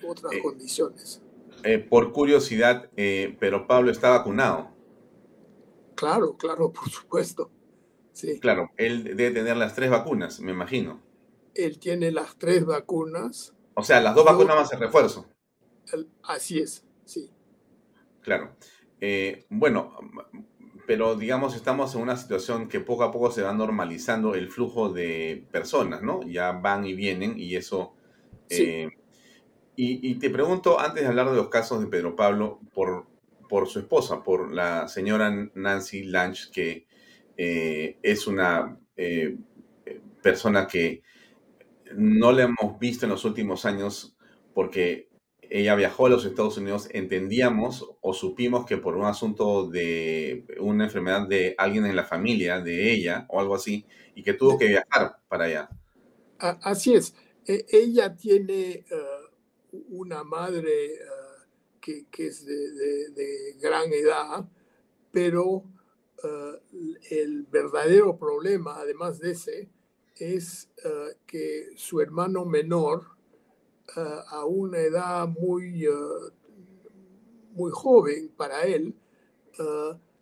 otras 0.07 0.33
eh, 0.33 0.43
condiciones. 0.43 1.23
Eh, 1.65 1.79
por 1.79 2.13
curiosidad, 2.13 2.91
pero 2.95 3.67
Pablo 3.67 3.91
está 3.91 4.11
vacunado. 4.11 4.73
Claro, 5.95 6.37
claro, 6.37 6.73
por 6.73 6.89
supuesto. 6.91 7.51
Sí. 8.13 8.39
Claro, 8.41 8.71
él 8.77 9.05
debe 9.17 9.31
tener 9.31 9.57
las 9.57 9.75
tres 9.75 9.91
vacunas, 9.91 10.41
me 10.41 10.53
imagino. 10.53 11.01
Él 11.55 11.79
tiene 11.79 12.11
las 12.11 12.37
tres 12.37 12.65
vacunas. 12.65 13.55
O 13.75 13.83
sea, 13.83 14.01
las 14.01 14.15
dos 14.15 14.25
vacunas 14.25 14.57
más 14.57 14.73
el 14.73 14.81
refuerzo. 14.81 15.27
así 16.25 16.59
es, 16.59 16.85
sí. 17.05 17.31
Claro. 18.21 18.55
Eh, 19.01 19.47
bueno, 19.49 19.97
pero 20.87 21.17
digamos 21.17 21.57
estamos 21.57 21.95
en 21.95 22.03
una 22.03 22.17
situación 22.17 22.69
que 22.69 22.81
poco 22.81 23.03
a 23.03 23.11
poco 23.11 23.31
se 23.31 23.43
va 23.43 23.53
normalizando 23.53 24.35
el 24.35 24.49
flujo 24.49 24.91
de 24.91 25.47
personas, 25.51 26.03
¿no? 26.03 26.23
Ya 26.23 26.53
van 26.53 26.85
y 26.85 26.95
vienen 26.95 27.39
y 27.39 27.57
eso... 27.57 27.95
Eh, 28.51 28.91
y, 29.75 30.15
te 30.17 30.31
pregunto, 30.31 30.79
antes 30.79 31.03
de 31.03 31.09
hablar 31.09 31.31
de 31.31 31.37
los 31.37 31.49
casos 31.49 31.81
de 31.81 31.87
Pedro 31.87 32.15
Pablo, 32.15 32.61
por, 32.75 33.07
por 33.49 33.69
su 33.69 33.79
esposa, 33.79 34.23
por 34.23 34.53
la 34.53 34.87
señora 34.87 35.31
Nancy 35.55 36.05
Lange, 36.05 36.51
que 36.53 36.87
eh, 37.37 37.97
es 38.03 38.27
una 38.27 38.79
eh, 38.97 39.37
persona 40.23 40.67
que 40.67 41.03
no 41.97 42.33
le 42.33 42.45
hemos 42.45 42.79
visto 42.79 43.07
en 43.07 43.11
los 43.11 43.25
últimos 43.25 43.65
años 43.65 44.17
porque 44.55 45.09
ella 45.51 45.75
viajó 45.75 46.07
a 46.07 46.11
los 46.11 46.25
Estados 46.25 46.57
Unidos, 46.57 46.89
entendíamos 46.93 47.87
o 48.01 48.15
supimos 48.15 48.65
que 48.65 48.79
por 48.79 48.97
un 48.97 49.05
asunto 49.05 49.69
de 49.69 50.47
una 50.59 50.85
enfermedad 50.85 51.29
de 51.29 51.55
alguien 51.59 51.85
en 51.85 51.95
la 51.95 52.05
familia, 52.05 52.61
de 52.61 52.91
ella 52.91 53.27
o 53.29 53.39
algo 53.39 53.55
así, 53.55 53.85
y 54.15 54.23
que 54.23 54.33
tuvo 54.33 54.59
que 54.59 54.69
viajar 54.69 55.17
para 55.29 55.45
allá. 55.45 55.69
Así 56.39 56.95
es. 56.95 57.15
E, 57.47 57.67
ella 57.71 58.17
tiene 58.17 58.85
uh, 58.91 59.12
una 59.73 60.23
madre 60.25 60.95
uh, 60.95 61.81
que, 61.81 62.07
es 62.27 62.45
de, 62.45 63.57
gran 63.61 63.93
edad, 63.93 64.49
pero 65.11 65.49
uh, 65.53 66.57
el 67.11 67.45
verdadero 67.45 68.17
problema, 68.19 68.79
además 68.79 69.19
de 69.19 69.33
ese, 69.33 69.69
es 70.17 70.69
que 71.27 71.71
su 71.75 72.01
hermano 72.01 72.45
menor, 72.45 73.07
a 73.97 74.45
una 74.45 74.79
edad 74.79 75.27
muy, 75.27 75.85
muy 77.53 77.71
joven 77.73 78.29
para 78.37 78.63
él, 78.63 78.95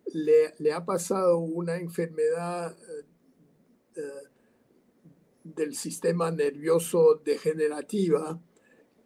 le, 0.07 0.73
ha 0.73 0.83
pasado 0.83 1.37
una 1.37 1.75
enfermedad 1.75 2.75
del 5.43 5.75
sistema 5.75 6.31
nervioso 6.31 7.21
degenerativa, 7.23 8.39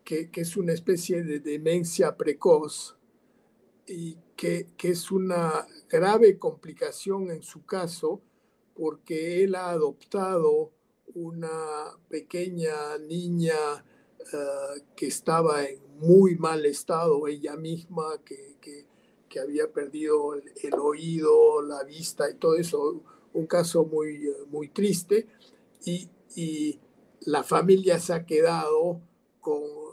que, 0.06 0.30
es 0.34 0.56
una 0.56 0.72
especie 0.72 1.24
de 1.24 1.39
demencia 1.39 2.16
precoz 2.16 2.95
y 3.88 4.18
que, 4.38 4.68
que, 4.78 4.89
es 4.89 5.12
una 5.12 5.68
grave 5.89 6.38
complicación 6.38 7.32
en 7.32 7.41
su 7.41 7.66
caso 7.66 8.22
porque 8.76 9.43
él 9.43 9.56
ha 9.56 9.70
adoptado 9.70 10.72
una 11.16 11.97
pequeña 12.08 12.97
niña 12.99 13.56
eh, 14.32 14.82
que 14.95 15.08
estaba 15.08 15.66
en 15.66 15.80
muy 15.99 16.36
mal 16.36 16.66
estado 16.66 17.28
ella 17.28 17.56
misma, 17.56 18.22
que, 18.24 18.58
que, 18.62 18.86
había 19.38 19.70
perdido 19.70 20.34
el, 20.34 20.74
oído, 20.76 21.62
la 21.62 21.84
vista 21.84 22.30
y 22.32 22.36
todo 22.36 22.56
eso, 22.56 23.03
un 23.34 23.45
caso 23.47 23.84
muy, 23.84 24.34
muy 24.47 24.70
triste. 24.70 25.28
Y, 25.84 26.10
y 26.38 26.80
la 27.20 27.43
familia 27.43 27.99
se 27.99 28.14
ha 28.14 28.26
quedado 28.26 29.01
con 29.41 29.85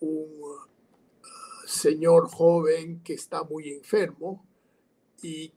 un 0.00 0.26
eh, 0.26 1.26
señor 1.66 2.28
joven 2.28 3.02
que 3.02 3.14
está 3.14 3.44
muy 3.44 3.70
enfermo 3.70 4.46
y 5.22 5.52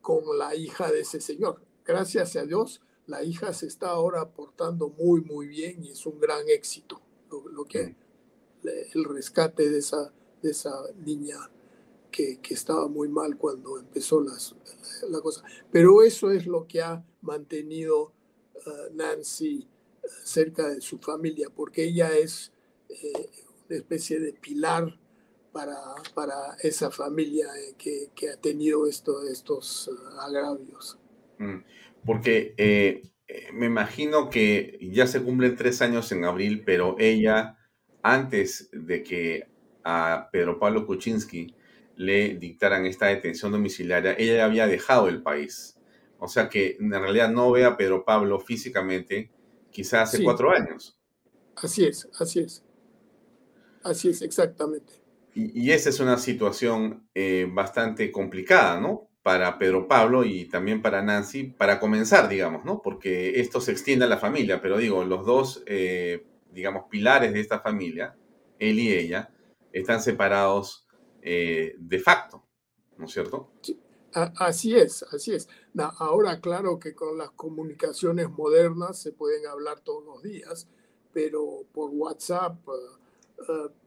con 0.00 0.38
la 0.38 0.54
hija 0.54 0.90
de 0.90 1.00
ese 1.00 1.20
señor. 1.20 1.62
Gracias 1.84 2.36
a 2.36 2.44
Dios, 2.44 2.80
la 3.06 3.22
hija 3.22 3.52
se 3.52 3.66
está 3.66 3.90
ahora 3.90 4.30
portando 4.30 4.88
muy, 4.88 5.20
muy 5.22 5.46
bien 5.46 5.84
y 5.84 5.90
es 5.90 6.06
un 6.06 6.18
gran 6.18 6.48
éxito 6.48 7.00
lo, 7.50 7.64
que 7.64 7.96
el 8.94 9.04
rescate 9.04 9.68
de 9.70 9.78
esa, 9.78 10.12
de 10.42 10.50
esa 10.50 10.72
niña 11.04 11.50
que, 12.10 12.40
que 12.40 12.54
estaba 12.54 12.88
muy 12.88 13.08
mal 13.08 13.36
cuando 13.38 13.78
empezó 13.78 14.20
las, 14.20 14.54
la 15.08 15.20
cosa. 15.20 15.42
Pero 15.70 16.02
eso 16.02 16.30
es 16.30 16.46
lo 16.46 16.66
que 16.66 16.82
ha 16.82 17.04
mantenido 17.22 18.12
uh, 18.66 18.94
Nancy 18.94 19.66
uh, 20.04 20.08
cerca 20.24 20.68
de 20.68 20.80
su 20.80 20.98
familia, 20.98 21.48
porque 21.54 21.84
ella 21.84 22.16
es 22.16 22.52
eh, 22.88 23.30
especie 23.76 24.20
de 24.20 24.32
pilar 24.32 24.98
para, 25.52 25.76
para 26.14 26.56
esa 26.62 26.90
familia 26.90 27.46
eh, 27.56 27.74
que, 27.76 28.10
que, 28.14 28.30
ha 28.30 28.36
tenido 28.36 28.86
esto, 28.86 29.26
estos 29.28 29.88
uh, 29.88 30.20
agravios. 30.20 30.98
Mm, 31.38 31.58
porque 32.04 32.54
eh, 32.56 33.02
me 33.52 33.66
imagino 33.66 34.30
que 34.30 34.78
ya 34.80 35.06
se 35.06 35.22
cumplen 35.22 35.56
tres 35.56 35.82
años 35.82 36.10
en 36.12 36.24
abril, 36.24 36.62
pero 36.64 36.96
ella, 36.98 37.58
antes 38.02 38.70
de 38.72 39.02
que 39.02 39.46
a 39.84 40.28
Pedro 40.32 40.58
Pablo 40.58 40.86
Kuczynski 40.86 41.54
le 41.96 42.36
dictaran 42.36 42.86
esta 42.86 43.06
detención 43.06 43.52
domiciliaria, 43.52 44.14
ella 44.18 44.36
ya 44.36 44.44
había 44.44 44.66
dejado 44.66 45.08
el 45.08 45.22
país. 45.22 45.76
O 46.18 46.28
sea 46.28 46.48
que 46.48 46.76
en 46.78 46.90
realidad 46.90 47.30
no 47.30 47.50
ve 47.50 47.64
a 47.64 47.76
Pedro 47.76 48.04
Pablo 48.04 48.38
físicamente 48.38 49.30
quizás 49.70 50.14
hace 50.14 50.22
cuatro 50.22 50.50
años. 50.50 50.96
Así 51.56 51.84
es, 51.84 52.08
así 52.18 52.40
es. 52.40 52.64
Así 53.84 54.08
es, 54.08 54.22
exactamente. 54.22 54.92
Y, 55.34 55.70
esa 55.70 55.88
es 55.88 55.98
una 56.00 56.18
situación 56.18 57.08
eh, 57.14 57.48
bastante 57.50 58.12
complicada, 58.12 58.80
¿no? 58.80 59.08
para 59.22 59.56
Pedro 59.58 59.86
Pablo 59.86 60.24
y 60.24 60.46
también 60.46 60.82
para 60.82 61.02
Nancy, 61.02 61.44
para 61.44 61.78
comenzar, 61.78 62.28
digamos, 62.28 62.64
¿no? 62.64 62.82
Porque 62.82 63.40
esto 63.40 63.60
se 63.60 63.70
extiende 63.70 64.04
a 64.04 64.08
la 64.08 64.18
familia, 64.18 64.60
pero 64.60 64.78
digo, 64.78 65.04
los 65.04 65.24
dos, 65.24 65.62
eh, 65.66 66.26
digamos, 66.50 66.84
pilares 66.90 67.32
de 67.32 67.40
esta 67.40 67.60
familia, 67.60 68.16
él 68.58 68.80
y 68.80 68.92
ella, 68.92 69.30
están 69.72 70.02
separados 70.02 70.86
eh, 71.22 71.76
de 71.78 71.98
facto, 72.00 72.44
¿no 72.98 73.06
es 73.06 73.12
cierto? 73.12 73.52
así 74.36 74.76
es, 74.76 75.04
así 75.04 75.32
es. 75.32 75.48
ahora, 75.98 76.38
claro 76.40 76.78
que 76.78 76.94
con 76.94 77.16
las 77.16 77.30
comunicaciones 77.30 78.28
modernas 78.28 79.00
se 79.00 79.12
pueden 79.12 79.46
hablar 79.46 79.80
todos 79.80 80.04
los 80.04 80.22
días, 80.22 80.68
pero 81.14 81.64
por 81.72 81.90
WhatsApp, 81.90 82.58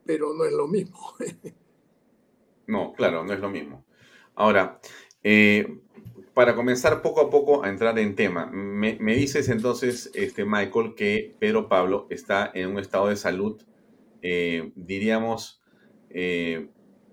pero 0.06 0.34
no 0.34 0.45
es 0.45 0.53
lo 0.53 0.68
mismo. 0.68 0.99
no, 2.68 2.93
claro, 2.93 3.24
no 3.24 3.34
es 3.34 3.39
lo 3.39 3.49
mismo. 3.49 3.86
Ahora, 4.36 4.80
eh, 5.24 5.80
para 6.34 6.56
comenzar 6.56 7.01
poco 7.01 7.22
a 7.22 7.30
poco 7.30 7.64
a 7.64 7.70
entrar 7.70 7.97
en 7.97 8.16
tema, 8.16 8.47
me, 8.47 8.97
dices 9.16 9.49
entonces, 9.49 10.12
este, 10.14 10.45
Michael, 10.45 10.93
que 10.95 11.36
Pedro 11.39 11.70
Pablo 11.70 12.08
está 12.10 12.51
en 12.53 12.72
un 12.72 12.80
estado 12.80 13.08
de 13.08 13.16
salud, 13.16 13.62
eh, 14.22 14.72
diríamos, 14.76 15.62
eh, 16.10 16.68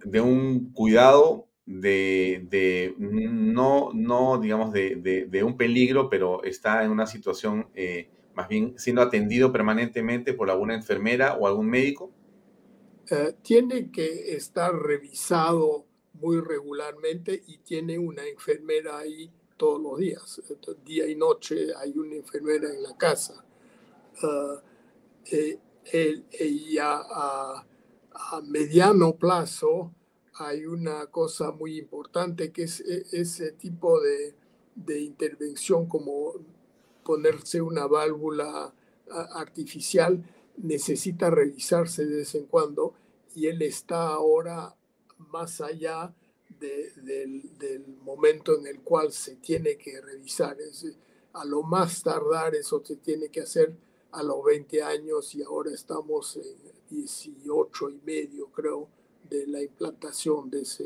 de 0.05 0.21
un 0.21 0.73
cuidado 0.73 1.47
de, 1.67 2.95
no, 2.99 3.91
no, 3.95 4.39
digamos, 4.39 4.73
de, 4.73 5.43
un 5.45 5.57
peligro, 5.57 6.11
pero 6.11 6.43
está 6.43 6.85
en 6.85 6.91
una 6.91 7.07
situación 7.07 7.69
eh, 7.75 8.11
más 8.35 8.49
bien 8.49 8.75
siendo 8.77 9.03
atendido 9.03 9.53
permanentemente 9.53 10.33
por 10.35 10.51
alguna 10.51 10.75
enfermera 10.75 11.35
o 11.35 11.47
algún 11.47 11.69
médico? 11.69 12.11
Eh, 13.11 13.35
tiene 13.43 13.91
que 13.91 14.35
estar 14.37 14.75
revisado 14.75 15.87
muy 16.15 16.41
regularmente 16.41 17.43
y 17.47 17.59
tiene 17.59 17.99
una 17.99 18.25
enfermera 18.27 18.99
ahí 18.99 19.31
todos 19.57 19.81
los 19.81 19.99
días, 19.99 20.41
día 20.85 21.07
y 21.07 21.15
noche 21.15 21.69
hay 21.77 21.97
una 21.97 22.17
enfermera 22.17 22.69
en 22.69 22.83
la 22.83 22.97
casa. 22.97 23.45
Uh, 24.23 24.59
y 26.41 26.79
a, 26.79 27.67
mediano 28.45 29.17
plazo 29.17 29.93
hay 30.35 30.67
una 30.67 31.07
cosa 31.07 31.51
muy 31.51 31.79
importante 31.79 32.53
que 32.53 32.65
es 32.65 32.81
e, 32.81 33.07
ese 33.13 33.53
tipo 33.53 34.01
de, 34.01 34.35
de 34.75 35.01
intervención 35.01 35.87
como 35.87 36.35
ponerse 37.03 37.61
una 37.61 37.87
válvula 37.87 38.73
artificial 39.35 40.25
necesita 40.57 41.31
revisarse 41.31 42.05
de 42.05 42.17
vez 42.17 42.35
en 42.35 42.47
cuando 42.47 42.95
y 43.35 43.47
él 43.47 43.63
está 43.63 44.09
ahora 44.09 44.77
más 45.31 45.61
allá 45.61 46.15
del, 46.59 47.85
momento 48.05 48.59
en 48.59 48.67
el 48.67 48.81
cual 48.81 49.13
se 49.13 49.37
tiene 49.37 49.77
que 49.77 50.01
revisar. 50.01 50.61
Es, 50.61 50.87
a 51.33 51.45
lo 51.45 51.63
más 51.63 52.03
tardar 52.03 52.55
eso 52.55 52.83
se 52.85 52.97
tiene 52.97 53.29
que 53.29 53.41
hacer 53.41 53.75
a 54.13 54.23
los 54.23 54.45
20 54.45 54.83
años 54.83 55.35
y 55.35 55.43
ahora 55.43 55.73
estamos 55.73 56.37
en 56.37 56.73
18 56.91 57.91
y 57.91 58.01
medio, 58.05 58.49
creo, 58.49 58.89
de 59.29 59.47
la 59.47 59.63
implantación 59.63 60.51
de, 60.51 60.61
ese, 60.61 60.85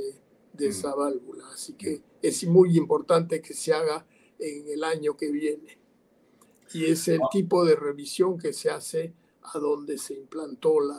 de 0.52 0.68
mm. 0.68 0.70
esa 0.70 0.94
válvula. 0.94 1.48
Así 1.52 1.72
que 1.72 2.02
es 2.22 2.46
muy 2.46 2.76
importante 2.76 3.42
que 3.42 3.54
se 3.54 3.72
haga 3.72 4.06
en 4.38 4.68
el 4.68 4.84
año 4.84 5.16
que 5.16 5.30
viene. 5.30 5.78
Y 6.72 6.84
es 6.84 7.08
el 7.08 7.22
ah. 7.22 7.28
tipo 7.30 7.64
de 7.64 7.74
revisión 7.74 8.38
que 8.38 8.52
se 8.52 8.70
hace 8.70 9.12
a 9.52 9.58
donde 9.58 9.98
se 9.98 10.14
implantó 10.14 10.80
la, 10.80 10.98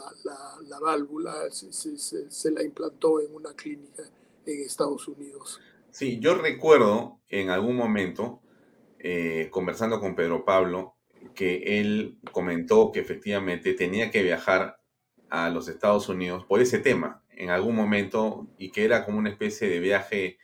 la, 0.68 0.80
válvula, 0.80 1.50
se, 1.52 1.72
se, 1.74 1.98
se, 1.98 2.52
la 2.52 2.64
implantó 2.64 3.20
en 3.20 3.34
una 3.34 3.54
clínica 3.54 4.04
en 4.45 4.62
Estados 4.62 5.08
Unidos. 5.08 5.60
Sí, 5.91 6.20
yo 6.20 6.36
recuerdo 6.36 7.20
en 7.30 7.50
algún 7.50 7.76
momento, 7.76 8.41
eh, 9.00 9.50
conversando 9.52 10.00
con 10.00 10.16
Pedro 10.16 10.45
Pablo, 10.45 10.95
que 11.34 11.80
él 11.80 12.18
comentó 12.32 12.91
que 12.91 13.00
efectivamente 13.00 13.74
tenía 13.74 14.12
que 14.12 14.24
viajar 14.24 14.80
a 15.30 15.50
los 15.50 15.68
Estados 15.68 16.10
Unidos 16.10 16.45
por 16.45 16.62
ese 16.62 16.80
tema 16.80 17.24
en 17.32 17.50
algún 17.50 17.76
momento 17.76 18.48
y 18.58 18.72
que 18.72 18.86
era 18.86 19.06
como 19.06 19.20
una 19.20 19.30
especie 19.30 19.70
de 19.70 19.80
viaje 19.80 20.38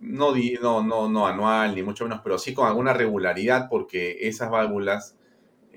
no, 0.00 0.34
no, 0.34 0.82
no, 0.82 1.08
no 1.08 1.26
anual 1.26 1.74
ni 1.74 1.82
mucho 1.82 2.04
menos, 2.04 2.20
pero 2.22 2.38
sí 2.38 2.52
con 2.52 2.66
alguna 2.66 2.92
regularidad 2.92 3.68
porque 3.70 4.18
esas 4.22 4.50
válvulas, 4.50 5.16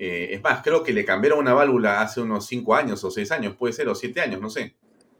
eh, 0.02 0.32
es 0.34 0.42
más, 0.42 0.62
creo 0.62 0.82
que 0.82 0.94
le 0.94 1.04
cambiaron 1.04 1.40
una 1.40 1.52
válvula 1.52 2.00
hace 2.00 2.22
unos 2.22 2.46
cinco 2.46 2.74
años 2.74 3.04
o 3.04 3.10
seis 3.10 3.30
años, 3.32 3.54
puede 3.56 3.74
ser, 3.74 3.86
o 3.86 3.94
siete 3.94 4.22
años, 4.22 4.40
no 4.40 4.48
sé. 4.48 4.74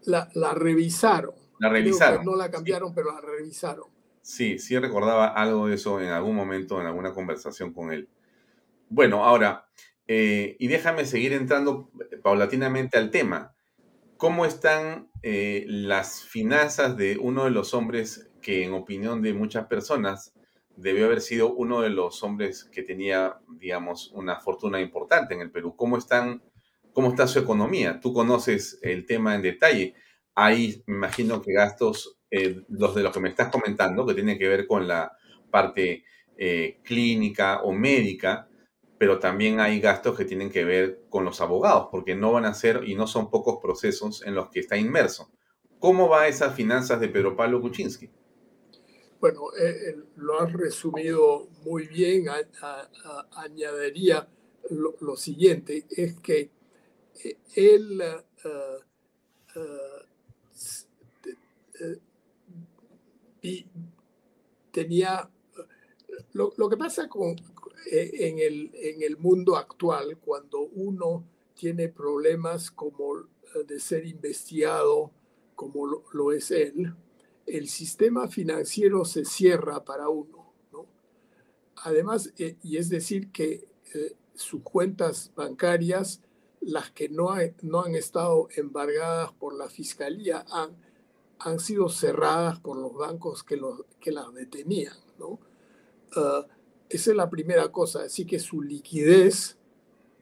La, 0.05 0.31
la 0.33 0.55
revisaron. 0.55 1.35
La 1.59 1.69
revisaron. 1.69 2.25
no 2.25 2.35
la 2.35 2.51
cambiaron, 2.51 2.95
pero 2.95 3.13
la 3.13 3.21
revisaron. 3.21 3.85
Sí, 4.23 4.59
sí 4.59 4.79
recordaba 4.79 5.27
algo 5.27 5.67
de 5.67 5.75
eso 5.75 6.01
en 6.01 6.09
algún 6.09 6.35
momento, 6.35 6.81
en 6.81 6.87
alguna 6.87 7.13
conversación 7.13 7.75
con 7.75 7.93
él. 7.93 8.09
Bueno, 8.89 9.23
ahora, 9.23 9.67
eh, 10.09 10.57
y 10.59 10.69
déjame 10.69 11.05
seguir 11.05 11.35
entrando 11.35 11.91
paulatinamente 12.23 12.97
al 12.97 13.11
tema. 13.11 13.55
¿Cómo 14.17 14.47
están 14.47 15.11
eh, 15.23 15.67
las 15.69 16.25
finanzas 16.25 16.97
de 16.97 17.19
uno 17.19 17.45
de 17.45 17.51
los 17.51 17.75
hombres 17.75 18.31
que, 18.41 18.65
en 18.65 18.73
opinión 18.73 19.21
de 19.21 19.35
muchas 19.35 19.67
personas, 19.67 20.33
debió 20.81 21.07
haber 21.07 21.21
sido 21.21 21.53
uno 21.53 21.81
de 21.81 21.91
los 21.91 22.23
hombres 22.23 22.65
que 22.65 22.83
tenía, 22.83 23.39
digamos, 23.49 24.11
una 24.15 24.41
fortuna 24.41 24.81
importante 24.81 25.35
en 25.35 25.41
el 25.41 25.51
Perú? 25.51 25.75
¿Cómo, 25.77 25.97
están, 25.97 26.43
cómo 26.93 27.09
está 27.09 27.27
su 27.27 27.39
economía? 27.39 28.01
Tú 28.01 28.13
conoces 28.13 28.79
el 28.83 29.07
tema 29.07 29.35
en 29.35 29.43
detalle 29.43 29.95
hay, 30.35 30.83
imagino 30.87 31.43
que 31.43 31.53
gastos, 31.53 32.19
eh, 32.31 32.63
los 32.69 32.95
de 32.95 33.03
los 33.03 33.13
que 33.13 33.21
me 33.21 33.29
estás 33.29 33.51
comentando, 33.51 34.07
que 34.07 34.15
tienen 34.15 34.39
que 34.39 34.49
ver 34.49 34.67
con 34.67 34.87
la 34.87 35.13
parte 35.51 36.05
eh, 36.37 36.81
clínica 36.83 37.61
o 37.63 37.73
médica, 37.73 38.49
pero 38.99 39.19
también 39.19 39.61
hay 39.61 39.81
gastos 39.81 40.17
que 40.17 40.25
tienen 40.25 40.51
que 40.51 40.65
ver 40.65 41.03
con 41.09 41.25
los 41.25 41.41
abogados, 41.41 41.89
porque 41.91 42.15
no 42.15 42.33
van 42.33 42.45
a 42.45 42.55
ser 42.55 42.83
y 42.87 42.95
no 42.95 43.07
son 43.07 43.31
pocos 43.31 43.59
procesos 43.63 44.25
en 44.27 44.35
los 44.35 44.51
que 44.51 44.61
está 44.61 44.77
inmerso. 44.77 45.31
¿Cómo 45.79 46.09
va 46.09 46.29
esas 46.29 46.55
finanzas 46.55 47.01
de 47.01 47.09
Pedro 47.09 47.37
Pablo 47.37 47.61
Kuczynski? 47.61 48.11
Bueno, 49.21 49.49
eh, 49.59 49.97
lo 50.17 50.41
has 50.41 50.53
resumido 50.53 51.49
muy 51.65 51.87
bien. 51.87 52.27
añadiría 53.33 54.29
lo, 54.71 55.17
siguiente, 55.17 55.87
es 55.91 56.19
que 56.21 56.51
él 57.55 58.03
y 63.43 63.67
tenía... 64.73 65.31
Lo, 66.33 66.69
que 66.69 66.77
pasa 66.77 67.09
con, 67.09 67.31
eh, 67.91 68.11
en, 68.13 68.39
el, 68.39 68.71
en 68.75 69.03
el 69.03 69.17
mundo 69.17 69.57
actual, 69.57 70.19
cuando 70.19 70.61
uno 70.61 71.25
tiene 71.55 71.89
problemas 71.89 72.71
como 72.71 73.19
eh, 73.19 73.25
de 73.67 73.81
ser 73.81 74.07
investigado, 74.07 75.11
como 75.55 75.87
lo, 76.13 76.33
es 76.33 76.51
él, 76.51 76.95
el 77.57 77.69
sistema 77.69 78.29
financiero 78.29 79.05
se 79.05 79.25
cierra 79.25 79.85
para 79.85 80.09
uno. 80.09 80.53
¿no? 80.73 80.87
Además, 81.77 82.33
eh, 82.39 82.57
y 82.63 82.77
es 82.77 82.89
decir 82.89 83.31
que 83.33 83.71
sus 84.35 84.63
cuentas 84.63 85.33
bancarias, 85.35 86.23
las 86.61 86.91
que 86.91 87.09
no, 87.09 87.31
no 87.63 87.83
han 87.83 87.95
estado 87.95 88.49
embargadas 88.57 89.33
por 89.33 89.55
la 89.55 89.69
fiscalía, 89.69 90.45
han, 90.51 90.77
han 91.39 91.59
sido 91.59 91.89
cerradas 91.89 92.61
por 92.61 92.77
los 92.77 92.95
bancos 92.95 93.43
que, 93.43 93.57
los, 93.57 93.85
que 94.01 94.13
las 94.13 94.33
detenían. 94.35 94.97
¿no? 95.19 95.39
Ah, 96.17 96.47
esa 96.89 97.11
es 97.11 97.17
la 97.17 97.31
primera 97.31 97.71
cosa, 97.71 98.03
así 98.03 98.25
que 98.25 98.39
su 98.39 98.63
liquidez 98.63 99.57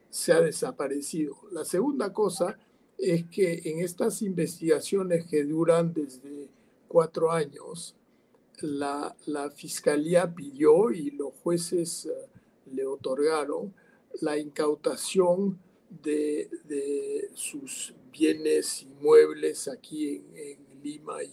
se 0.09 0.33
ha 0.33 0.41
desaparecido. 0.41 1.35
La 1.51 1.65
segunda 1.65 2.13
cosa 2.13 2.57
es 2.97 3.25
que 3.25 3.61
en 3.65 3.79
estas 3.79 4.21
investigaciones 4.21 5.25
que 5.25 5.45
duran 5.45 5.93
desde 5.93 6.49
cuatro 6.89 7.31
años, 7.31 7.95
la, 8.59 9.15
la 9.27 9.49
fiscalía 9.51 10.35
pidió 10.35 10.91
y 10.91 11.11
los 11.11 11.33
jueces 11.41 12.09
ah, 12.11 12.39
le 12.73 12.85
otorgaron 12.85 13.73
la 14.21 14.37
incautación 14.37 15.57
de, 16.03 16.49
de, 16.65 17.29
sus 17.33 17.93
bienes 18.11 18.83
inmuebles 18.83 19.67
aquí 19.67 20.21
en, 20.35 20.69
Lima 20.81 21.21
y, 21.21 21.29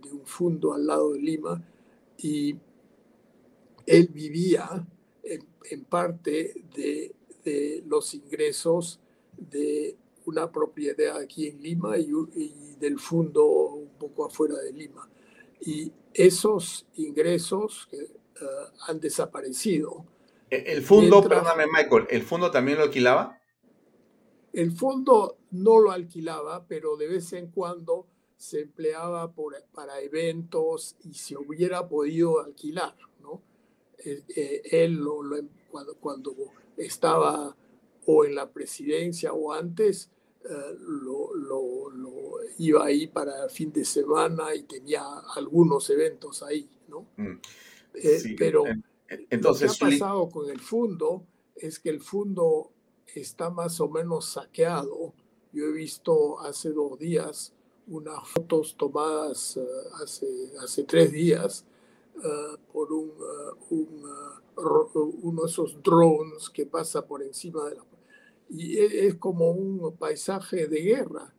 de 0.00 0.12
un 0.12 0.24
fondo 0.24 0.72
al 0.72 0.86
lado 0.86 1.12
de 1.12 1.20
Lima. 1.20 1.62
Y 2.16 2.56
él 3.86 4.08
vivía 4.08 4.86
en, 5.22 5.84
parte 5.84 6.54
de, 6.74 7.14
los 7.86 8.14
ingresos 8.14 8.98
de 9.36 9.96
una 10.24 10.50
propiedad 10.50 11.18
aquí 11.18 11.48
en 11.48 11.62
Lima 11.62 11.98
y, 11.98 12.10
del 12.78 12.98
fondo 12.98 13.79
poco 14.00 14.26
afuera 14.26 14.56
de 14.56 14.72
Lima. 14.72 15.08
Y 15.60 15.92
esos 16.12 16.88
ingresos 16.96 17.88
eh, 17.92 18.08
han 18.88 18.98
desaparecido. 18.98 20.04
¿El 20.50 20.82
fondo, 20.82 21.22
perdóname 21.22 21.66
Michael, 21.68 22.08
el 22.10 22.22
fondo 22.22 22.50
también 22.50 22.78
lo 22.78 22.84
alquilaba? 22.84 23.38
El 24.52 24.72
fondo 24.72 25.38
no 25.52 25.78
lo 25.78 25.92
alquilaba, 25.92 26.66
pero 26.66 26.96
de 26.96 27.06
vez 27.06 27.32
en 27.34 27.52
cuando 27.52 28.08
se 28.36 28.62
empleaba 28.62 29.32
para 29.72 30.00
eventos 30.00 30.96
y 31.04 31.14
se 31.14 31.36
hubiera 31.36 31.86
podido 31.86 32.40
alquilar. 32.40 32.96
¿no? 33.20 33.42
Eh, 34.04 34.22
eh, 34.34 34.62
él 34.72 34.98
em, 35.38 35.48
cuando, 35.70 35.94
cuando, 35.96 36.34
estaba 36.76 37.54
o 38.06 38.24
en 38.24 38.34
la 38.34 38.50
presidencia 38.50 39.34
o 39.34 39.52
antes, 39.52 40.10
eh, 40.44 40.76
lo, 40.78 41.34
lo, 41.34 41.90
iba 42.58 42.84
ahí 42.84 43.06
para 43.06 43.48
fin 43.48 43.72
de 43.72 43.84
semana 43.84 44.54
y 44.54 44.62
tenía 44.62 45.02
algunos 45.34 45.88
eventos 45.90 46.42
ahí. 46.42 46.68
¿no? 46.88 47.06
Mm. 47.16 47.40
pero 48.36 48.64
Entonces, 49.30 49.80
lo 49.80 49.88
que 49.88 49.94
ha 49.94 49.98
pasado 49.98 50.28
con 50.28 50.50
el 50.50 50.60
fondo 50.60 51.24
es 51.56 51.78
que 51.78 51.90
el 51.90 52.00
fondo 52.00 52.70
está 53.06 53.50
más 53.50 53.80
o 53.80 53.88
menos 53.88 54.26
saqueado. 54.26 55.12
Yo 55.52 55.66
he 55.66 55.72
visto 55.72 56.40
hace 56.40 56.70
dos 56.70 56.98
días 56.98 57.52
unas 57.90 58.26
fotos 58.28 58.76
tomadas 58.76 59.56
eh, 59.56 59.66
hace, 60.02 60.26
hace 60.62 60.84
tres 60.84 61.12
días 61.12 61.64
eh, 62.22 62.56
por 62.72 62.92
un, 62.92 63.10
uh, 63.70 65.16
uno 65.22 65.42
de 65.42 65.48
esos 65.48 65.82
drones 65.82 66.48
que 66.50 66.66
pasa 66.66 67.04
por 67.06 67.22
encima 67.22 67.68
de 67.68 67.76
la... 67.76 67.89
Y 68.50 68.78
e, 68.78 69.06
es 69.06 69.14
como 69.16 69.50
un 69.50 69.96
paisaje 69.96 70.66
de 70.66 70.80
guerra. 70.80 71.32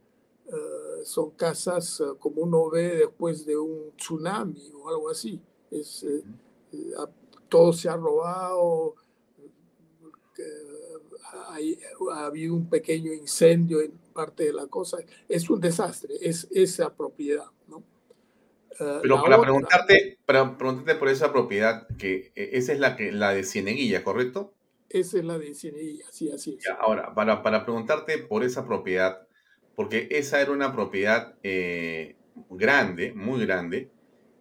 eh, 0.48 1.04
son 1.04 1.32
casas 1.32 2.02
como 2.20 2.42
uno 2.44 2.70
ve 2.70 2.96
después 2.98 3.46
de 3.46 3.58
un 3.58 3.92
tsunami 3.98 4.72
o 4.74 4.90
algo 4.90 5.10
así. 5.10 5.40
Es, 5.72 6.06
todo 7.50 7.74
se 7.74 7.90
ha 7.90 7.98
robado, 7.98 8.96
ha 12.12 12.26
habido 12.26 12.54
un 12.56 12.70
pequeño 12.70 13.14
incendio 13.14 13.82
en 13.82 13.92
parte 14.14 14.46
de 14.46 14.54
la 14.54 14.68
cosa. 14.68 14.98
Es 15.28 15.50
un 15.50 15.60
desastre, 15.60 16.16
es 16.22 16.48
esa 16.52 16.94
propiedad. 16.96 17.46
¿no? 17.68 17.84
Eh, 18.80 19.00
Pero 19.02 19.22
para 19.22 19.40
preguntarte, 19.40 20.20
para 20.26 20.58
preguntarte 20.58 20.96
por 20.96 21.10
esa 21.10 21.32
propiedad, 21.32 21.88
que 21.98 22.32
eh, 22.36 22.50
esa 22.54 22.74
es 22.74 22.80
la 22.80 22.96
que 22.96 23.12
la 23.12 23.34
de 23.34 23.44
Cieneguilla, 23.44 24.04
¿correcto? 24.04 24.54
Esa 24.94 25.18
es 25.20 25.26
la 25.26 25.38
de 25.38 25.54
Cieneguilla, 25.54 26.06
sí, 26.12 26.32
así 26.32 26.58
es. 26.60 26.70
ahora, 26.80 27.14
para, 27.14 27.42
para 27.42 27.64
preguntarte 27.64 28.18
por 28.18 28.44
esa 28.44 28.66
propiedad, 28.66 29.28
porque 29.76 30.08
esa 30.12 30.42
era 30.42 30.52
una 30.52 30.74
propiedad 30.74 31.36
eh, 31.44 32.16
grande, 32.50 33.14
muy 33.14 33.46
grande, 33.46 33.90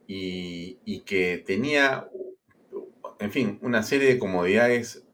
y, 0.06 0.78
y, 0.84 1.00
que 1.02 1.38
tenía, 1.38 2.08
en 3.20 3.30
fin, 3.30 3.58
una 3.62 3.84
serie 3.84 4.08
de 4.08 4.18
comodidades 4.18 5.04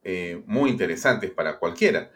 muy 0.47 0.71
interesantes 0.71 1.33
para 1.33 1.59
cualquiera. 1.59 2.13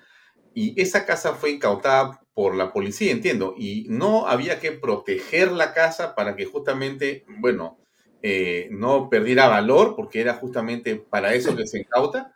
Y 0.54 0.80
esa 0.80 1.04
casa 1.04 1.34
fue 1.34 1.50
incautada 1.50 2.20
por 2.34 2.54
la 2.54 2.72
policía, 2.72 3.12
entiendo, 3.12 3.54
y 3.56 3.86
no 3.88 4.26
había 4.26 4.60
que 4.60 4.72
proteger 4.72 5.52
la 5.52 5.74
casa 5.74 6.14
para 6.14 6.36
que 6.36 6.46
justamente, 6.46 7.24
bueno, 7.38 7.78
eh, 8.22 8.68
no 8.70 9.08
perdiera 9.08 9.48
valor, 9.48 9.94
porque 9.94 10.20
era 10.20 10.34
justamente 10.34 10.96
para 10.96 11.34
eso 11.34 11.54
que 11.54 11.66
se 11.66 11.80
incauta. 11.80 12.34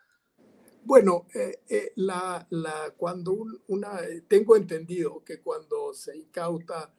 Bueno, 0.87 1.27
eh, 1.35 1.61
eh, 1.67 1.93
la, 1.97 2.47
la, 2.51 2.93
cuando 2.95 3.35
una, 3.69 4.01
tengo 4.29 4.55
entendido 4.55 5.25
que 5.25 5.41
cuando 5.41 5.95
se 5.95 6.15
incauta 6.15 6.93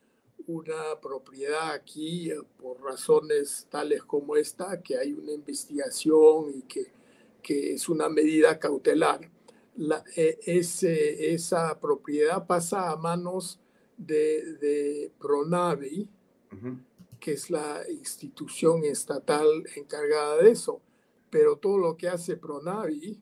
una 0.48 1.00
propiedad 1.00 1.72
aquí 1.72 2.32
por 2.58 2.82
razones 2.82 3.68
tales 3.70 4.04
como 4.04 4.38
esta, 4.38 4.82
que 4.82 4.98
hay 4.98 5.14
una 5.14 5.34
investigación 5.34 6.52
y 6.56 6.62
que, 6.64 6.92
que 7.44 7.74
es 7.74 7.88
una 7.88 8.10
medida 8.10 8.58
cautelar, 8.58 9.30
la, 9.76 10.04
e, 10.16 10.40
ese, 10.48 11.34
esa 11.36 11.80
propiedad 11.80 12.48
pasa 12.48 12.90
a 12.90 12.96
manos 12.96 13.60
de, 13.98 14.56
de 14.56 15.12
Pronavi, 15.20 16.10
que 17.20 17.34
es 17.34 17.52
la 17.52 17.84
institución 17.88 18.84
estatal 18.84 19.48
encargada 19.76 20.38
de 20.38 20.50
eso. 20.50 20.82
Pero 21.30 21.58
todo 21.58 21.78
lo 21.78 21.98
que 21.98 22.08
hace 22.08 22.38
Pronavi, 22.38 23.22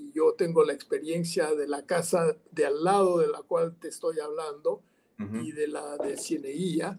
y 0.00 0.12
yo 0.12 0.32
tengo 0.32 0.64
la 0.64 0.72
experiencia 0.72 1.54
de 1.54 1.68
la 1.68 1.84
casa 1.84 2.36
de 2.50 2.66
al 2.66 2.82
lado 2.82 3.18
de 3.18 3.28
la 3.28 3.42
cual 3.42 3.76
te 3.78 3.88
estoy 3.88 4.18
hablando 4.18 4.82
y 5.42 5.52
de 5.52 5.68
la 5.68 5.98
de 5.98 6.16
Cieneguilla, 6.16 6.98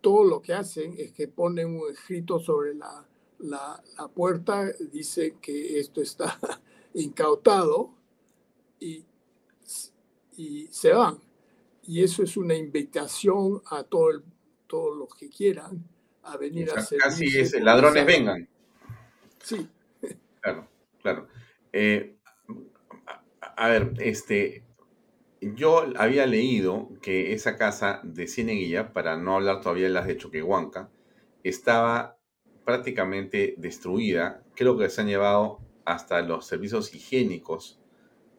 todo 0.00 0.22
lo 0.22 0.40
que 0.40 0.54
hacen 0.54 0.94
es 0.96 1.10
que 1.10 1.26
ponen 1.26 1.80
un 1.80 1.90
escrito 1.90 2.38
sobre 2.38 2.74
la, 2.76 3.04
la, 3.40 3.82
la 3.98 4.06
puerta, 4.06 4.70
dice 4.92 5.34
que 5.42 5.80
esto 5.80 6.00
está 6.00 6.38
incautado 6.94 7.92
y, 8.78 9.04
y 10.36 10.68
se 10.68 10.92
van. 10.92 11.18
Y 11.82 12.04
eso 12.04 12.22
es 12.22 12.36
una 12.36 12.54
invitación 12.54 13.60
a 13.66 13.82
todo 13.82 14.22
todos 14.68 14.96
los 14.96 15.12
que 15.16 15.28
quieran 15.28 15.84
a 16.22 16.36
venir 16.36 16.70
a 16.70 16.74
hacer. 16.74 16.98
Casi 17.00 17.36
es, 17.36 17.60
ladrones 17.60 18.06
vengan. 18.06 18.48
Sí. 19.42 19.68
Claro, 20.40 20.66
claro. 21.02 21.28
Eh, 21.70 22.16
a, 23.60 23.68
ver, 23.68 23.92
este, 23.98 24.64
yo 25.42 25.84
había 25.96 26.24
leído 26.24 26.88
que 27.02 27.34
esa 27.34 27.56
casa 27.56 28.00
de 28.02 28.26
Cieneguilla, 28.26 28.94
para 28.94 29.18
no 29.18 29.36
hablar 29.36 29.60
todavía 29.60 29.84
de 29.84 29.92
las 29.92 30.06
de 30.06 30.16
Choquehuanca, 30.16 30.88
estaba 31.44 32.16
prácticamente 32.64 33.54
destruida. 33.58 34.42
Creo 34.56 34.78
que 34.78 34.88
se 34.88 35.02
han 35.02 35.08
llevado 35.08 35.60
hasta 35.84 36.22
los 36.22 36.46
servicios 36.46 36.94
higiénicos 36.94 37.78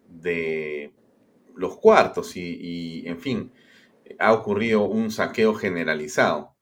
de 0.08 0.92
los 1.56 1.78
cuartos 1.78 2.36
y, 2.36 3.04
en 3.06 3.20
fin, 3.20 3.52
ha 4.18 4.34
ocurrido 4.34 4.86
un 4.86 5.12
saqueo 5.12 5.54
generalizado. 5.54 6.56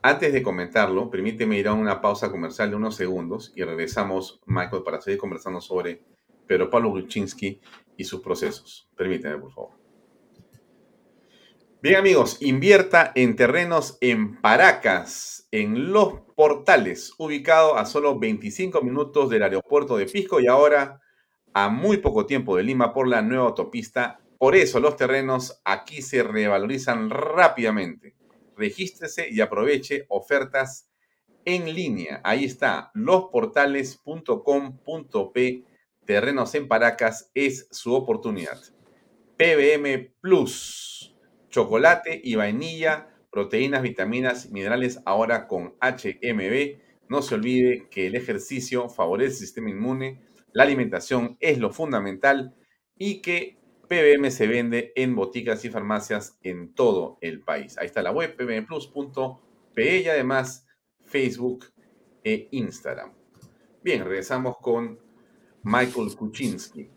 Antes 0.00 0.32
de 0.32 0.42
comentarlo, 0.42 1.10
permíteme 1.10 1.58
ir 1.58 1.68
a 1.68 1.74
una 1.74 2.00
pausa 2.00 2.30
comercial 2.30 2.70
de 2.70 2.76
unos 2.76 2.96
segundos 2.96 3.52
y 3.54 3.62
regresamos, 3.62 4.40
Michael, 4.46 4.84
para 4.84 5.02
seguir 5.02 5.18
conversando 5.18 5.60
sobre 5.60 6.15
Pedro 6.46 6.70
Pablo 6.70 6.92
Gruczynski 6.92 7.60
y 7.96 8.04
sus 8.04 8.20
procesos. 8.20 8.88
Permíteme, 8.96 9.38
por 9.38 9.52
favor. 9.52 9.70
Bien 11.82 11.96
amigos, 11.96 12.38
invierta 12.40 13.12
en 13.14 13.36
terrenos 13.36 13.98
en 14.00 14.40
Paracas, 14.40 15.46
en 15.50 15.92
Los 15.92 16.20
Portales, 16.34 17.12
ubicado 17.18 17.76
a 17.76 17.84
solo 17.86 18.18
25 18.18 18.82
minutos 18.82 19.30
del 19.30 19.42
aeropuerto 19.42 19.96
de 19.96 20.06
Pisco 20.06 20.40
y 20.40 20.46
ahora 20.46 21.00
a 21.52 21.68
muy 21.68 21.98
poco 21.98 22.26
tiempo 22.26 22.56
de 22.56 22.64
Lima 22.64 22.92
por 22.92 23.06
la 23.06 23.22
nueva 23.22 23.46
autopista. 23.46 24.20
Por 24.38 24.56
eso 24.56 24.80
los 24.80 24.96
terrenos 24.96 25.60
aquí 25.64 26.02
se 26.02 26.22
revalorizan 26.22 27.08
rápidamente. 27.08 28.16
Regístrese 28.56 29.28
y 29.30 29.40
aproveche 29.40 30.06
ofertas 30.08 30.90
en 31.44 31.72
línea. 31.72 32.20
Ahí 32.24 32.46
está, 32.46 32.90
losportales.com.p. 32.94 35.64
Terrenos 36.06 36.54
en 36.54 36.68
Paracas 36.68 37.30
es 37.34 37.68
su 37.70 37.94
oportunidad. 37.94 38.58
PBM 39.36 40.14
Plus, 40.20 41.14
chocolate 41.50 42.20
y 42.22 42.36
vainilla, 42.36 43.08
proteínas, 43.30 43.82
vitaminas, 43.82 44.50
minerales 44.50 45.00
ahora 45.04 45.46
con 45.46 45.74
HMB. 45.80 46.78
No 47.08 47.22
se 47.22 47.34
olvide 47.34 47.88
que 47.90 48.06
el 48.06 48.14
ejercicio 48.14 48.88
favorece 48.88 49.32
el 49.32 49.38
sistema 49.38 49.70
inmune 49.70 50.20
la 50.56 50.62
alimentación 50.62 51.36
es 51.38 51.58
lo 51.58 51.70
fundamental 51.70 52.54
y 52.96 53.20
que 53.20 53.58
PBM 53.90 54.30
se 54.30 54.46
vende 54.46 54.90
en 54.96 55.14
boticas 55.14 55.62
y 55.66 55.68
farmacias 55.68 56.38
en 56.42 56.72
todo 56.72 57.18
el 57.20 57.42
país. 57.42 57.76
Ahí 57.76 57.84
está 57.84 58.00
la 58.00 58.10
web 58.10 58.34
pbmplus.pe 58.34 59.98
y 59.98 60.08
además 60.08 60.66
Facebook 61.04 61.66
e 62.24 62.48
Instagram. 62.52 63.12
Bien, 63.82 64.02
regresamos 64.02 64.56
con 64.62 64.98
Michael 65.66 66.14
Kuczynski. 66.16 66.88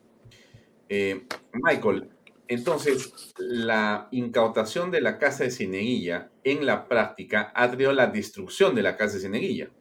Eh, 0.87 1.25
Michael, 1.53 2.07
entonces, 2.47 3.33
la 3.37 4.07
incautación 4.11 4.91
de 4.91 5.01
la 5.01 5.17
casa 5.17 5.43
de 5.43 5.51
Cineguilla 5.51 6.31
en 6.43 6.67
la 6.67 6.87
práctica 6.87 7.51
ha 7.55 7.69
traído 7.71 7.93
la 7.93 8.07
destrucción 8.07 8.75
de 8.75 8.83
la 8.83 8.95
casa 8.95 9.15
de 9.15 9.21
Cineguilla. 9.21 9.71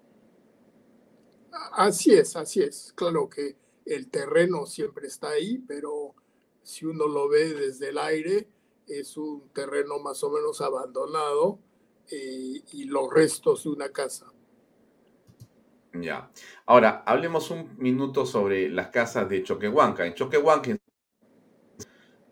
Así 1.73 2.15
es, 2.15 2.35
así 2.35 2.63
es. 2.63 2.95
Claro 2.95 3.29
que 3.29 3.57
el 3.85 4.09
terreno 4.09 4.65
siempre 4.65 5.07
está 5.07 5.31
ahí, 5.31 5.59
pero 5.69 6.15
si 6.63 6.87
uno 6.87 7.07
lo 7.09 7.29
ve 7.29 7.53
desde 7.53 7.91
el 7.91 7.99
aire, 7.99 8.49
es 8.87 9.19
un 9.19 9.51
terreno 9.53 9.99
más 9.99 10.25
o 10.25 10.31
menos 10.31 10.63
abandonado 10.63 11.59
eh, 12.11 12.63
y 12.73 12.85
los 12.85 13.13
restos 13.13 13.65
de 13.65 13.71
una 13.71 13.91
casa. 13.91 14.33
Ya. 16.01 16.31
Ahora, 16.67 17.03
hablemos 17.07 17.51
un 17.51 17.77
minuto 17.79 18.27
sobre 18.27 18.69
las 18.69 18.89
casas 18.89 19.29
de 19.29 19.43
Choquehuanca. 19.43 20.07
En 20.07 20.15
Choquehuanca 20.15 20.77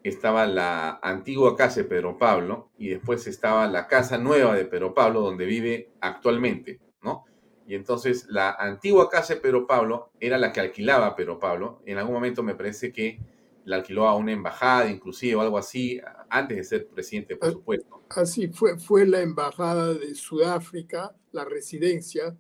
estaba 0.02 0.46
la 0.46 1.00
antigua 1.02 1.56
casa 1.56 1.82
de 1.82 1.88
Pedro 1.88 2.16
Pablo 2.16 2.70
y 2.78 2.88
después 2.88 3.26
estaba 3.26 3.66
la 3.66 3.88
casa 3.88 4.18
nueva 4.18 4.54
de 4.54 4.64
Pedro 4.64 4.94
Pablo 4.94 5.20
donde 5.20 5.46
vive 5.46 5.90
actualmente, 6.00 6.80
¿no? 7.02 7.24
Y 7.66 7.74
entonces 7.74 8.26
la 8.28 8.50
antigua 8.52 9.10
casa 9.10 9.34
de 9.34 9.40
Pedro 9.40 9.66
Pablo 9.66 10.10
era 10.20 10.38
la 10.38 10.52
que 10.52 10.60
alquilaba 10.60 11.16
Pedro 11.16 11.40
Pablo. 11.40 11.82
En 11.84 11.98
algún 11.98 12.14
momento 12.14 12.42
me 12.42 12.54
parece 12.54 12.92
que 12.92 13.18
la 13.64 13.76
alquiló 13.76 14.06
a 14.06 14.14
una 14.14 14.30
embajada, 14.30 14.88
inclusive, 14.88 15.34
o 15.34 15.40
algo 15.40 15.58
así, 15.58 16.00
antes 16.30 16.56
de 16.56 16.64
ser 16.64 16.86
presidente, 16.86 17.34
por 17.34 17.48
ah, 17.48 17.52
supuesto. 17.52 18.02
Así 18.10 18.46
fue, 18.46 18.78
fue 18.78 19.04
la 19.06 19.20
embajada 19.20 19.92
de 19.92 20.14
Sudáfrica, 20.14 21.16
la 21.32 21.44
residencia, 21.44 22.36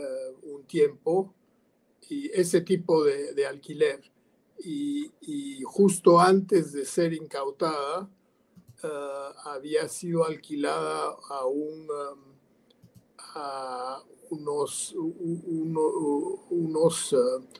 eh, 0.00 0.36
un 0.42 0.64
tiempo, 0.64 1.34
y 2.08 2.30
ese 2.32 2.62
tipo 2.62 3.04
de, 3.04 3.46
alquiler. 3.46 4.00
Y, 4.58 5.10
justo 5.64 6.20
antes 6.20 6.72
de 6.72 6.84
ser 6.84 7.12
incautada, 7.12 8.10
eh, 8.82 8.88
había 9.44 9.88
sido 9.88 10.24
alquilada 10.24 11.16
a 11.28 11.46
un, 11.46 11.88
um, 11.90 12.34
a 13.18 14.02
unos, 14.30 14.94
unos 14.96 17.12
eh, 17.12 17.16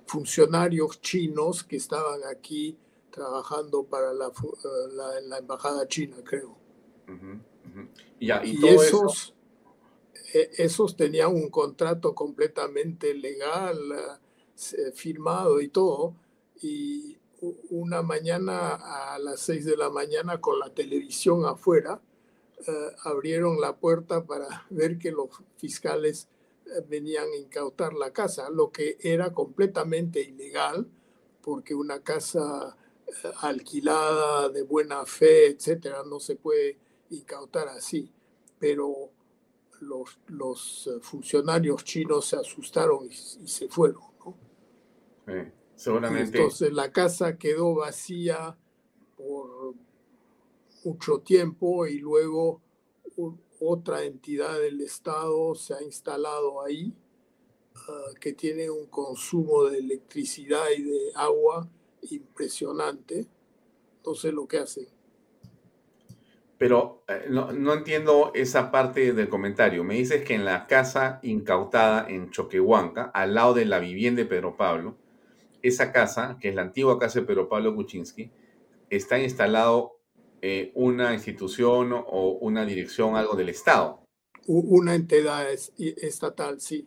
funcionarios 0.07 1.01
chinos 1.01 1.65
que 1.65 1.77
estaban 1.77 2.21
aquí 2.31 2.77
trabajando 3.11 3.85
para 3.85 4.13
la, 4.13 4.29
eh, 4.29 5.23
la, 5.23 5.39
embajada 5.39 5.87
china, 5.89 6.17
creo. 6.25 6.57
Y, 8.19 8.31
esos, 8.67 9.31
e, 9.31 9.40
esos 10.33 10.97
tenían 10.97 11.35
un 11.35 11.49
contrato 11.51 12.15
completamente 12.15 13.15
legal, 13.15 13.79
eh, 14.73 14.93
firmado 14.93 15.61
y 15.61 15.69
todo. 15.69 16.15
Y 16.63 17.19
una 17.71 18.03
mañana 18.03 18.75
a 19.15 19.19
las 19.19 19.41
seis 19.41 19.65
de 19.65 19.77
la 19.77 19.91
mañana 19.91 20.41
con 20.41 20.59
la 20.59 20.71
televisión 20.75 21.47
afuera, 21.47 22.01
abrieron 23.05 23.59
la 23.59 23.77
puerta 23.77 24.27
para 24.27 24.67
ver 24.71 24.99
que 24.99 25.13
los 25.13 25.31
fiscales 25.57 26.29
venían 26.89 27.25
a 27.31 27.37
incautar 27.37 27.95
la 27.95 28.13
casa, 28.13 28.51
lo 28.51 28.71
que 28.71 28.99
era 29.01 29.33
completamente 29.33 30.21
ilegal, 30.21 30.87
porque 31.41 31.75
una 31.75 32.03
casa 32.03 32.77
alquilada 33.41 34.49
de 34.49 34.63
buena 34.63 35.05
fe, 35.05 35.49
etcétera, 35.49 36.03
no 36.05 36.21
se 36.21 36.37
puede 36.37 36.79
incautar 37.11 37.69
así. 37.69 38.11
Pero 38.59 39.11
los, 39.81 40.19
los 40.29 40.87
eh, 40.87 41.01
funcionarios 41.01 41.85
chinos 41.85 42.27
se 42.27 42.37
asustaron 42.37 43.07
y, 43.07 43.15
se 43.15 43.69
fueron. 43.69 44.03
¿no? 44.25 44.37
seguramente. 45.75 46.39
Entonces 46.39 46.73
la 46.73 46.93
casa 46.93 47.39
quedó 47.39 47.75
vacía 47.75 48.57
por 49.17 49.75
mucho 50.85 51.21
tiempo 51.21 51.87
y 51.87 51.99
luego 51.99 52.63
otra 53.61 54.05
entidad 54.05 54.59
del 54.59 54.81
Estado 54.81 55.55
se 55.55 55.75
ha 55.75 55.83
instalado 55.83 56.63
ahí 56.63 56.95
ah, 57.75 58.13
que 58.21 58.33
tiene 58.33 58.71
un 58.71 58.87
consumo 58.87 59.65
de 59.65 59.79
electricidad 59.79 60.65
y 60.77 60.83
de 60.83 61.13
agua 61.15 61.69
impresionante. 62.11 63.27
Sé 64.15 64.33
lo 64.33 64.49
que 64.49 64.59
hacen. 64.59 64.89
Pero 66.61 67.05
eh, 67.09 67.25
no, 67.31 67.73
entiendo 67.73 68.33
esa 68.35 68.71
parte 68.71 69.15
del 69.15 69.31
comentario. 69.31 69.83
Me 69.83 69.95
dices 69.95 70.23
que 70.25 70.35
en 70.35 70.45
la 70.45 70.67
casa 70.67 71.19
incautada 71.23 72.07
en 72.07 72.31
Choquehuanca, 72.31 73.05
al 73.15 73.33
lado 73.33 73.55
de 73.55 73.65
la 73.65 73.79
vivienda 73.79 74.21
de 74.21 74.29
Pedro 74.29 74.59
Pablo, 74.59 74.95
esa 75.63 75.91
casa, 75.91 76.37
que 76.39 76.51
es 76.51 76.55
la 76.55 76.61
antigua 76.61 76.99
casa 76.99 77.21
de 77.21 77.25
Pedro 77.25 77.49
Pablo 77.49 77.75
Kuczynski, 77.75 78.31
está 78.91 79.19
instalado 79.19 80.03
eh, 80.43 80.71
una 80.75 81.15
institución 81.15 81.95
o 81.95 82.33
una 82.43 82.67
dirección, 82.67 83.17
algo 83.17 83.37
del 83.37 83.49
Estado. 83.49 84.05
Una 84.47 84.95
entidad 84.95 85.51
estatal, 85.79 86.61
sí. 86.61 86.87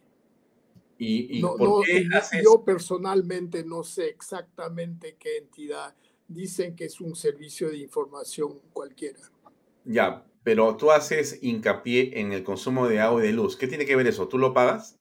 ¿Y, 0.99 1.41
Yo 1.41 2.63
personalmente 2.63 3.65
no 3.65 3.83
sé 3.83 4.05
exactamente 4.05 5.15
qué 5.17 5.37
entidad. 5.37 5.95
Dicen 6.27 6.75
que 6.75 6.85
es 6.85 7.01
un 7.01 7.15
servicio 7.15 7.69
de 7.69 7.77
información 7.77 8.59
cualquiera. 8.71 9.32
Ya, 9.85 10.25
pero 10.43 10.75
tú 10.77 10.91
haces 10.91 11.39
hincapié 11.41 12.19
en 12.19 12.33
el 12.33 12.43
consumo 12.43 12.87
de 12.87 12.99
agua 12.99 13.23
y 13.23 13.27
de 13.27 13.33
luz. 13.33 13.55
¿Qué 13.55 13.67
tiene 13.67 13.85
que 13.85 13.95
ver 13.95 14.07
eso? 14.07 14.27
¿Tú 14.27 14.37
lo 14.37 14.53
pagas? 14.53 14.99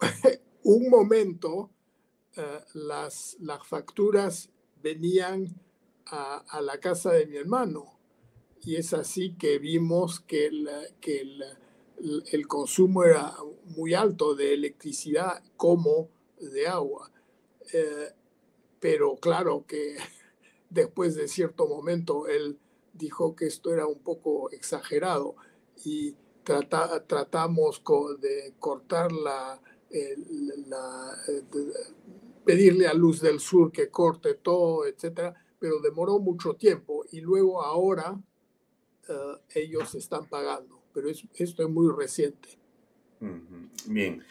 un 0.64 0.88
momento, 0.88 1.70
eh, 2.36 2.60
las, 2.74 3.36
las 3.40 3.66
facturas 3.66 4.50
venían 4.82 5.60
a, 6.06 6.60
la 6.60 6.78
casa 6.78 7.12
de 7.12 7.26
mi 7.26 7.36
hermano. 7.36 7.98
Y 8.62 8.76
es 8.76 8.94
así 8.94 9.34
que 9.34 9.58
vimos 9.58 10.20
que, 10.20 10.46
el, 10.46 10.68
que 11.00 11.22
el, 12.32 12.46
consumo 12.46 13.04
era 13.04 13.34
muy 13.76 13.94
alto 13.94 14.34
de 14.34 14.54
electricidad 14.54 15.42
como 15.56 16.08
de 16.38 16.66
agua. 16.66 17.10
Eh, 17.72 18.08
pero 18.80 19.16
claro 19.16 19.64
que 19.66 19.96
después 20.70 21.14
de 21.14 21.28
cierto 21.28 21.66
momento 21.66 22.26
él 22.26 22.58
dijo 22.94 23.34
que 23.34 23.46
esto 23.46 23.72
era 23.72 23.86
un 23.86 23.98
poco 23.98 24.50
exagerado 24.50 25.36
y 25.84 26.14
tratamos 26.44 27.82
de 28.20 28.54
cortar 28.58 29.12
la, 29.12 29.60
la 30.66 31.10
pedirle 32.44 32.86
a 32.86 32.94
Luz 32.94 33.20
del 33.20 33.40
Sur 33.40 33.72
que 33.72 33.88
corte 33.88 34.34
todo, 34.34 34.86
etcétera, 34.86 35.34
pero 35.58 35.80
demoró 35.80 36.18
mucho 36.18 36.54
tiempo 36.54 37.04
y 37.10 37.20
luego 37.20 37.64
ahora 37.64 38.20
eh, 39.08 39.14
ellos 39.54 39.94
están 39.94 40.26
pagando, 40.28 40.82
pero 40.92 41.08
esto 41.08 41.62
es 41.62 41.68
muy 41.68 41.92
reciente. 41.96 42.58
Bien, 43.86 44.22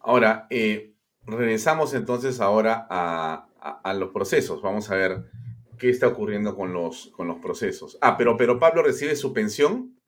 ahora 0.00 0.46
eh, 0.48 0.94
regresamos 1.26 1.92
entonces 1.92 2.40
ahora 2.40 2.86
a, 2.88 3.48
a, 3.60 3.94
los 3.94 4.10
procesos. 4.10 4.62
Vamos 4.62 4.90
a 4.90 4.96
ver 4.96 5.30
qué 5.78 5.90
está 5.90 6.08
ocurriendo 6.08 6.54
con 6.56 6.72
los, 6.72 7.08
con 7.08 7.28
los 7.28 7.38
procesos. 7.38 7.98
Ah, 8.00 8.16
pero, 8.16 8.36
pero 8.36 8.58
Pablo 8.58 8.82
recibe 8.82 9.16
su 9.16 9.32
pensión 9.32 9.98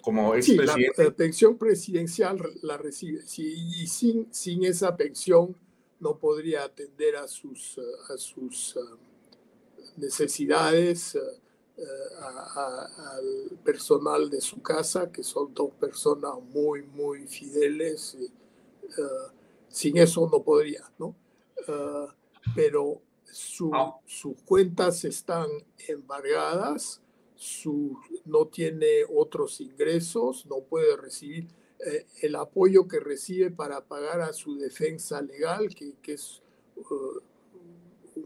como 0.00 0.34
expresidente. 0.34 0.92
Sí, 0.96 1.02
la, 1.02 1.10
pensión 1.10 1.58
presidencial 1.58 2.38
la 2.62 2.76
recibe. 2.76 3.22
Sí, 3.22 3.54
y 3.56 3.86
sin, 3.86 4.32
sin 4.32 4.64
esa 4.64 4.96
pensión 4.96 5.56
no 6.00 6.18
podría 6.18 6.64
atender 6.64 7.16
a 7.16 7.28
sus, 7.28 7.78
a 8.08 8.16
sus 8.16 8.76
necesidades 9.96 11.14
eh, 11.14 11.20
eh, 11.76 11.84
al 12.18 13.58
personal 13.64 14.28
de 14.30 14.40
su 14.40 14.60
casa, 14.62 15.10
que 15.10 15.22
son 15.22 15.54
dos 15.54 15.72
personas 15.72 16.32
muy, 16.52 16.82
muy 16.82 17.26
fideles. 17.26 18.16
Eh, 18.18 19.02
sin 19.68 19.98
eso 19.98 20.28
no 20.30 20.42
podría, 20.42 20.90
¿no? 20.98 21.14
pero 22.56 23.02
ah. 23.72 23.96
sus 24.06 24.40
cuentas 24.42 25.04
están 25.04 25.48
embargadas, 25.88 27.02
su, 27.36 27.98
no 28.24 28.46
tiene 28.46 29.04
otros 29.08 29.60
ingresos, 29.60 30.46
no 30.46 30.60
puede 30.60 30.96
recibir 30.96 31.48
el 32.20 32.36
apoyo 32.36 32.86
que 32.86 33.00
recibe 33.00 33.50
para 33.50 33.80
pagar 33.82 34.20
a 34.20 34.34
su 34.34 34.56
defensa 34.56 35.22
legal, 35.22 35.74
que, 35.74 35.94
que 36.02 36.12
es 36.12 36.42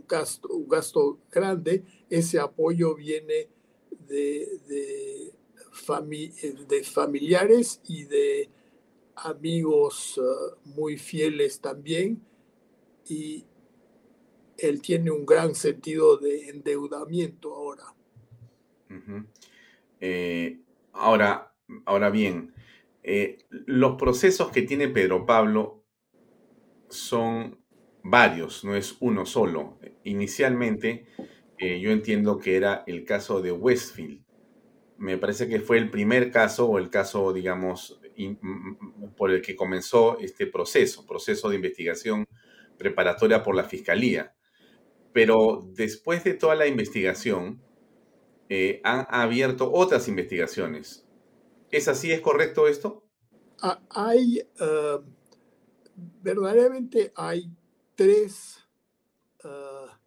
gasto, 0.08 0.48
un 0.48 0.68
gasto 0.68 1.18
grande, 1.30 1.84
ese 2.10 2.38
apoyo 2.38 2.94
viene 2.94 3.48
de, 4.08 4.60
de, 4.66 5.32
de 6.68 6.84
familiares 6.84 7.80
y 7.86 8.04
de 8.04 8.48
amigos 9.16 10.18
uh, 10.18 10.56
muy 10.64 10.96
fieles 10.98 11.60
también. 11.60 12.22
Y 13.08 13.44
él 14.58 14.80
tiene 14.80 15.10
un 15.10 15.26
gran 15.26 15.54
sentido 15.54 16.16
de 16.16 16.48
endeudamiento 16.48 17.54
ahora. 17.54 17.84
Eh, 20.00 20.60
ahora, 20.92 21.54
ahora 21.84 22.10
bien, 22.10 22.52
eh, 23.02 23.38
los 23.50 23.96
procesos 23.96 24.50
que 24.50 24.62
tiene 24.62 24.88
Pedro 24.88 25.26
Pablo 25.26 25.84
son 26.88 27.58
varios, 28.02 28.64
no 28.64 28.76
es 28.76 28.96
uno 29.00 29.26
solo. 29.26 29.78
Inicialmente, 30.04 31.06
eh, 31.58 31.80
yo 31.80 31.90
entiendo 31.90 32.38
que 32.38 32.56
era 32.56 32.84
el 32.86 33.04
caso 33.04 33.40
de 33.40 33.52
Westfield. 33.52 34.22
Me 34.96 35.18
parece 35.18 35.48
que 35.48 35.60
fue 35.60 35.78
el 35.78 35.90
primer 35.90 36.30
caso 36.30 36.66
o 36.66 36.78
el 36.78 36.88
caso, 36.88 37.32
digamos, 37.32 38.00
por 39.16 39.32
el 39.32 39.42
que 39.42 39.56
comenzó 39.56 40.18
este 40.20 40.46
proceso, 40.46 41.04
proceso 41.04 41.48
de 41.48 41.56
investigación 41.56 42.26
preparatoria 42.78 43.42
por 43.42 43.56
la 43.56 43.64
Fiscalía. 43.64 44.34
Pero 45.14 45.64
después 45.74 46.24
de 46.24 46.34
toda 46.34 46.56
la 46.56 46.66
investigación, 46.66 47.62
eh, 48.48 48.80
han 48.82 49.06
abierto 49.08 49.70
otras 49.72 50.08
investigaciones. 50.08 51.06
¿Es 51.70 51.86
así? 51.86 52.10
¿Es 52.10 52.20
correcto 52.20 52.66
esto? 52.66 53.04
Ah, 53.62 53.80
hay, 53.90 54.40
eh, 54.40 54.98
verdaderamente 56.20 57.12
hay 57.14 57.48
tres, 57.94 58.58
ah, 59.44 60.00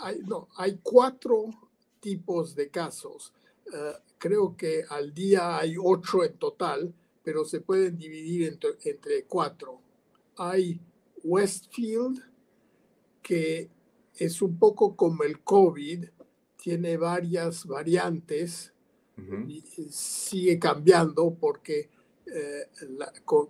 hay, 0.00 0.20
no, 0.20 0.48
hay 0.56 0.78
cuatro 0.80 1.46
tipos 1.98 2.54
de 2.54 2.70
casos. 2.70 3.34
Creo 4.18 4.56
que 4.56 4.84
al 4.88 5.12
día 5.12 5.58
hay 5.58 5.74
ocho 5.76 6.22
en 6.22 6.38
total, 6.38 6.94
pero 7.24 7.44
se 7.44 7.60
pueden 7.60 7.96
dividir 7.96 8.46
entre, 8.46 8.70
entre 8.84 9.24
cuatro. 9.24 9.80
Hay 10.36 10.80
Westfield, 11.24 12.22
que 13.22 13.70
es 14.16 14.42
un 14.42 14.58
poco 14.58 14.96
como 14.96 15.22
el 15.24 15.42
COVID, 15.42 16.06
tiene 16.56 16.96
varias 16.96 17.66
variantes 17.66 18.72
y 19.46 19.62
sigue 19.90 20.58
cambiando 20.58 21.34
porque 21.38 21.90
eh, 22.26 22.68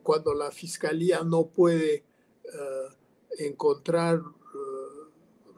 cuando 0.03 0.35
la 0.35 0.51
fiscalía 0.51 1.23
no 1.23 1.47
puede 1.47 2.05
ah, 2.53 2.95
encontrar 3.39 4.17
eh, 4.17 4.93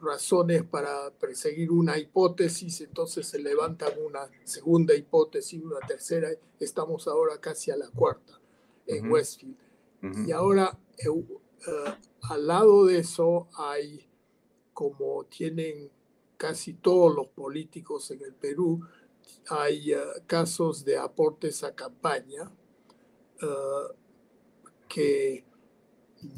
razones 0.01 0.63
para 0.63 1.11
perseguir 1.11 1.71
una 1.71 1.97
hipótesis, 1.97 2.81
entonces 2.81 3.27
se 3.27 3.39
levanta 3.39 3.87
una 4.05 4.29
segunda 4.43 4.95
hipótesis, 4.95 5.61
una 5.61 5.79
tercera, 5.87 6.29
estamos 6.59 7.07
ahora 7.07 7.39
casi 7.39 7.71
a 7.71 7.77
la 7.77 7.89
cuarta 7.89 8.39
en 8.87 9.11
Westfield. 9.11 9.57
Y 10.27 10.31
ahora, 10.31 10.77
eh, 10.99 11.09
eh, 11.09 11.95
al 12.21 12.47
lado 12.47 12.85
de 12.85 12.99
eso, 12.99 13.47
hay, 13.57 14.07
como 14.75 15.23
tienen 15.23 15.89
casi 16.37 16.73
todos 16.73 17.15
los 17.15 17.27
políticos 17.29 18.11
en 18.11 18.21
el 18.21 18.33
Perú, 18.33 18.81
hay 19.49 19.93
casos 20.27 20.83
de 20.83 20.97
aportes 20.97 21.63
a 21.63 21.73
campaña 21.73 22.51
que 24.89 25.45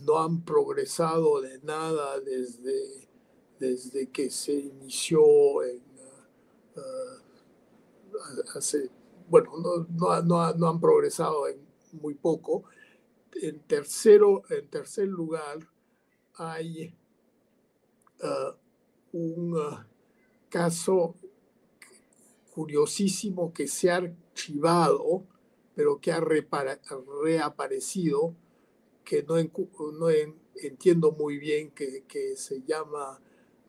no 0.05 0.19
han 0.19 0.43
progresado 0.43 1.41
de 1.41 1.59
nada 1.63 2.19
desde, 2.19 3.09
desde 3.59 4.11
que 4.11 4.29
se 4.29 4.53
inició 4.53 5.23
hace, 8.55 8.91
bueno, 9.29 9.51
no, 9.57 10.21
no, 10.21 10.53
no 10.53 10.67
han 10.67 10.79
progresado 10.79 11.47
en 11.47 11.67
muy 11.93 12.13
poco. 12.13 12.65
En, 13.41 13.59
tercero, 13.61 14.43
en 14.49 14.67
tercer 14.69 15.07
lugar, 15.07 15.59
hay 16.35 16.95
uh, 18.23 18.55
un 19.13 19.53
uh, 19.53 19.77
caso 20.49 21.15
curiosísimo 22.51 23.53
que 23.53 23.67
se 23.67 23.91
ha 23.91 23.97
archivado, 23.97 25.27
pero 25.75 26.01
que 26.01 26.11
ha 26.11 26.19
reaparecido, 26.19 28.35
que 29.03 29.21
no, 29.23 29.37
entiendo 30.55 31.11
muy 31.11 31.37
bien, 31.37 31.69
que, 31.71 32.03
que, 32.07 32.35
se 32.35 32.63
llama 32.63 33.21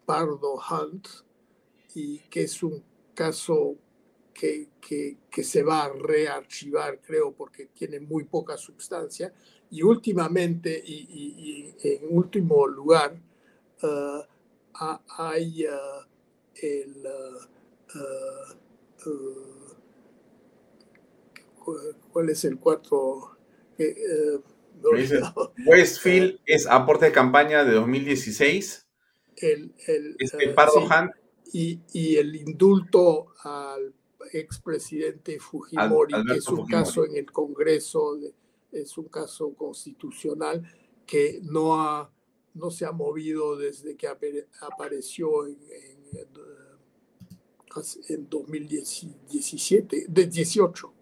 Pardo 0.06 0.54
Hunt 0.54 1.06
y 1.94 2.20
que 2.30 2.44
es 2.44 2.62
un 2.62 2.82
caso 3.14 3.76
que, 4.32 4.70
que, 4.80 5.18
que, 5.30 5.44
se 5.44 5.62
va 5.62 5.84
a 5.84 5.92
rearchivar, 5.92 7.02
creo, 7.02 7.32
porque 7.32 7.66
tiene 7.66 8.00
muy 8.00 8.24
poca 8.24 8.56
sustancia. 8.56 9.34
Y 9.70 9.82
últimamente, 9.82 10.82
y, 10.82 11.74
en 11.82 12.06
último 12.08 12.66
lugar, 12.66 13.20
uh, 13.82 14.22
hay 15.16 15.66
uh, 15.66 16.04
el... 16.54 17.06
Uh, 17.94 18.68
¿Cuál 22.12 22.30
es 22.30 22.44
el 22.44 22.58
cuarto? 22.58 23.36
Westfield 25.66 26.40
es 26.46 26.66
aporte 26.66 27.06
de 27.06 27.12
campaña 27.12 27.64
de 27.64 27.72
2016. 27.74 28.86
El, 29.36 29.74
el, 29.86 30.16
este 30.18 30.48
Pardo 30.48 30.84
Hunt. 30.84 31.12
Y, 31.52 31.80
y, 31.92 32.16
el 32.16 32.36
indulto 32.36 33.32
al 33.42 33.94
expresidente 34.32 35.38
Fujimori, 35.40 36.14
que 36.26 36.34
es 36.38 36.48
un 36.48 36.66
caso 36.66 37.06
en 37.06 37.16
el 37.16 37.30
Congreso, 37.32 38.18
es 38.70 38.98
un 38.98 39.08
caso 39.08 39.54
constitucional 39.54 40.62
que 41.06 41.40
no, 41.42 41.80
ha, 41.80 42.12
no 42.54 42.70
se 42.70 42.84
ha 42.84 42.92
movido 42.92 43.56
desde 43.56 43.96
que 43.96 44.08
apareció 44.08 45.46
en, 45.46 45.58
en, 48.08 48.28
2017, 48.28 50.06
de 50.08 50.26
18. 50.26 50.94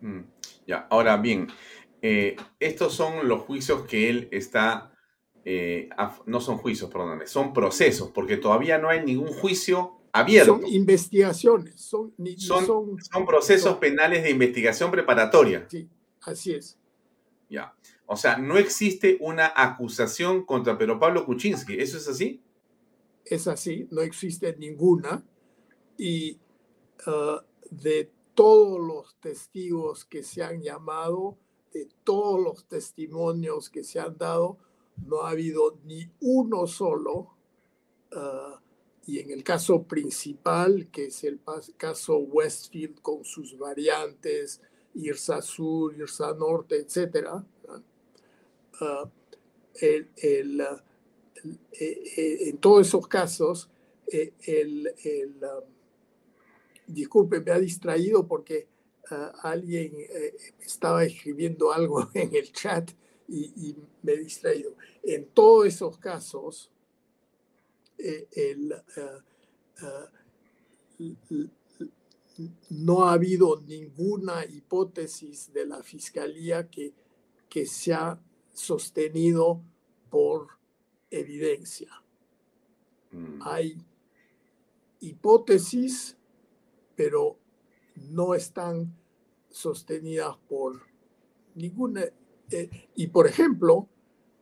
Mm, 0.00 0.20
ya, 0.66 0.86
ahora 0.90 1.16
bien, 1.16 1.48
eh, 2.02 2.36
estos 2.60 2.94
son 2.94 3.26
los 3.26 3.42
juicios 3.42 3.86
que 3.86 4.08
él 4.08 4.28
está, 4.30 4.92
eh, 5.44 5.88
no 6.26 6.40
son 6.40 6.58
juicios, 6.58 6.90
perdóname, 6.90 7.26
son 7.26 7.52
procesos, 7.52 8.10
porque 8.12 8.36
todavía 8.36 8.78
no 8.78 8.88
hay 8.88 9.04
ningún 9.04 9.32
juicio 9.32 10.00
abierto. 10.12 10.60
Son 10.60 10.66
investigaciones, 10.66 11.80
son, 11.80 12.14
son, 12.38 13.26
procesos 13.26 13.76
penales 13.78 14.22
de 14.22 14.30
investigación 14.30 14.90
preparatoria. 14.90 15.66
Sí, 15.68 15.88
así 16.22 16.52
es. 16.52 16.78
Ya. 17.48 17.74
O 18.06 18.16
sea, 18.16 18.38
no 18.38 18.56
existe 18.56 19.18
una 19.20 19.52
acusación 19.54 20.44
contra 20.44 20.78
Pedro 20.78 20.98
Pablo 20.98 21.24
Kuczynski. 21.24 21.78
¿Eso 21.78 21.96
es 21.96 22.08
así? 22.08 22.40
Es 23.24 23.48
así, 23.48 23.88
no 23.90 24.00
existe 24.02 24.56
ninguna. 24.56 25.24
Y 25.98 26.38
uh, 27.06 27.40
de 27.70 28.10
todos 28.34 28.80
los 28.80 29.16
testigos 29.16 30.04
que 30.04 30.22
se 30.22 30.42
han 30.42 30.62
llamado, 30.62 31.36
de 31.72 31.88
todos 32.04 32.40
los 32.40 32.66
testimonios 32.66 33.70
que 33.70 33.82
se 33.82 33.98
han 33.98 34.16
dado, 34.16 34.58
no 35.04 35.22
ha 35.22 35.30
habido 35.30 35.78
ni 35.84 36.08
uno 36.20 36.66
solo 36.66 37.34
uh, 38.12 38.56
y 39.06 39.20
en 39.20 39.30
el 39.30 39.44
caso 39.44 39.84
principal, 39.84 40.88
que 40.90 41.06
es 41.06 41.22
el 41.22 41.40
caso 41.76 42.18
Westfield 42.18 43.00
con 43.00 43.24
sus 43.24 43.56
variantes, 43.56 44.60
IRSA 44.94 45.42
Sur, 45.42 45.96
IRSA 45.96 46.34
Norte, 46.34 46.76
etc., 46.76 47.28
ah, 48.80 49.10
eh, 49.80 50.08
eh, 50.18 52.48
en 52.48 52.58
todos 52.58 52.86
esos 52.86 53.06
casos, 53.06 53.70
eh, 54.06 54.32
el, 54.46 54.90
disculpe, 56.86 57.40
me 57.40 57.50
ha 57.50 57.58
distraído 57.58 58.26
porque 58.26 58.68
ah, 59.10 59.32
alguien 59.42 59.92
estaba 60.60 61.04
escribiendo 61.04 61.72
algo 61.72 62.08
en 62.14 62.34
el 62.34 62.52
chat 62.52 62.90
y, 63.28 63.76
me 64.02 64.12
he 64.12 64.18
distraído. 64.18 64.76
En 65.02 65.26
todos 65.26 65.66
esos 65.66 65.98
casos, 65.98 66.70
eh, 67.98 68.28
eh, 68.36 68.56
no 72.70 73.04
ha 73.04 73.12
habido 73.12 73.60
ninguna 73.60 74.44
hipótesis 74.44 75.52
de 75.52 75.66
la 75.66 75.82
Fiscalía 75.82 76.68
que, 76.68 76.92
que 77.48 77.66
se 77.66 77.94
ha 77.94 78.20
sostenido 78.56 79.62
por 80.10 80.48
evidencia. 81.10 81.90
Mm. 83.10 83.40
Hay 83.42 83.78
hipótesis, 85.00 86.16
pero 86.94 87.38
no 87.96 88.34
están 88.34 88.96
sostenidas 89.50 90.36
por 90.48 90.82
ninguna. 91.54 92.04
y 92.94 93.06
por 93.08 93.26
ejemplo, 93.26 93.88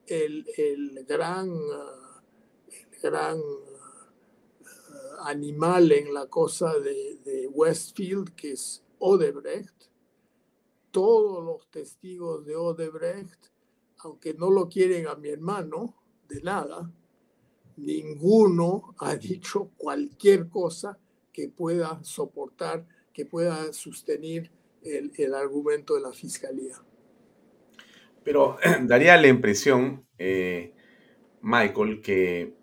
el, 0.07 0.47
el 0.57 1.05
gran 1.07 1.51
gran 3.05 3.39
eh, 3.39 4.65
animal 5.25 5.93
en 5.93 6.15
la 6.15 6.27
cosa 6.27 6.73
de, 6.79 7.49
Westfield, 7.53 8.35
que 8.35 8.53
es 8.53 8.83
Odebrecht. 8.99 9.91
Todos 10.91 11.45
los 11.45 11.71
testigos 11.71 12.45
de 12.47 12.57
Odebrecht, 12.57 13.51
aunque 14.05 14.35
no 14.35 14.51
lo 14.51 14.69
quieren 14.69 15.09
a 15.09 15.17
mi 15.17 15.31
hermano, 15.31 15.95
de 16.29 16.43
nada, 16.43 16.93
ninguno 17.77 18.95
ha 18.99 19.17
dicho 19.17 19.71
cualquier 19.77 20.49
cosa 20.49 20.99
que 21.33 21.49
pueda 21.49 22.03
soportar, 22.05 22.87
que 23.13 23.27
pueda 23.27 23.73
sostener 23.73 24.51
el, 24.83 25.35
argumento 25.35 25.95
de 25.95 26.03
la 26.03 26.13
fiscalía. 26.13 26.77
Pero 28.23 28.59
daría 28.83 29.17
la 29.17 29.29
impresión, 29.29 30.07
eh, 30.19 30.75
Michael, 31.41 32.01
que 32.03 32.55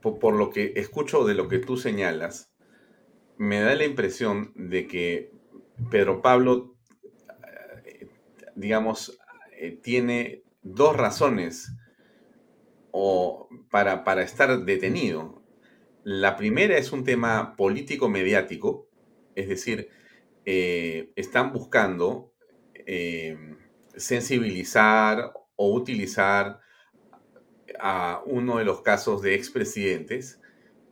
por, 0.00 0.34
lo 0.34 0.50
que 0.50 0.72
escucho 0.76 1.24
de 1.24 1.34
lo 1.34 1.48
que 1.48 1.58
tú 1.58 1.76
señalas, 1.76 2.52
me 3.38 3.60
da 3.60 3.74
la 3.74 3.84
impresión 3.84 4.52
de 4.54 4.86
que 4.86 5.30
Pedro 5.90 6.22
Pablo, 6.22 6.76
eh, 7.84 8.08
digamos, 8.54 9.18
eh, 9.58 9.78
tiene 9.82 10.45
dos 10.74 10.96
razones 10.96 11.72
o 12.90 13.48
para, 13.70 14.04
para, 14.04 14.22
estar 14.22 14.64
detenido. 14.64 15.42
La 16.02 16.36
primera 16.36 16.76
es 16.76 16.92
un 16.92 17.04
tema 17.04 17.56
político-mediático, 17.56 18.88
es 19.34 19.48
decir, 19.48 19.88
eh, 20.44 21.12
están 21.16 21.52
buscando 21.52 22.32
sensibilizar 23.96 25.32
o 25.56 25.74
utilizar 25.74 26.60
a 27.80 28.22
uno 28.26 28.58
de 28.58 28.64
los 28.64 28.82
casos 28.82 29.22
de 29.22 29.34
expresidentes 29.34 30.40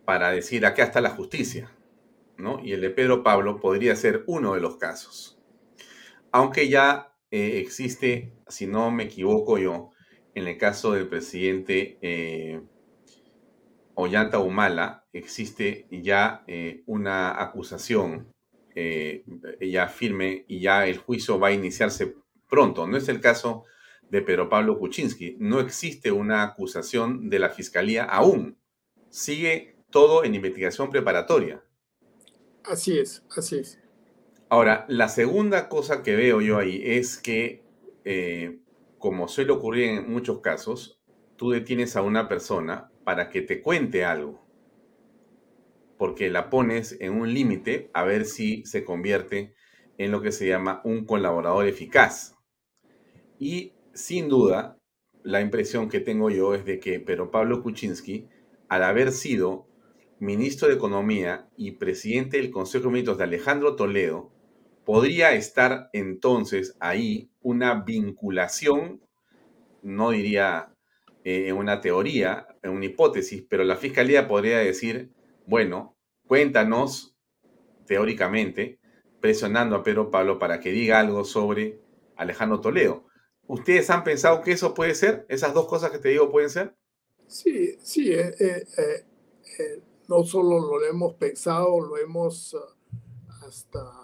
para 0.04 0.30
decir 0.30 0.66
acá 0.66 0.84
está 0.84 1.00
la 1.00 1.10
justicia, 1.10 1.70
¿no? 2.36 2.60
Y 2.60 2.72
el 2.72 2.80
de 2.80 2.90
Pedro 2.90 3.22
Pablo 3.22 3.60
podría 3.60 3.96
ser 3.96 4.24
uno 4.26 4.54
de 4.54 4.60
los 4.60 4.76
casos. 4.76 5.38
Aunque 6.30 6.68
ya 6.68 7.13
eh, 7.36 7.58
existe, 7.58 8.32
si 8.46 8.68
no 8.68 8.92
me 8.92 9.02
equivoco 9.02 9.58
yo, 9.58 9.90
en 10.36 10.46
el 10.46 10.56
caso 10.56 10.92
del 10.92 11.08
presidente 11.08 11.98
eh, 12.00 12.60
Ollanta 13.94 14.38
Humala, 14.38 15.08
existe 15.12 15.88
ya 15.90 16.44
eh, 16.46 16.84
una 16.86 17.42
acusación 17.42 18.32
ya 18.76 19.86
firme 19.88 20.44
y 20.48 20.60
ya 20.60 20.86
el 20.86 20.98
juicio 20.98 21.38
va 21.40 21.48
a 21.48 21.52
iniciarse 21.52 22.14
pronto. 22.48 22.86
No 22.86 22.96
es 22.96 23.08
el 23.08 23.20
caso 23.20 23.64
de 24.10 24.22
Pedro 24.22 24.48
Pablo 24.48 24.78
Kuczynski. 24.78 25.36
No 25.40 25.58
existe 25.58 26.12
una 26.12 26.42
acusación 26.44 27.30
de 27.30 27.38
la 27.40 27.50
fiscalía 27.50 28.04
aún. 28.04 28.58
Sigue 29.10 29.76
todo 29.90 30.22
en 30.22 30.36
investigación 30.36 30.90
preparatoria. 30.90 31.64
Así 32.64 32.98
es, 32.98 33.24
así 33.36 33.58
es. 33.58 33.83
Ahora, 34.54 34.84
la 34.86 35.08
segunda 35.08 35.68
cosa 35.68 36.04
que 36.04 36.14
veo 36.14 36.40
yo 36.40 36.58
ahí 36.58 36.80
es 36.84 37.18
que, 37.18 37.64
eh, 38.04 38.60
como 38.98 39.26
suele 39.26 39.50
ocurrir 39.50 39.86
en 39.86 40.08
muchos 40.08 40.42
casos, 40.42 41.02
tú 41.34 41.50
detienes 41.50 41.96
a 41.96 42.02
una 42.02 42.28
persona 42.28 42.88
para 43.02 43.30
que 43.30 43.42
te 43.42 43.60
cuente 43.60 44.04
algo, 44.04 44.46
porque 45.98 46.30
la 46.30 46.50
pones 46.50 46.96
en 47.00 47.14
un 47.14 47.34
límite 47.34 47.90
a 47.94 48.04
ver 48.04 48.26
si 48.26 48.64
se 48.64 48.84
convierte 48.84 49.54
en 49.98 50.12
lo 50.12 50.22
que 50.22 50.30
se 50.30 50.46
llama 50.46 50.80
un 50.84 51.04
colaborador 51.04 51.66
eficaz. 51.66 52.36
Y 53.40 53.72
sin 53.92 54.28
duda, 54.28 54.78
la 55.24 55.40
impresión 55.40 55.88
que 55.88 55.98
tengo 55.98 56.30
yo 56.30 56.54
es 56.54 56.64
de 56.64 56.78
que 56.78 57.00
Pedro 57.00 57.32
Pablo 57.32 57.60
Kuczynski, 57.60 58.28
al 58.68 58.84
haber 58.84 59.10
sido 59.10 59.66
ministro 60.20 60.68
de 60.68 60.74
Economía 60.74 61.48
y 61.56 61.72
presidente 61.72 62.36
del 62.36 62.52
Consejo 62.52 62.84
de 62.84 62.90
Ministros 62.90 63.18
de 63.18 63.24
Alejandro 63.24 63.74
Toledo, 63.74 64.30
podría 64.84 65.32
estar 65.32 65.88
entonces 65.92 66.76
ahí 66.80 67.30
una 67.42 67.82
vinculación, 67.82 69.02
no 69.82 70.10
diría 70.10 70.74
eh, 71.24 71.48
en 71.48 71.56
una 71.56 71.80
teoría, 71.80 72.46
en 72.62 72.72
una 72.72 72.86
hipótesis, 72.86 73.44
pero 73.48 73.64
la 73.64 73.76
Fiscalía 73.76 74.28
podría 74.28 74.58
decir, 74.58 75.10
bueno, 75.46 75.96
cuéntanos 76.26 77.16
teóricamente, 77.86 78.78
presionando 79.20 79.76
a 79.76 79.82
Pedro 79.82 80.10
Pablo 80.10 80.38
para 80.38 80.60
que 80.60 80.70
diga 80.70 81.00
algo 81.00 81.24
sobre 81.24 81.80
Alejandro 82.16 82.60
Toledo. 82.60 83.06
¿Ustedes 83.46 83.90
han 83.90 84.04
pensado 84.04 84.42
que 84.42 84.52
eso 84.52 84.74
puede 84.74 84.94
ser? 84.94 85.26
¿Esas 85.28 85.52
dos 85.54 85.66
cosas 85.66 85.90
que 85.90 85.98
te 85.98 86.10
digo 86.10 86.30
pueden 86.30 86.50
ser? 86.50 86.74
Sí, 87.26 87.76
sí, 87.82 88.12
eh, 88.12 88.34
eh, 88.38 89.82
no 90.08 90.24
solo 90.24 90.60
lo 90.60 90.84
hemos 90.84 91.14
pensado, 91.14 91.80
lo 91.80 91.96
hemos 91.96 92.56
hasta 93.46 94.03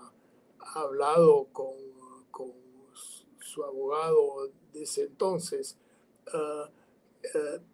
hablado 0.75 1.49
con, 1.53 1.75
con, 2.31 2.53
su 3.41 3.65
abogado 3.65 4.49
de 4.73 4.83
ese 4.83 5.03
entonces, 5.03 5.77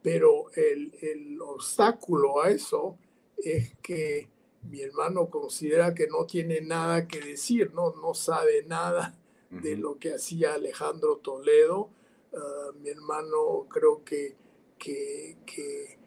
pero 0.02 0.50
el, 0.54 0.94
el 1.02 1.40
obstáculo 1.42 2.42
a 2.42 2.50
eso 2.50 2.96
es 3.36 3.74
que 3.82 4.28
mi 4.70 4.80
hermano 4.80 5.28
considera 5.28 5.94
que 5.94 6.06
no 6.08 6.26
tiene 6.26 6.60
nada 6.60 7.06
que 7.06 7.20
decir, 7.20 7.72
no, 7.74 7.92
no 7.94 8.14
sabe 8.14 8.64
nada 8.64 9.14
de 9.50 9.76
lo 9.76 9.98
que 9.98 10.14
hacía 10.14 10.54
Alejandro 10.54 11.18
Toledo. 11.18 11.90
Ah, 12.34 12.72
mi 12.80 12.90
hermano 12.90 13.66
creo 13.68 14.02
que, 14.04 14.36
que, 14.78 15.98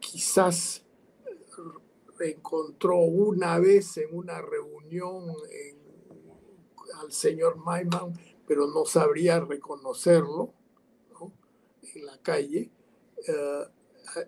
quizás 0.00 0.84
encontró 2.20 2.98
una 2.98 3.58
vez 3.58 3.96
en 3.98 4.14
una 4.14 4.40
reunión 4.40 5.34
al 7.00 7.12
señor 7.12 7.56
Maiman, 7.56 8.12
pero 8.46 8.66
no 8.66 8.84
sabría 8.84 9.40
reconocerlo 9.40 10.52
en 11.94 12.06
la 12.06 12.18
calle. 12.18 12.70
Ah, 13.28 13.70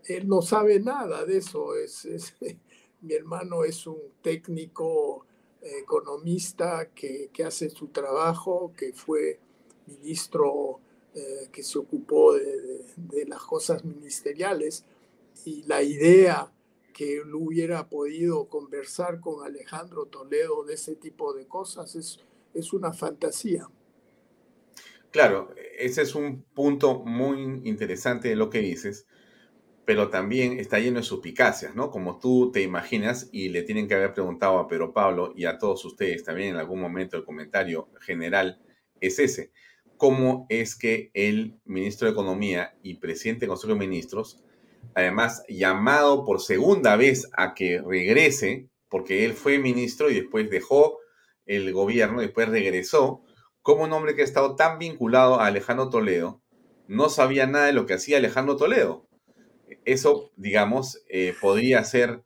él 0.05 0.29
no 0.29 0.43
sabe 0.43 0.81
nada 0.81 1.25
de 1.25 1.39
eso. 1.39 1.75
Es, 1.75 2.07
mi 3.01 3.15
hermano 3.15 3.65
es 3.65 3.87
un 3.87 4.01
técnico 4.23 5.27
economista 5.63 6.89
que, 6.95 7.31
hace 7.45 7.71
su 7.71 7.89
trabajo, 7.89 8.73
que 8.77 8.93
fue 8.93 9.39
ministro 9.87 10.81
eh, 11.15 11.49
que 11.53 11.63
se 11.63 11.79
ocupó 11.79 12.35
de, 12.35 13.27
las 13.27 13.43
cosas 13.43 13.85
ministeriales 13.85 14.85
y 15.45 15.63
la 15.65 15.83
idea 15.83 16.53
que 17.01 17.17
él 17.17 17.35
hubiera 17.35 17.89
podido 17.89 18.51
conversar 18.51 19.21
con 19.21 19.43
Alejandro 19.43 20.05
Toledo 20.05 20.65
de 20.65 20.75
ese 20.75 20.97
tipo 20.97 21.33
de 21.33 21.47
cosas 21.49 21.97
es, 21.97 22.21
es 22.53 22.75
una 22.75 22.93
fantasía. 22.93 23.67
Claro, 25.11 25.49
ese 25.79 26.03
es 26.03 26.15
un 26.15 26.43
punto 26.43 27.03
muy 27.03 27.63
interesante 27.65 28.29
de 28.29 28.37
lo 28.37 28.51
que 28.51 28.59
dices, 28.59 29.07
pero 29.87 30.11
también 30.11 30.61
está 30.61 30.79
lleno 30.79 30.99
de 30.99 31.05
suspicacias, 31.07 31.75
¿no? 31.75 31.91
Como 31.91 32.19
tú 32.19 32.51
te 32.53 32.61
imaginas, 32.61 33.31
y 33.33 33.49
le 33.49 33.63
tienen 33.63 33.89
que 33.89 33.95
haber 33.95 34.13
preguntado 34.13 34.59
a 34.59 34.69
Pedro 34.69 34.93
Pablo 34.93 35.33
y 35.35 35.47
a 35.47 35.57
todos 35.57 35.83
ustedes 35.87 36.23
también 36.23 36.51
en 36.51 36.57
algún 36.57 36.83
momento 36.83 37.17
el 37.17 37.25
comentario 37.25 37.89
general 38.03 38.61
es 39.01 39.19
ese. 39.19 39.53
¿Cómo 39.97 40.45
es 40.51 40.77
que 40.77 41.11
el 41.15 41.59
ministro 41.65 42.09
de 42.09 42.13
Economía 42.13 42.77
y 42.83 42.97
presidente 42.97 43.47
del 43.47 43.49
Consejo 43.49 43.73
de 43.73 43.79
Ministros, 43.79 44.45
además 44.95 45.43
llamado 45.49 46.25
por 46.25 46.41
segunda 46.41 46.97
vez 46.97 47.29
a 47.37 47.55
que 47.55 47.81
regrese, 47.81 48.69
porque 48.89 49.25
él 49.25 49.35
fue 49.35 49.59
ministro 49.59 50.11
y 50.11 50.15
después 50.15 50.51
dejó 50.51 50.99
el 51.47 51.73
gobierno, 51.73 52.21
después 52.21 52.49
regresó, 52.49 53.23
como 53.63 53.85
un 53.85 53.93
hombre 53.93 54.15
que 54.15 54.23
ha 54.23 54.25
estado 54.25 54.57
tan 54.57 54.79
vinculado 54.79 55.41
a 55.41 55.47
Alejandro 55.47 55.91
Toledo, 55.91 56.43
no 56.87 57.09
sabía 57.09 57.47
nada 57.47 57.67
de 57.67 57.73
lo 57.73 57.87
que 57.87 57.95
hacía 57.95 58.19
Alejandro 58.19 58.57
Toledo? 58.57 59.07
eso, 59.85 60.31
digamos, 60.37 61.03
eh, 61.09 61.35
podría 61.41 61.85
ser 61.85 62.23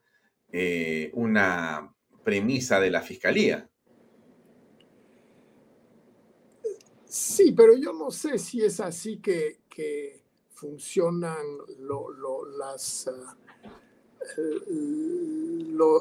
eh, 0.52 1.10
una 1.14 1.94
premisa 2.22 2.80
de 2.80 2.90
la 2.90 3.02
fiscalía. 3.02 3.68
Sí, 7.06 7.52
pero 7.52 7.76
yo 7.76 7.92
no 7.92 8.10
sé 8.10 8.38
si 8.38 8.64
es 8.64 8.80
así 8.80 9.20
que, 9.20 9.60
funcionan 10.64 11.44
las, 12.58 13.10
eh, 14.38 14.64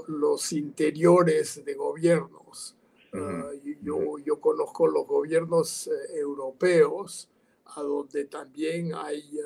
los 0.08 0.54
interiores 0.54 1.66
de 1.66 1.74
gobiernos. 1.74 2.76
Ah, 3.14 3.52
yo, 3.82 4.18
yo, 4.20 4.40
conozco 4.40 4.88
los 4.88 5.06
gobiernos 5.06 5.90
europeos, 6.16 7.30
a 7.66 7.82
donde 7.82 8.26
también 8.26 8.94
hay 8.96 9.38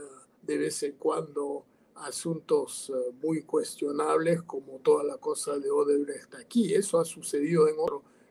de 0.44 0.58
vez 0.58 0.84
en 0.84 0.94
cuando 0.94 1.66
asuntos 1.96 2.92
eh, 2.94 3.12
muy 3.24 3.42
cuestionables 3.42 4.44
como 4.44 4.80
toda 4.80 5.04
la 5.04 5.18
cosa 5.18 5.58
de 5.58 5.72
Odebrecht 5.72 6.36
aquí. 6.36 6.74
Eso 6.74 7.00
ha 7.00 7.06
sucedido 7.06 7.68
en, 7.68 7.76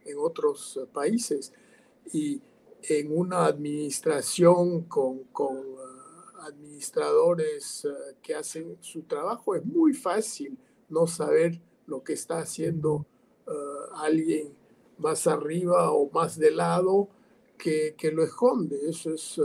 en 0.05 0.19
otros 0.19 0.79
eh, 0.81 0.87
países. 0.93 1.53
Y 2.13 2.41
en 2.89 3.17
una 3.17 3.47
administración 3.47 4.83
con, 4.83 5.25
con 5.25 5.57
eh, 5.57 5.76
administradores 6.47 7.87
que 8.23 8.35
hacen 8.35 8.77
su 8.81 9.03
trabajo 9.03 9.55
es 9.55 9.65
muy 9.65 9.93
fácil 9.93 10.57
no 10.89 11.07
saber 11.07 11.61
lo 11.87 12.03
que 12.03 12.13
está 12.13 12.39
haciendo 12.39 13.07
alguien 13.95 14.55
más 14.99 15.27
arriba 15.27 15.93
o 15.93 16.11
más 16.11 16.39
de 16.39 16.51
lado 16.51 17.09
que, 17.59 17.95
lo 18.13 18.23
esconde. 18.23 18.79
Eso 18.89 19.13
es 19.13 19.41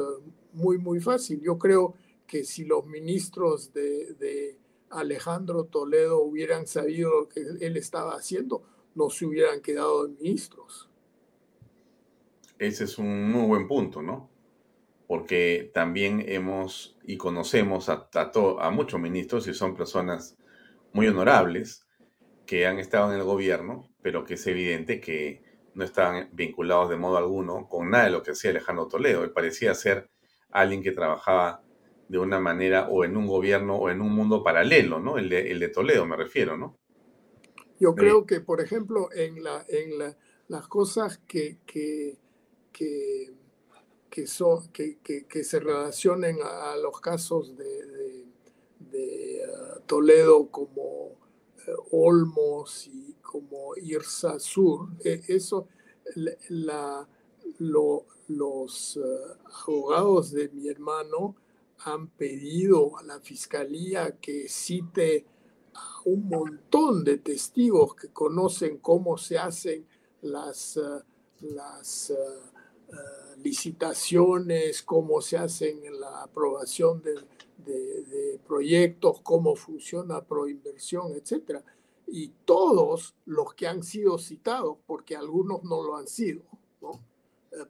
muy, 0.54 0.78
muy 0.78 1.00
fácil. 1.00 1.42
Yo 1.42 1.58
creo 1.58 1.96
que 2.28 2.44
si 2.44 2.66
los 2.66 2.86
ministros 2.86 3.74
de, 3.74 4.58
Alejandro 4.90 5.64
Toledo 5.64 6.22
hubieran 6.22 6.68
sabido 6.68 7.22
lo 7.22 7.30
que 7.30 7.40
él 7.40 7.78
estaba 7.78 8.14
haciendo, 8.14 8.62
no 8.94 9.10
se 9.10 9.26
hubieran 9.26 9.62
quedado 9.62 10.08
ministros. 10.10 10.90
Ese 12.60 12.84
es 12.84 12.98
un 12.98 13.32
muy 13.32 13.48
buen 13.48 13.68
punto, 13.70 14.02
¿no? 14.02 14.31
Porque 15.12 15.70
también 15.74 16.24
hemos 16.26 16.98
y 17.04 17.18
conocemos 17.18 17.90
a, 17.90 18.08
a 18.14 18.70
muchos 18.70 18.98
ministros 18.98 19.46
y 19.50 19.54
son 19.54 19.76
personas 19.76 20.38
muy 20.94 21.06
honorables 21.10 21.86
que 22.46 22.66
han 22.66 22.80
estado 22.80 23.12
en 23.12 23.20
el 23.20 23.26
gobierno, 23.26 23.90
pero 24.02 24.24
que 24.24 24.36
es 24.36 24.48
evidente 24.48 25.02
que 25.02 25.44
no 25.74 25.84
estaban 25.84 26.30
vinculados 26.32 26.90
de 26.90 26.96
modo 26.96 27.18
alguno 27.18 27.68
con 27.68 27.90
nada 27.90 28.06
de 28.06 28.12
lo 28.12 28.24
que 28.24 28.32
hacía 28.32 28.52
Alejandro 28.52 28.88
Toledo. 28.88 29.26
Él 29.26 29.32
parecía 29.32 29.76
ser 29.76 30.10
alguien 30.50 30.82
que 30.82 30.94
trabajaba 30.94 31.62
de 32.08 32.18
una 32.18 32.40
manera 32.40 32.88
o 32.88 33.04
en 33.04 33.18
un 33.18 33.28
gobierno 33.28 33.76
o 33.76 33.90
en 33.90 34.00
un 34.00 34.14
mundo 34.14 34.46
paralelo, 34.46 35.02
¿no? 35.02 35.18
El 35.18 35.28
de, 35.28 35.52
el 35.52 35.60
de 35.60 35.68
Toledo 35.68 36.06
me 36.06 36.16
refiero, 36.16 36.56
¿no? 36.56 36.78
Yo 37.82 37.96
creo 37.96 38.26
que, 38.26 38.40
por 38.40 38.62
ejemplo, 38.62 39.10
en, 39.12 39.44
la, 39.44 39.66
en 39.68 39.98
la, 39.98 40.16
las 40.48 40.70
cosas 40.70 41.18
que, 41.28 41.58
que, 41.66 42.18
que, 42.72 43.41
son, 44.28 44.68
que, 44.72 45.00
que, 45.00 45.44
se 45.44 45.60
relacionen 45.60 46.38
a, 46.44 46.76
los 46.78 47.00
casos 47.00 47.56
de, 47.58 48.26
uh, 48.92 49.80
Toledo 49.86 50.48
como 50.50 50.82
uh, 50.82 51.16
Olmos 51.92 52.88
y 52.88 53.16
como 53.22 53.76
Irsa 53.78 54.40
Sur, 54.40 54.90
e, 55.04 55.22
eso, 55.28 55.68
la, 56.50 57.08
los 57.60 58.98
uh, 58.98 59.04
abogados 59.68 60.32
de 60.32 60.50
mi 60.50 60.68
hermano 60.68 61.36
han 61.84 62.10
pedido 62.10 62.98
a 62.98 63.04
la 63.04 63.20
fiscalía 63.20 64.18
que 64.20 64.48
cite 64.48 65.26
a 65.74 66.02
un 66.06 66.28
montón 66.28 67.04
de 67.04 67.18
testigos 67.18 67.96
que 67.96 68.10
conocen 68.10 68.78
cómo 68.78 69.18
se 69.18 69.38
hacen 69.38 69.88
las, 70.22 70.78
eh, 70.78 71.04
las 71.42 72.12
eh, 72.12 72.16
eh, 72.90 73.31
licitaciones, 73.44 74.82
cómo 74.84 75.22
se 75.22 75.38
hacen 75.38 75.82
la 76.00 76.24
aprobación 76.24 77.02
de, 77.02 77.16
proyectos, 78.48 79.22
cómo 79.22 79.56
funciona 79.56 80.26
Proinversión, 80.26 81.14
etc. 81.14 81.64
Y 82.08 82.30
todos 82.44 83.16
los 83.26 83.54
que 83.54 83.68
han 83.68 83.84
sido 83.84 84.18
citados, 84.18 84.78
porque 84.86 85.16
algunos 85.16 85.64
no 85.64 85.82
lo 85.84 85.96
han 85.96 86.08
sido, 86.08 86.44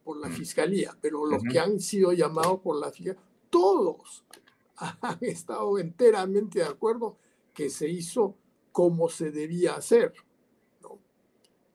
por 0.03 0.17
la 0.17 0.29
mm. 0.29 0.33
fiscalía, 0.33 0.97
pero 1.01 1.25
los 1.25 1.43
que 1.43 1.59
han 1.59 1.79
sido 1.79 2.13
llamados 2.13 2.61
por 2.61 2.79
la 2.79 2.91
fiscalía, 2.91 3.21
todos 3.49 4.25
han 5.01 5.17
estado 5.21 5.77
enteramente 5.77 6.59
de 6.59 6.65
acuerdo 6.65 7.17
que 7.53 7.69
se 7.69 7.89
hizo 7.89 8.35
como 8.71 9.09
se 9.09 9.31
debía 9.31 9.75
hacer. 9.75 10.13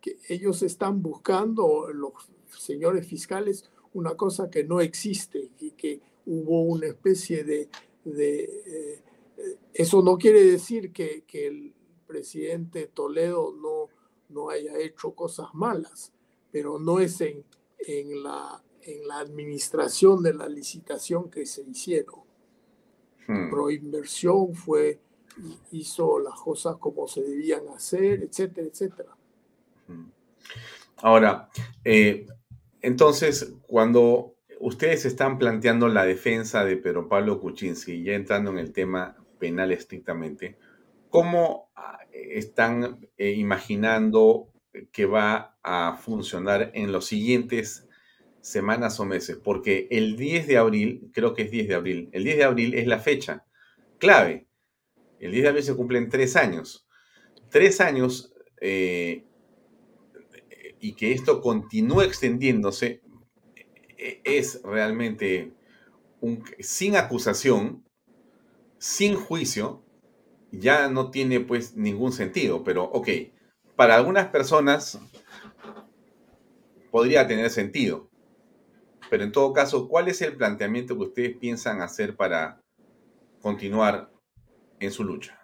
Que 0.00 0.18
ellos 0.28 0.62
están 0.62 1.02
buscando, 1.02 1.88
los 1.92 2.12
señores 2.48 3.06
fiscales, 3.06 3.68
una 3.96 4.14
cosa 4.14 4.50
que 4.50 4.62
no 4.62 4.80
existe 4.80 5.50
y 5.58 5.70
que 5.70 6.00
hubo 6.26 6.62
una 6.62 6.86
especie 6.86 7.44
de, 7.44 7.68
de 8.04 8.44
eh, 8.44 9.02
Eso 9.72 10.02
no 10.02 10.16
quiere 10.16 10.42
decir 10.44 10.92
que, 10.92 11.24
que 11.26 11.46
el 11.46 11.72
presidente 12.06 12.86
Toledo 12.86 13.52
no, 13.52 13.88
no 14.28 14.50
haya 14.50 14.78
hecho 14.78 15.12
cosas 15.12 15.48
malas, 15.54 16.12
pero 16.50 16.78
no 16.78 17.00
es 17.00 17.20
en, 17.20 17.44
en, 17.78 18.22
la, 18.22 18.62
en 18.82 19.06
la 19.08 19.18
administración 19.18 20.22
de 20.22 20.34
la 20.34 20.48
licitación 20.48 21.30
que 21.30 21.46
se 21.46 21.62
hicieron. 21.62 22.20
Hmm. 23.26 23.50
Proinversión 23.50 24.54
fue, 24.54 25.00
hizo 25.72 26.18
las 26.20 26.38
cosas 26.40 26.76
como 26.76 27.08
se 27.08 27.22
debían 27.22 27.68
hacer, 27.68 28.22
etcétera, 28.22 28.66
etcétera. 28.66 29.16
Hmm. 29.88 30.10
Ahora, 30.98 31.50
eh, 31.84 32.26
entonces, 32.86 33.52
cuando 33.66 34.36
ustedes 34.60 35.06
están 35.06 35.38
planteando 35.38 35.88
la 35.88 36.04
defensa 36.04 36.64
de 36.64 36.76
Pedro 36.76 37.08
Pablo 37.08 37.40
Kuczynski, 37.40 38.04
ya 38.04 38.14
entrando 38.14 38.52
en 38.52 38.58
el 38.58 38.72
tema 38.72 39.16
penal 39.40 39.72
estrictamente, 39.72 40.56
¿cómo 41.10 41.72
ah, 41.74 41.98
están 42.12 43.08
eh, 43.18 43.32
imaginando 43.32 44.52
que 44.92 45.04
va 45.04 45.58
a 45.64 45.98
funcionar 46.00 46.70
en 46.74 46.92
los 46.92 47.06
siguientes 47.06 47.88
semanas 48.40 49.00
o 49.00 49.04
meses? 49.04 49.36
Porque 49.36 49.88
el 49.90 50.16
10 50.16 50.46
de 50.46 50.56
abril, 50.56 51.10
creo 51.12 51.34
que 51.34 51.42
es 51.42 51.50
10 51.50 51.66
de 51.66 51.74
abril, 51.74 52.08
el 52.12 52.22
10 52.22 52.36
de 52.36 52.44
abril 52.44 52.74
es 52.74 52.86
la 52.86 53.00
fecha 53.00 53.46
clave. 53.98 54.46
El 55.18 55.32
10 55.32 55.42
de 55.42 55.48
abril 55.48 55.64
se 55.64 55.74
cumplen 55.74 56.08
tres 56.08 56.36
años. 56.36 56.86
Tres 57.50 57.80
años 57.80 58.32
eh, 58.60 59.24
y 60.80 60.94
que 60.94 61.12
esto 61.12 61.40
continúe 61.40 62.02
extendiéndose 62.02 63.00
e, 63.98 64.20
es 64.24 64.60
realmente 64.62 65.52
sin 66.60 66.96
acusación, 66.96 67.84
sin 68.78 69.14
juicio, 69.14 69.82
ya 70.50 70.88
no 70.88 71.10
tiene 71.10 71.40
pues 71.40 71.76
ningún 71.76 72.12
sentido. 72.12 72.64
Pero 72.64 72.84
ok, 72.84 73.08
para 73.74 73.96
algunas 73.96 74.28
personas 74.28 74.98
podría 76.90 77.26
tener 77.26 77.50
sentido. 77.50 78.08
Pero 79.10 79.24
en 79.24 79.32
todo 79.32 79.52
caso, 79.52 79.88
¿cuál 79.88 80.08
es 80.08 80.20
el 80.22 80.36
planteamiento 80.36 80.96
que 80.96 81.04
ustedes 81.04 81.36
piensan 81.36 81.80
hacer 81.80 82.16
para 82.16 82.60
continuar 83.40 84.10
en 84.80 84.90
su 84.90 85.04
lucha? 85.04 85.38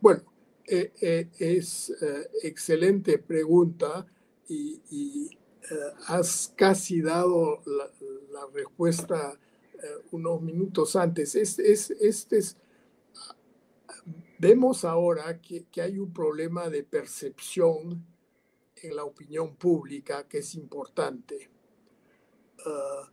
Bueno, 0.00 0.22
eh, 0.66 0.92
eh, 1.00 1.28
es 1.38 1.90
eh, 2.02 2.28
excelente 2.42 3.18
pregunta 3.18 4.06
y, 4.48 5.30
has 6.06 6.52
casi 6.56 7.00
dado 7.00 7.60
la, 7.66 8.46
respuesta 8.54 9.36
unos 10.12 10.40
minutos 10.40 10.94
antes. 10.94 11.34
Este 11.34 11.72
es, 11.72 11.90
este 11.90 12.38
es, 12.38 12.56
vemos 14.38 14.84
ahora 14.84 15.40
que, 15.40 15.64
que, 15.64 15.82
hay 15.82 15.98
un 15.98 16.12
problema 16.12 16.68
de 16.70 16.84
percepción 16.84 18.06
en 18.76 18.96
la 18.96 19.04
opinión 19.04 19.56
pública 19.56 20.28
que 20.28 20.38
es 20.38 20.54
importante. 20.54 21.50
Ah, 22.64 23.10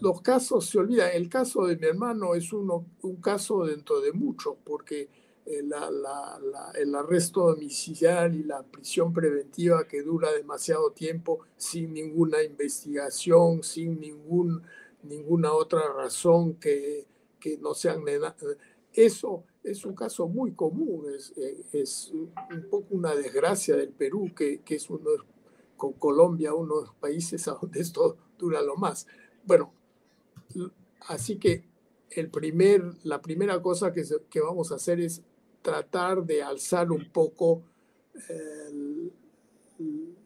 los 0.00 0.20
casos 0.20 0.66
se 0.66 0.78
olvidan. 0.78 1.10
El 1.12 1.28
caso 1.28 1.66
de 1.66 1.76
mi 1.76 1.86
hermano 1.86 2.34
es 2.34 2.52
uno, 2.52 2.86
un 3.02 3.16
caso 3.16 3.64
dentro 3.64 4.00
de 4.00 4.12
muchos, 4.12 4.56
porque 4.64 5.08
eh, 5.46 5.62
el 6.74 6.94
arresto 6.94 7.52
domiciliario 7.52 8.40
y 8.40 8.44
la 8.44 8.62
prisión 8.64 9.12
preventiva 9.12 9.86
que 9.86 10.02
dura 10.02 10.32
demasiado 10.32 10.90
tiempo 10.90 11.40
sin 11.56 11.94
ninguna 11.94 12.42
investigación, 12.42 13.62
sin 13.62 14.00
ningún, 14.00 14.62
ninguna 15.04 15.52
otra 15.52 15.92
razón 15.92 16.54
que, 16.54 17.06
que 17.38 17.58
no 17.58 17.74
sean... 17.74 18.02
Eso 18.92 19.44
es 19.62 19.84
un 19.84 19.94
caso 19.94 20.26
muy 20.26 20.52
común, 20.52 21.06
es, 21.14 21.32
eh, 21.36 21.64
es 21.72 22.10
un 22.12 22.68
poco 22.70 22.86
una 22.90 23.14
desgracia 23.14 23.76
del 23.76 23.90
Perú, 23.90 24.32
que, 24.34 24.62
que 24.62 24.76
es 24.76 24.88
uno, 24.90 25.10
con 25.76 25.92
Colombia, 25.92 26.54
uno 26.54 26.76
de 26.76 26.86
los 26.86 26.94
países 26.94 27.46
a 27.46 27.52
donde 27.60 27.80
esto 27.80 28.16
dura 28.38 28.62
lo 28.62 28.76
más. 28.76 29.06
Bueno, 29.44 29.72
así 31.08 31.36
que 31.36 31.64
el 32.10 32.30
primer, 32.30 32.82
la 33.04 33.20
primera 33.20 33.60
cosa 33.60 33.92
que, 33.92 34.02
que 34.30 34.40
vamos 34.40 34.72
a 34.72 34.76
hacer 34.76 35.00
es 35.00 35.22
tratar 35.66 36.24
de 36.24 36.44
alzar 36.44 36.92
un 36.92 37.10
poco 37.10 37.64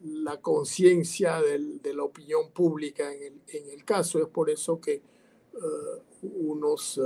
la 0.03 0.39
conciencia 0.39 1.41
de 1.41 1.93
la 1.95 2.03
opinión 2.03 2.51
pública 2.51 3.11
en 3.11 3.23
el, 3.23 3.41
en 3.47 3.69
el, 3.71 3.83
caso. 3.83 4.19
Es 4.19 4.27
por 4.27 4.51
eso 4.51 4.79
que 4.79 4.93
eh, 4.93 6.21
unos 6.21 6.99
eh, 6.99 7.01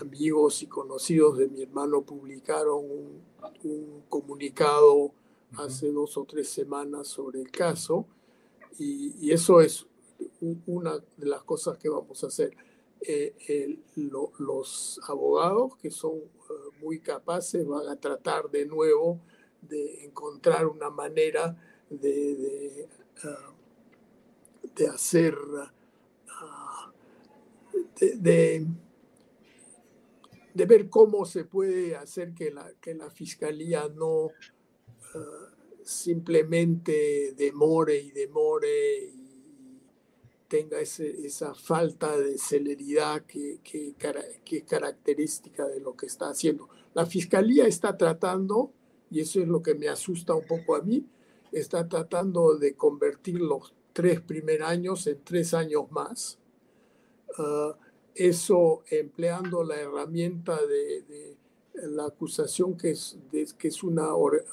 amigos 0.00 0.62
y 0.62 0.68
conocidos 0.68 1.36
de 1.36 1.48
mi 1.48 1.60
hermano 1.62 2.00
publicaron 2.00 2.78
un, 2.78 3.22
un 3.64 4.04
comunicado 4.08 5.12
hace 5.58 5.92
dos 5.92 6.16
o 6.16 6.24
tres 6.24 6.48
semanas 6.48 7.08
sobre 7.08 7.42
el 7.42 7.50
caso 7.50 8.06
y, 8.78 9.14
y 9.20 9.32
eso 9.32 9.60
es 9.60 9.86
una 10.66 10.98
de 11.18 11.26
las 11.26 11.42
cosas 11.42 11.76
que 11.76 11.90
vamos 11.90 12.24
a 12.24 12.28
hacer. 12.28 12.56
Eh, 13.02 13.78
los 14.38 15.00
abogados 15.08 15.74
que 15.76 15.90
son 15.90 16.20
muy 16.80 17.00
capaces 17.00 17.66
van 17.66 17.88
a 17.88 17.96
tratar 17.96 18.50
de 18.50 18.66
nuevo 18.66 19.20
de 19.62 20.04
encontrar 20.04 20.66
una 20.66 20.90
manera 20.90 21.56
de, 21.88 22.34
de, 22.34 22.88
ah, 23.24 23.54
hacer, 24.94 25.36
ah, 26.28 26.92
de, 28.00 28.66
de, 30.54 30.64
ver 30.66 30.88
cómo 30.88 31.26
se 31.26 31.44
puede 31.44 31.96
hacer 31.96 32.32
que 32.32 32.50
la, 32.50 32.72
que 32.80 32.94
la 32.94 33.10
fiscalía 33.10 33.88
no 33.94 34.30
ah, 35.14 35.50
simplemente 35.82 37.34
demore 37.36 37.98
y 37.98 38.10
demore 38.12 39.19
tenga 40.50 40.80
esa 40.80 41.54
falta 41.54 42.18
de 42.18 42.36
celeridad 42.36 43.22
que, 43.22 43.60
que, 43.62 43.94
es 44.50 44.64
característica 44.64 45.68
de 45.68 45.78
lo 45.78 45.94
que 45.94 46.06
está 46.06 46.28
haciendo. 46.28 46.68
La 46.92 47.06
fiscalía 47.06 47.68
está 47.68 47.96
tratando, 47.96 48.72
y 49.12 49.20
eso 49.20 49.40
es 49.40 49.46
lo 49.46 49.62
que 49.62 49.76
me 49.76 49.88
asusta 49.88 50.34
un 50.34 50.44
poco 50.44 50.74
a 50.74 50.82
mí, 50.82 51.06
está 51.52 51.88
tratando 51.88 52.56
de 52.58 52.74
convertir 52.74 53.40
los 53.40 53.72
tres 53.92 54.20
primeros 54.20 54.68
años 54.68 55.06
en 55.06 55.22
tres 55.22 55.54
años 55.54 55.84
más. 55.92 56.40
Ah, 57.38 57.76
eso 58.16 58.82
empleando 58.90 59.62
la 59.62 59.76
herramienta 59.76 60.58
de, 60.66 61.36
la 61.74 62.06
acusación 62.06 62.76
que 62.76 62.90
es, 62.90 63.16
que 63.56 63.68
es 63.68 63.84
una, 63.84 64.08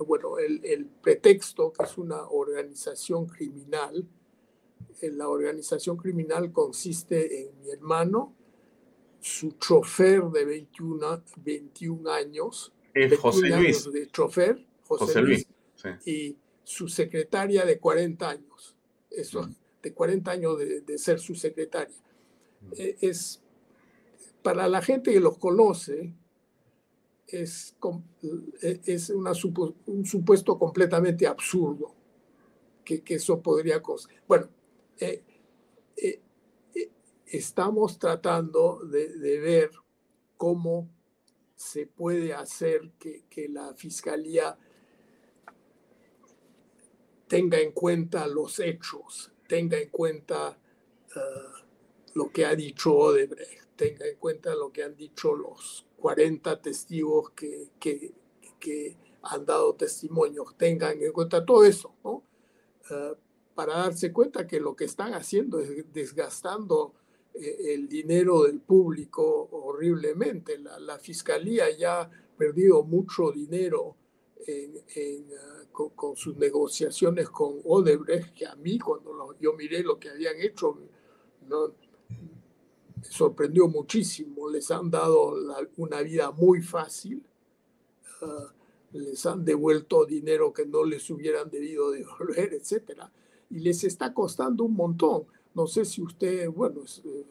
bueno, 0.06 0.38
el, 0.38 0.64
el, 0.64 0.86
pretexto 0.86 1.74
que 1.74 1.84
es 1.84 1.98
una 1.98 2.22
organización 2.30 3.26
criminal 3.26 4.08
la 5.02 5.30
organización 5.30 5.98
criminal 5.98 6.52
consiste 6.52 7.44
en 7.44 7.62
mi 7.62 7.70
hermano, 7.70 8.36
su 9.20 9.52
chofer 9.54 10.24
de 10.26 10.46
21, 10.46 11.24
21 11.38 12.12
años, 12.12 12.74
José 13.20 13.50
Luis. 13.50 13.92
de 13.92 14.08
chofer, 14.10 14.66
José, 14.88 15.22
Luis, 15.22 15.48
y 16.06 16.36
su 16.64 16.88
secretaria 16.88 17.66
de 17.66 17.80
40 17.80 18.30
años, 18.30 18.76
eso, 19.10 19.44
mm. 19.44 19.56
de 19.84 19.94
40 19.94 20.32
años 20.32 20.58
de, 20.58 20.98
ser 20.98 21.20
su 21.20 21.36
secretaria. 21.36 21.96
Mm. 22.62 22.74
E, 22.78 22.98
es, 23.02 23.42
para 24.42 24.68
la 24.68 24.82
gente 24.82 25.12
que 25.12 25.20
los 25.20 25.38
conoce, 25.38 26.14
es, 27.28 27.76
e, 28.62 28.82
es 28.86 29.10
una, 29.10 29.34
un 29.86 30.06
supuesto 30.06 30.58
completamente 30.58 31.28
absurdo 31.28 31.94
que, 32.84 33.02
que 33.02 33.16
eso 33.16 33.42
podría... 33.42 33.82
Bueno, 34.28 34.50
eh, 35.00 35.24
eh, 35.96 36.22
eh, 36.74 36.90
estamos 37.28 38.00
tratando 38.00 38.80
de, 38.84 39.40
ver 39.40 39.72
cómo 40.38 40.90
se 41.56 41.86
puede 41.86 42.34
hacer 42.34 42.92
que, 43.00 43.48
la 43.50 43.74
fiscalía 43.76 44.58
tenga 47.28 47.60
en 47.60 47.72
cuenta 47.72 48.28
los 48.28 48.60
hechos, 48.60 49.32
tenga 49.48 49.78
en 49.78 49.90
cuenta 49.90 50.58
lo 52.14 52.32
que 52.32 52.46
ha 52.46 52.56
dicho 52.56 52.96
Odebrecht, 52.96 53.76
tenga 53.76 54.08
en 54.08 54.18
cuenta 54.18 54.56
lo 54.56 54.72
que 54.72 54.84
han 54.84 54.96
dicho 54.96 55.36
los 55.36 55.86
40 55.98 56.62
testigos 56.62 57.32
que, 57.32 57.70
que, 57.80 58.14
han 59.24 59.46
dado 59.46 59.76
testimonios, 59.76 60.56
tengan 60.58 61.02
en 61.02 61.12
cuenta 61.12 61.46
todo 61.46 61.66
eso, 61.66 61.94
¿no? 62.04 62.24
Para 63.58 63.74
darse 63.80 64.14
cuenta 64.14 64.46
que 64.46 64.60
lo 64.60 64.76
que 64.76 64.86
están 64.86 65.16
haciendo 65.16 65.60
es 65.60 65.92
desgastando 65.92 66.94
eh, 67.34 67.74
el 67.74 67.90
dinero 67.90 68.44
del 68.44 68.60
público 68.60 69.50
horriblemente. 69.52 70.60
La, 70.60 71.00
fiscalía 71.00 71.66
ya 71.76 72.02
ha 72.02 72.10
perdido 72.38 72.84
mucho 72.84 73.32
dinero 73.32 73.96
ah, 74.48 75.64
con, 75.72 76.16
sus 76.16 76.38
negociaciones 76.38 77.32
con 77.32 77.60
Odebrecht, 77.64 78.36
que 78.36 78.46
a 78.46 78.56
mí 78.58 78.78
cuando 78.78 79.36
yo 79.40 79.54
miré 79.54 79.82
lo 79.82 79.98
que 79.98 80.10
habían 80.10 80.40
hecho, 80.40 80.78
no, 81.48 81.74
sorprendió 83.02 83.68
muchísimo. 83.68 84.52
Les 84.52 84.70
han 84.70 84.92
dado 84.92 85.34
una 85.78 86.04
vida 86.04 86.30
muy 86.30 86.62
fácil. 86.62 87.24
Ah, 88.22 88.54
les 88.94 89.26
han 89.26 89.44
devuelto 89.44 90.06
dinero 90.06 90.54
que 90.54 90.68
no 90.68 90.84
les 90.86 91.10
hubieran 91.10 91.50
debido 91.50 91.90
devolver, 91.90 92.54
etcétera. 92.54 93.12
Y 93.50 93.60
les 93.60 93.84
está 93.84 94.14
costando 94.14 94.64
un 94.64 94.76
montón. 94.76 95.26
No 95.54 95.68
sé 95.68 95.86
si 95.86 96.02
usted, 96.02 96.50
bueno, 96.50 96.82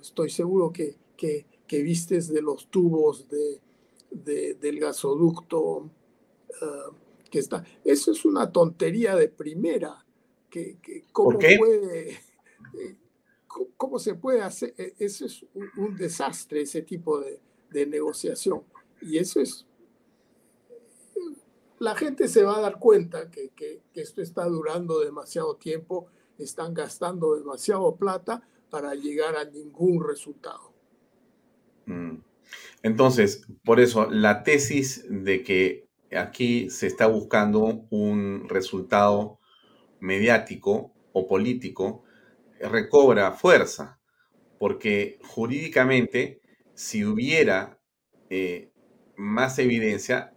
estoy 0.01 0.31
seguro 0.31 0.73
que, 0.73 0.97
que, 1.17 1.47
que 1.67 1.83
vistes 1.83 2.29
de 2.29 2.43
los 2.43 2.69
tubos 2.69 3.27
de, 3.29 4.55
del 4.55 4.81
gasoducto 4.81 5.91
ah, 6.63 6.91
que 7.31 7.39
está. 7.39 7.65
Eso 7.85 8.13
es 8.13 8.25
una 8.25 8.51
tontería 8.51 9.15
de 9.15 9.29
primera. 9.29 10.05
Que, 10.51 10.79
¿Cómo 11.13 11.39
puede... 11.39 12.11
Eh, 12.11 12.97
¿Cómo 13.77 13.99
se 13.99 14.15
puede 14.15 14.43
hacer? 14.43 14.75
E, 14.77 14.95
eso 14.99 15.25
es 15.25 15.45
un, 15.77 15.97
desastre, 15.97 16.63
ese 16.63 16.83
tipo 16.83 17.21
de, 17.21 17.41
de 17.71 17.87
negociación. 17.87 18.63
Y 19.01 19.19
eso 19.19 19.41
es 19.41 19.66
la 21.79 21.95
gente 21.95 22.29
se 22.29 22.43
va 22.43 22.59
a 22.59 22.61
dar 22.61 22.79
cuenta 22.79 23.31
que, 23.31 23.83
esto 23.95 24.23
está 24.23 24.45
durando 24.45 25.01
demasiado 25.01 25.57
tiempo, 25.57 26.09
están 26.39 26.75
gastando 26.75 27.35
demasiado 27.37 27.97
plata 27.97 28.43
para 28.71 28.95
llegar 28.95 29.37
a 29.37 29.45
ningún 29.45 30.07
resultado. 30.07 30.75
Mm. 31.87 32.19
Entonces, 32.83 33.47
por 33.65 33.81
eso, 33.81 34.09
la 34.11 34.43
tesis 34.43 35.05
de 35.09 35.43
que 35.43 35.89
aquí 36.17 36.71
se 36.71 36.87
está 36.87 37.07
buscando 37.07 37.87
un 37.91 38.49
resultado 38.49 39.39
mediático 40.01 40.93
o 41.13 41.27
político 41.27 42.05
recobra 42.61 43.33
fuerza, 43.33 43.99
porque 44.59 45.19
jurídicamente, 45.23 46.41
si 46.75 47.05
hubiera 47.05 47.79
eh, 48.31 48.71
más 49.17 49.59
evidencia, 49.59 50.36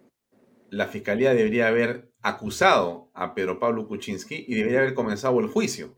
la 0.71 0.87
fiscalía 0.87 1.33
debería 1.33 1.67
haber 1.67 2.11
acusado 2.21 3.09
a 3.13 3.33
Pedro 3.33 3.59
Pablo 3.59 3.87
Kuczynski 3.87 4.45
y 4.47 4.55
debería 4.55 4.79
haber 4.79 4.93
comenzado 4.93 5.39
el 5.39 5.47
juicio. 5.47 5.95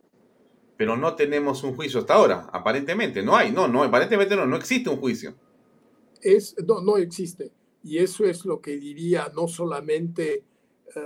Pero 0.77 0.97
no 0.97 1.15
tenemos 1.15 1.63
un 1.63 1.75
juicio 1.75 1.99
hasta 1.99 2.15
ahora, 2.15 2.49
aparentemente. 2.51 3.21
No 3.21 3.35
hay, 3.35 3.51
no, 3.51 3.67
no, 3.67 3.83
aparentemente 3.83 4.35
no, 4.35 4.45
no 4.45 4.55
existe 4.55 4.89
un 4.89 4.97
juicio. 4.97 5.35
Es, 6.21 6.55
no, 6.65 6.81
no 6.81 6.97
existe. 6.97 7.51
Y 7.83 7.97
eso 7.97 8.25
es 8.25 8.45
lo 8.45 8.61
que 8.61 8.77
diría 8.77 9.31
no 9.35 9.47
solamente 9.47 10.43
eh, 10.95 10.99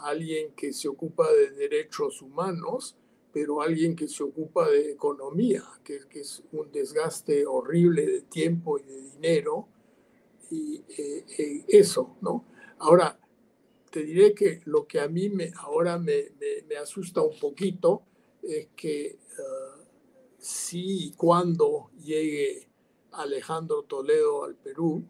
alguien 0.00 0.52
que 0.54 0.72
se 0.72 0.88
ocupa 0.88 1.30
de 1.30 1.50
derechos 1.50 2.22
humanos, 2.22 2.96
pero 3.32 3.62
alguien 3.62 3.96
que 3.96 4.08
se 4.08 4.22
ocupa 4.22 4.68
de 4.68 4.92
economía, 4.92 5.62
que, 5.84 6.00
es 6.12 6.42
un 6.52 6.70
desgaste 6.70 7.46
horrible 7.46 8.06
de 8.06 8.20
tiempo 8.22 8.78
y 8.78 8.82
de 8.82 9.00
dinero. 9.02 9.68
Y 10.50 10.82
eh, 10.98 11.24
eh, 11.38 11.64
eso, 11.68 12.16
¿no? 12.20 12.44
Ahora, 12.82 13.16
te 13.92 14.02
diré 14.02 14.34
que 14.34 14.60
lo 14.64 14.88
que 14.88 14.98
a 14.98 15.06
mí 15.06 15.28
me, 15.28 15.52
ahora 15.56 15.98
me, 15.98 16.32
asusta 16.82 17.22
un 17.22 17.38
poquito 17.38 18.02
es 18.42 18.70
que 18.74 19.20
uh, 19.38 19.84
si 20.36 21.06
y 21.06 21.12
cuando 21.12 21.90
llegue 22.02 22.68
Alejandro 23.12 23.84
Toledo 23.84 24.42
al 24.42 24.56
Perú, 24.56 25.04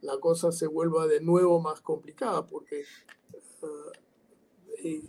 la 0.00 0.18
cosa 0.18 0.50
se 0.50 0.66
vuelva 0.66 1.06
de 1.06 1.20
nuevo 1.20 1.60
más 1.60 1.80
complicada 1.82 2.44
porque 2.44 2.82
uh, 3.62 3.92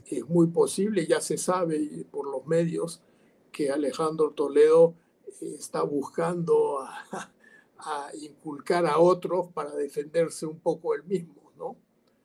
es 0.06 0.30
muy 0.30 0.46
posible, 0.48 1.08
ya 1.08 1.22
se 1.22 1.40
sabe 1.40 2.06
por 2.12 2.30
los 2.30 2.46
medios, 2.46 3.02
que 3.52 3.72
Alejandro 3.72 4.30
Toledo 4.30 4.94
está 5.42 5.82
buscando 5.82 6.82
a 6.82 8.12
inculcar 8.22 8.86
a 8.86 9.00
otros 9.00 9.48
para 9.54 9.74
defenderse 9.74 10.46
un 10.46 10.60
poco 10.60 10.94
él 10.94 11.04
mismo. 11.06 11.39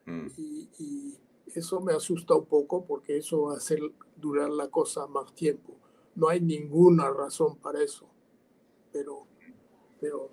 Mm. 0.06 0.26
Y, 0.36 1.18
eso 1.54 1.80
me 1.80 1.92
asusta 1.92 2.34
un 2.34 2.46
poco 2.46 2.84
porque 2.84 3.16
eso 3.16 3.42
va 3.42 3.54
a 3.54 3.58
hacer 3.58 3.78
durar 4.16 4.50
la 4.50 4.68
cosa 4.70 5.06
más 5.06 5.32
tiempo. 5.36 5.76
No 6.16 6.28
hay 6.28 6.40
ninguna 6.40 7.10
razón 7.10 7.58
para 7.58 7.80
eso. 7.80 8.08
Pero, 8.92 9.24
pero 10.00 10.32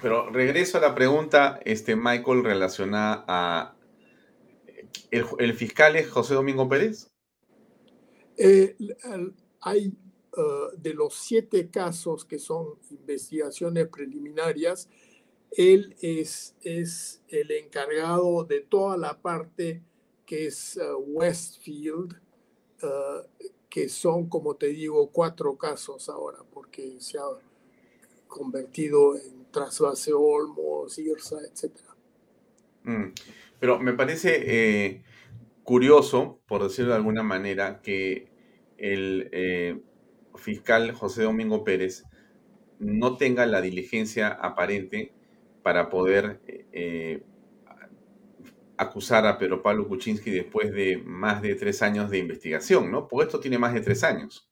pero 0.00 0.30
regreso 0.30 0.78
a 0.78 0.80
la 0.80 0.94
pregunta, 0.94 1.60
este, 1.64 1.96
Michael, 1.96 2.44
relacionada 2.44 3.24
a... 3.28 3.76
¿El, 5.10 5.54
fiscal 5.54 5.96
es 5.96 6.10
José 6.10 6.34
Domingo 6.34 6.68
Pérez? 6.68 7.10
Eh, 8.36 8.76
hay 9.60 9.94
uh, 10.36 10.76
de 10.76 10.94
los 10.94 11.14
siete 11.14 11.70
casos 11.70 12.24
que 12.24 12.38
son 12.38 12.78
investigaciones 12.90 13.88
preliminarias, 13.88 14.88
él 15.56 15.96
es, 16.00 16.56
es 16.62 17.22
el 17.28 17.50
encargado 17.50 18.44
de 18.44 18.60
toda 18.60 18.96
la 18.96 19.20
parte 19.20 19.82
que 20.26 20.46
es 20.46 20.78
uh, 20.78 20.98
Westfield, 20.98 22.14
uh, 22.82 23.46
que 23.68 23.88
son, 23.88 24.28
como 24.28 24.54
te 24.56 24.68
digo, 24.68 25.10
cuatro 25.10 25.56
casos 25.56 26.08
ahora, 26.08 26.38
porque 26.52 26.96
se 27.00 27.18
ha 27.18 27.24
convertido 28.28 29.16
en 29.16 29.50
Trasvase 29.50 30.12
Olmos, 30.14 30.98
Irsa, 30.98 31.36
etc. 31.42 31.72
Mm, 32.84 33.12
pero 33.58 33.78
me 33.78 33.92
parece 33.92 34.42
eh, 34.46 35.02
curioso, 35.64 36.40
por 36.46 36.62
decirlo 36.62 36.92
de 36.92 36.96
alguna 36.96 37.22
manera, 37.22 37.80
que 37.82 38.28
el 38.78 39.28
eh, 39.32 39.80
fiscal 40.34 40.92
José 40.92 41.22
Domingo 41.24 41.62
Pérez 41.62 42.04
no 42.78 43.16
tenga 43.16 43.46
la 43.46 43.60
diligencia 43.60 44.28
aparente 44.28 45.12
para 45.62 45.88
poder 45.88 46.40
eh, 46.72 47.22
acusar 48.76 49.26
a 49.26 49.38
Pedro 49.38 49.62
Pablo 49.62 49.86
Kuczynski 49.86 50.30
después 50.30 50.72
de 50.72 50.98
más 50.98 51.42
de 51.42 51.54
tres 51.54 51.82
años 51.82 52.10
de 52.10 52.18
investigación, 52.18 52.90
¿no? 52.90 53.08
Porque 53.08 53.26
esto 53.26 53.40
tiene 53.40 53.58
más 53.58 53.74
de 53.74 53.80
tres 53.80 54.02
años. 54.02 54.48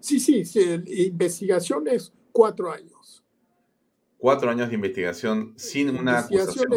Sí, 0.00 0.18
sí, 0.18 0.44
sí 0.44 0.60
investigación 0.86 1.86
es 1.88 2.12
cuatro 2.32 2.72
años. 2.72 3.24
Cuatro 4.18 4.50
años 4.50 4.68
de 4.68 4.74
investigación 4.76 5.54
sin 5.56 5.90
una 5.90 6.20
acusación. 6.20 6.68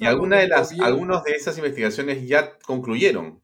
Y 0.00 0.04
alguna 0.04 0.40
de 0.40 0.48
las, 0.48 0.78
algunas 0.78 1.24
de 1.24 1.32
esas 1.32 1.56
investigaciones 1.56 2.26
ya 2.26 2.58
concluyeron. 2.58 3.40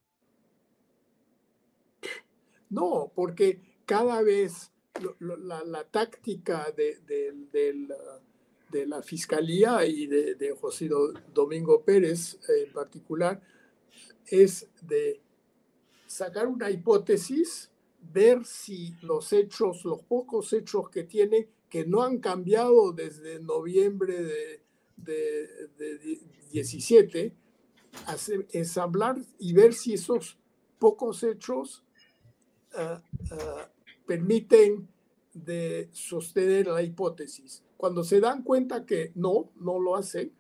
No, 2.69 3.11
porque 3.15 3.63
cada 3.87 4.21
vez 4.23 4.71
la, 5.19 5.85
táctica 5.85 6.67
del 6.77 7.89
de 8.71 8.87
la 8.87 9.03
Fiscalía 9.03 9.85
y 9.87 10.07
de, 10.07 10.57
José 10.61 10.89
Domingo 11.33 11.83
Pérez 11.83 12.39
en 12.49 12.73
particular 12.73 13.41
es 14.27 14.69
de 14.83 15.21
sacar 16.07 16.47
una 16.47 16.71
hipótesis, 16.71 17.71
ver 18.13 18.45
si 18.45 18.95
los 19.03 19.33
hechos, 19.33 19.85
los 19.85 20.03
pocos 20.03 20.53
hechos 20.53 20.89
que 20.91 21.05
tiene, 21.05 21.49
que 21.69 21.85
no 21.85 22.03
han 22.03 22.19
cambiado 22.19 22.93
desde 22.93 23.41
noviembre 23.41 24.23
de, 24.23 24.61
de, 24.97 26.21
17, 26.51 27.35
es 28.53 28.79
hablar 28.79 29.19
y 29.39 29.53
ver 29.53 29.75
si 29.75 29.95
esos 29.95 30.39
pocos 30.79 31.23
hechos 31.23 31.85
ah, 32.75 33.03
ah, 33.31 33.71
permiten 34.07 34.89
de 35.35 35.89
sostener 35.93 36.69
la 36.69 36.83
hipótesis. 36.83 37.63
Cuando 37.79 38.03
se 38.03 38.21
dan 38.21 38.43
cuenta 38.43 38.85
que 38.85 39.13
no, 39.15 39.51
no 39.61 39.79
lo 39.79 39.95
hacen, 39.95 40.33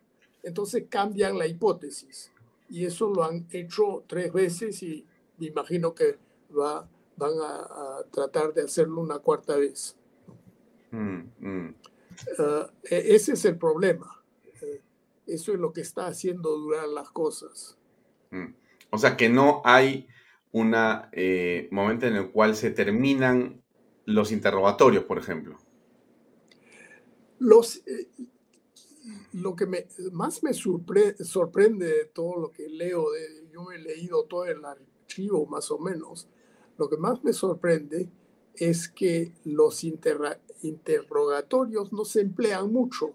entonces 0.42 0.86
cambian 0.90 1.38
la 1.38 1.46
hipótesis. 1.46 2.32
Y 2.68 2.84
eso 2.84 3.08
lo 3.14 3.22
han 3.22 3.46
hecho 3.52 4.04
tres 4.08 4.32
veces 4.32 4.82
y 4.82 5.06
me 5.38 5.46
imagino 5.46 5.94
que 5.94 6.18
va, 6.50 6.86
van 7.16 7.32
a, 7.40 8.02
tratar 8.10 8.52
de 8.52 8.62
hacerlo 8.62 9.00
una 9.00 9.20
cuarta 9.20 9.56
vez. 9.56 9.96
Mm, 10.90 11.20
mm. 11.38 11.74
Ah, 12.40 12.70
e, 12.90 13.14
ese 13.14 13.34
es 13.34 13.44
el 13.44 13.56
problema. 13.56 14.20
Eh, 14.60 14.82
eso 15.28 15.52
es 15.52 15.60
lo 15.60 15.72
que 15.72 15.82
está 15.82 16.08
haciendo 16.08 16.50
durar 16.58 16.88
las 16.88 17.08
cosas. 17.10 17.78
Mm. 18.30 18.52
O 18.90 18.98
sea 18.98 19.16
que 19.16 19.28
no 19.28 19.62
hay 19.64 20.08
un 20.50 20.74
eh, 21.12 21.68
momento 21.70 22.06
en 22.06 22.16
el 22.16 22.30
cual 22.32 22.56
se 22.56 22.72
terminan 22.72 23.62
los 24.06 24.32
interrogatorios, 24.32 25.04
por 25.04 25.18
ejemplo. 25.18 25.56
Eh, 27.40 28.08
lo 29.32 29.54
que 29.54 29.66
más 30.12 30.42
me 30.42 30.52
sorprende 30.52 31.86
de 31.86 32.04
todo 32.06 32.36
lo 32.36 32.50
que 32.50 32.68
leo, 32.68 33.06
yo 33.52 33.70
he 33.70 33.78
leído 33.78 34.24
todo 34.24 34.44
el 34.44 34.64
archivo 34.64 35.46
más 35.46 35.70
o 35.70 35.78
menos, 35.78 36.26
lo 36.76 36.88
que 36.88 36.96
más 36.96 37.22
me 37.24 37.32
sorprende 37.32 38.10
es 38.54 38.88
que 38.88 39.32
los 39.44 39.84
interrogatorios 39.84 41.92
no 41.92 42.04
se 42.04 42.22
emplean 42.22 42.72
mucho, 42.72 43.14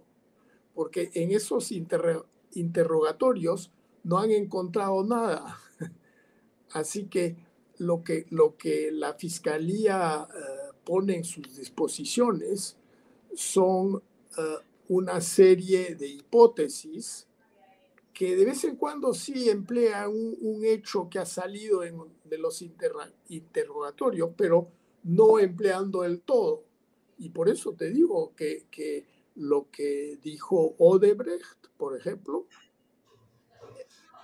porque 0.73 1.11
en 1.13 1.31
esos 1.31 1.69
interrogatorios 1.71 3.71
no 4.03 4.19
han 4.19 4.31
encontrado 4.31 5.03
nada. 5.03 5.59
Así 6.71 7.05
que 7.05 7.35
lo 7.77 8.03
que, 8.03 8.25
lo 8.29 8.57
que 8.57 8.91
la 8.91 9.13
fiscalía 9.13 10.27
eh, 10.29 10.73
pone 10.83 11.15
en 11.17 11.23
sus 11.23 11.55
disposiciones 11.55 12.75
son 13.35 14.01
eh, 14.37 14.57
una 14.89 15.21
serie 15.21 15.95
de 15.95 16.07
hipótesis 16.07 17.27
que 18.13 18.35
de 18.35 18.45
vez 18.45 18.63
en 18.63 18.75
cuando 18.75 19.13
sí 19.13 19.49
emplea 19.49 20.07
un, 20.07 20.61
hecho 20.63 21.09
que 21.09 21.19
ha 21.19 21.25
salido 21.25 21.81
de 21.81 22.37
los 22.37 22.63
interrogatorios, 23.27 24.29
pero 24.37 24.69
no 25.03 25.39
empleando 25.39 26.03
el 26.03 26.21
todo. 26.21 26.63
Y 27.17 27.29
por 27.29 27.49
eso 27.49 27.73
te 27.73 27.89
digo 27.89 28.33
que, 28.35 28.65
que 28.69 29.05
lo 29.35 29.69
que 29.71 30.19
dijo 30.21 30.75
Odebrecht, 30.77 31.67
por 31.77 31.97
ejemplo, 31.97 32.45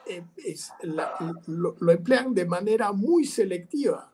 eh, 0.06 0.24
es 0.38 0.72
lo, 0.84 1.76
lo, 1.80 1.92
emplean 1.92 2.34
de 2.34 2.46
manera 2.46 2.92
muy 2.92 3.26
selectiva. 3.26 4.12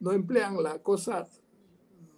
No 0.00 0.12
emplean 0.12 0.62
la 0.62 0.78
cosa 0.82 1.28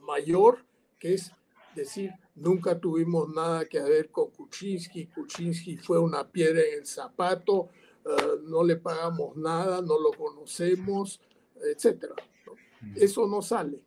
mayor, 0.02 0.64
que 0.98 1.14
es 1.14 1.32
decir, 1.74 2.12
nunca 2.36 2.78
tuvimos 2.78 3.28
nada 3.28 3.64
que 3.66 3.80
ver 3.80 4.10
con 4.10 4.30
Kuczynski, 4.30 5.06
Kuczynski 5.06 5.76
fue 5.76 5.98
una 5.98 6.26
piedra 6.28 6.60
en 6.62 6.80
el 6.80 6.86
zapato, 6.86 7.70
eh, 8.04 8.40
no 8.44 8.62
le 8.62 8.76
pagamos 8.76 9.36
nada, 9.36 9.80
no 9.82 9.98
lo 9.98 10.12
conocemos, 10.12 11.20
etc. 11.62 12.12
Eso 12.94 13.26
no 13.26 13.42
sale. 13.42 13.80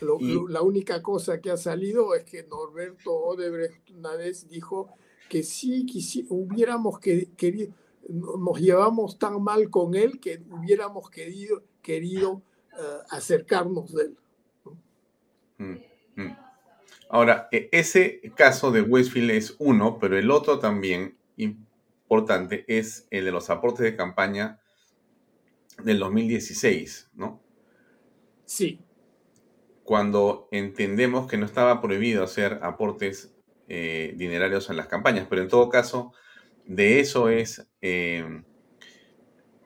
la 0.00 0.62
única 0.62 1.02
cosa 1.02 1.40
que 1.40 1.50
ha 1.50 1.58
salido 1.58 2.14
es 2.14 2.24
que 2.24 2.42
Norberto 2.44 3.12
Odebrecht 3.12 3.90
una 3.90 4.16
vez 4.16 4.48
dijo 4.48 4.88
que 5.28 5.42
sí, 5.42 5.86
hubiéramos 6.30 6.98
querido, 7.00 7.74
nos 8.08 8.58
llevamos 8.58 9.18
tan 9.18 9.42
mal 9.42 9.68
con 9.68 9.94
él 9.94 10.18
que 10.18 10.42
hubiéramos 10.50 11.10
querido, 11.10 11.62
querido 11.82 12.42
eh, 12.72 12.98
acercarnos 13.10 13.92
de 13.92 14.02
él. 14.02 14.16
Mm, 15.58 15.64
mm. 15.64 15.89
Ahora, 17.08 17.48
e, 17.50 17.68
ese 17.72 18.20
caso 18.36 18.70
de 18.70 18.82
Westfield 18.82 19.30
es 19.30 19.56
uno, 19.58 19.98
pero 19.98 20.16
el 20.16 20.30
otro 20.30 20.58
también 20.58 21.18
importante 21.36 22.64
es 22.68 23.06
el 23.10 23.24
de 23.24 23.32
los 23.32 23.50
aportes 23.50 23.84
de 23.84 23.96
campaña 23.96 24.60
del 25.82 25.98
2016, 25.98 27.10
¿no? 27.14 27.42
Sí. 28.44 28.80
Cuando 29.84 30.48
entendemos 30.50 31.28
que 31.28 31.36
no 31.36 31.46
estaba 31.46 31.80
prohibido 31.80 32.22
hacer 32.22 32.60
aportes 32.62 33.34
eh, 33.68 34.14
dinerarios 34.16 34.70
en 34.70 34.76
las 34.76 34.86
campañas, 34.86 35.26
pero 35.28 35.42
en 35.42 35.48
todo 35.48 35.68
caso, 35.68 36.12
de 36.66 37.00
eso 37.00 37.28
es 37.28 37.68
eh, 37.80 38.42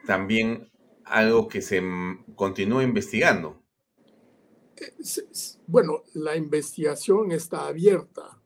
también 0.06 0.70
algo 1.04 1.48
que 1.48 1.62
se 1.62 1.82
continúa 2.34 2.82
investigando. 2.82 3.63
Bueno, 5.66 6.02
la 6.14 6.36
investigación 6.36 7.32
está 7.32 7.66
abierta. 7.66 8.40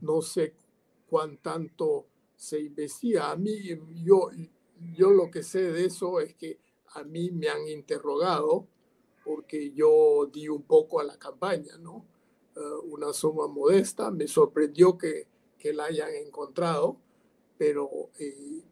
No 0.00 0.20
sé 0.20 0.54
cuán 1.08 1.38
tanto 1.38 2.06
se 2.36 2.60
investiga. 2.60 3.30
A 3.30 3.36
mí, 3.36 3.52
yo, 4.04 4.30
yo 4.94 5.10
lo 5.10 5.30
que 5.30 5.42
sé 5.42 5.72
de 5.72 5.84
eso 5.86 6.20
es 6.20 6.34
que 6.34 6.58
a 6.94 7.04
mí 7.04 7.30
me 7.30 7.48
han 7.48 7.66
interrogado 7.68 8.66
porque 9.24 9.72
yo 9.72 10.26
di 10.32 10.48
un 10.48 10.62
poco 10.62 11.00
a 11.00 11.04
la 11.04 11.18
campaña, 11.18 11.76
¿no? 11.78 12.04
Eh, 12.56 12.60
una 12.90 13.12
suma 13.12 13.46
modesta. 13.46 14.10
Me 14.10 14.26
sorprendió 14.26 14.98
que, 14.98 15.26
que 15.58 15.72
la 15.72 15.84
hayan 15.84 16.14
encontrado, 16.14 16.96
pero, 17.56 18.10
eh, 18.18 18.62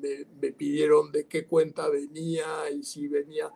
me, 0.00 0.24
me, 0.40 0.52
pidieron 0.52 1.12
de 1.12 1.26
qué 1.26 1.46
cuenta 1.46 1.88
venía 1.88 2.70
y 2.70 2.82
si 2.82 3.06
venía 3.06 3.50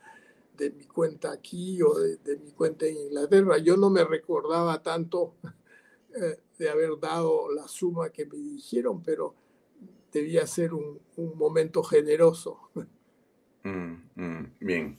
de 0.57 0.71
mi 0.71 0.85
cuenta 0.85 1.33
aquí 1.33 1.81
o 1.83 1.95
de, 1.95 2.37
mi 2.39 2.53
cuenta 2.53 2.87
en 2.87 2.97
Inglaterra. 2.97 3.59
Yo 3.59 3.77
no 3.77 3.91
me 3.91 4.05
recordaba 4.05 4.83
tanto 4.83 5.35
eh, 6.15 6.39
de 6.59 6.71
haber 6.71 6.99
dado 7.01 7.51
la 7.53 7.67
suma 7.69 8.11
que 8.11 8.27
me 8.27 8.37
dijeron, 8.37 9.03
pero 9.03 9.35
debía 10.13 10.47
ser 10.47 10.75
un, 10.75 11.01
momento 11.37 11.83
generoso. 11.83 12.71
Mm, 13.65 14.11
mm, 14.17 14.57
bien. 14.59 14.99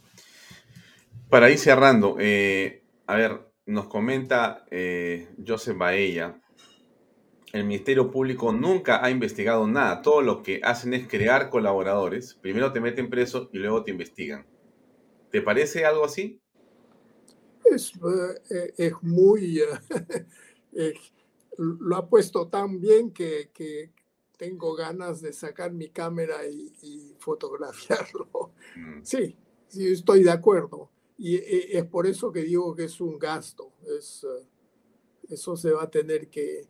Para 1.30 1.52
ir 1.52 1.60
cerrando, 1.60 2.16
eh, 2.18 2.82
a 3.08 3.18
ver, 3.18 3.52
nos 3.66 3.88
comenta 3.88 4.64
eh, 4.72 5.28
Joseph 5.46 5.78
Baella, 5.78 6.42
el 7.54 7.66
Ministerio 7.66 8.10
Público 8.10 8.52
nunca 8.52 9.04
ha 9.06 9.12
investigado 9.12 9.68
nada. 9.68 10.02
Todo 10.02 10.22
lo 10.22 10.42
que 10.42 10.60
hacen 10.64 10.94
es 10.94 11.08
crear 11.08 11.50
colaboradores. 11.50 12.34
Primero 12.36 12.74
te 12.74 12.82
meten 12.82 13.10
preso 13.10 13.50
y 13.54 13.60
luego 13.60 13.84
te 13.84 13.92
investigan. 13.92 14.46
¿Te 15.34 15.42
parece 15.42 15.84
algo 15.84 16.06
así? 16.06 16.40
Es, 17.66 17.92
eh, 18.52 18.74
es 18.78 18.94
muy... 19.02 19.62
Eh, 20.76 20.96
lo 21.60 21.96
ha 21.96 22.10
puesto 22.10 22.48
tan 22.48 22.82
bien 22.82 23.12
que, 23.12 23.52
tengo 24.40 24.74
ganas 24.74 25.22
de 25.22 25.32
sacar 25.32 25.72
mi 25.72 25.90
cámara 25.90 26.48
y, 26.48 27.14
fotografiarlo. 27.20 28.54
Mm. 28.76 29.04
Sí, 29.04 29.38
sí, 29.68 29.88
estoy 29.88 30.24
de 30.24 30.32
acuerdo. 30.32 30.90
Y 31.16 31.36
eh, 31.36 31.78
es 31.78 31.86
por 31.86 32.08
eso 32.08 32.32
que 32.32 32.42
digo 32.42 32.76
que 32.76 32.86
es 32.86 33.00
un 33.00 33.20
gasto. 33.20 33.72
Es, 34.00 34.26
eso 35.30 35.56
se 35.56 35.72
va 35.72 35.84
a 35.84 35.92
tener 35.92 36.28
que... 36.28 36.68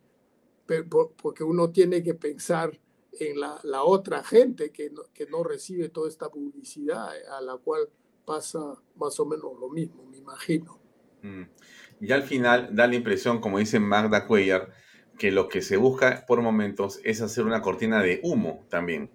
Porque 1.16 1.44
uno 1.44 1.70
tiene 1.70 2.02
que 2.02 2.12
pensar 2.12 2.78
en 3.12 3.40
la, 3.40 3.58
la 3.62 3.84
otra 3.84 4.22
gente 4.22 4.70
que 4.70 4.90
no, 4.90 5.04
que 5.14 5.24
no 5.24 5.42
recibe 5.44 5.88
toda 5.88 6.10
esta 6.10 6.28
publicidad 6.28 7.08
a 7.30 7.40
la 7.40 7.56
cual 7.56 7.88
pasa 8.24 8.60
más 8.96 9.18
o 9.20 9.26
menos 9.26 9.52
lo 9.60 9.68
mismo, 9.68 10.04
me 10.04 10.18
imagino. 10.18 10.78
Mm. 11.22 11.42
Y 12.00 12.12
al 12.12 12.22
final 12.22 12.74
da 12.74 12.86
la 12.86 12.96
impresión, 12.96 13.40
como 13.40 13.58
dice 13.58 13.80
Magda 13.80 14.26
Cuellar, 14.26 14.72
que 15.18 15.30
lo 15.30 15.48
que 15.48 15.62
se 15.62 15.76
busca 15.76 16.24
por 16.26 16.42
momentos 16.42 17.00
es 17.04 17.20
hacer 17.20 17.44
una 17.44 17.62
cortina 17.62 18.02
de 18.02 18.20
humo 18.22 18.64
también. 18.68 19.10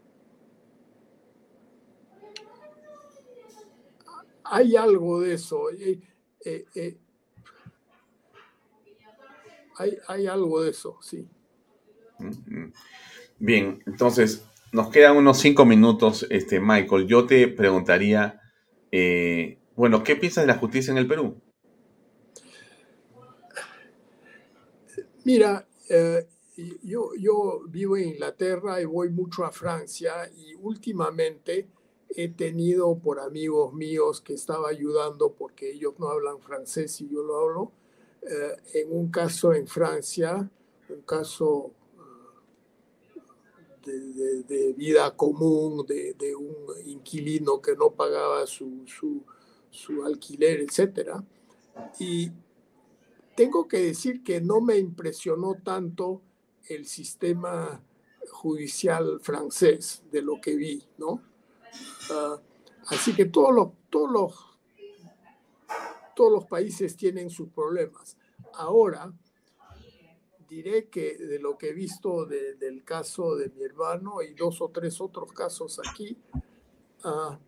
Hay 4.44 4.76
algo 4.76 5.22
de 5.22 5.34
eso. 5.34 5.69
Eh, 5.72 6.02
eh, 6.45 6.65
eh, 6.73 6.98
hay, 9.77 9.98
hay, 10.07 10.27
algo 10.27 10.64
de 10.64 10.72
eso, 10.72 10.98
sí. 11.02 11.27
Mm-hmm. 12.18 12.73
Bien, 13.38 13.84
entonces 13.86 14.45
nos 14.72 14.90
quedan 14.90 15.18
unos 15.18 15.38
cinco 15.40 15.65
minutos, 15.65 16.26
este, 16.30 16.60
Michael. 16.60 17.07
Yo 17.07 17.26
te 17.26 17.48
preguntaría 17.48 18.39
eh, 18.91 19.57
bueno, 19.76 20.03
¿qué 20.03 20.16
piensas 20.16 20.44
de 20.44 20.48
la 20.48 20.57
justicia 20.57 20.91
en 20.91 20.98
el 20.98 21.07
Perú? 21.07 21.36
Mira, 25.24 25.68
eh, 25.90 26.28
yo, 26.84 27.61
vivo 27.68 27.98
en 27.98 28.10
Inglaterra 28.10 28.82
y 28.82 28.86
voy 28.86 29.10
mucho 29.10 29.45
a 29.45 29.52
Francia 29.52 30.30
y 30.36 30.56
últimamente 30.56 31.68
he 32.10 32.30
tenido 32.30 32.98
por 32.98 33.20
amigos 33.20 33.74
míos 33.74 34.22
que 34.22 34.34
estaba 34.34 34.70
ayudando 34.70 35.34
porque 35.34 35.72
ellos 35.72 35.94
no 35.99 36.10
hablan 36.10 36.40
francés 36.41 36.99
y 37.02 37.10
yo 37.10 37.24
lo 37.24 37.40
hablo, 37.40 37.72
eh, 38.24 38.82
en 38.82 38.91
un 38.91 39.10
caso 39.11 39.53
en 39.53 39.68
Francia, 39.68 40.49
un 40.90 41.02
caso 41.02 41.74
de, 43.85 44.73
vida 44.77 45.15
común, 45.15 45.85
de, 45.85 46.35
un 46.35 46.56
inquilino 46.85 47.61
que 47.61 47.76
no 47.76 47.91
pagaba 47.91 48.45
su, 48.47 48.85
su, 49.72 50.03
alquiler, 50.06 50.61
etc. 50.61 51.22
Y 51.99 52.31
tengo 53.35 53.68
que 53.68 53.77
decir 53.77 54.23
que 54.23 54.41
no 54.41 54.61
me 54.61 54.77
impresionó 54.77 55.56
tanto 55.64 56.22
el 56.68 56.85
sistema 56.85 57.81
judicial 58.31 59.19
francés 59.22 60.03
de 60.11 60.22
lo 60.22 60.39
que 60.41 60.56
vi, 60.56 60.84
¿no? 60.97 61.22
Ah, 62.11 62.39
así 62.88 63.14
que 63.14 63.26
todos 63.26 63.53
los, 63.53 63.69
todos, 63.89 64.57
todos 66.15 66.31
los 66.31 66.45
países 66.45 66.95
tienen 66.95 67.30
sus 67.30 67.49
problemas. 67.49 68.18
Ahora, 68.53 69.11
diré 70.50 70.88
que 70.88 71.18
de 71.18 71.40
lo 71.40 71.58
que 71.58 71.70
he 71.70 71.74
visto 71.74 72.26
del 72.26 72.84
caso 72.84 73.36
de 73.36 73.50
mi 73.50 73.64
hermano 73.64 74.22
y 74.22 74.34
dos 74.34 74.62
o 74.62 74.70
tres 74.70 75.00
otros 75.00 75.32
casos 75.32 75.80
aquí, 75.88 76.18
ah, 77.04 77.40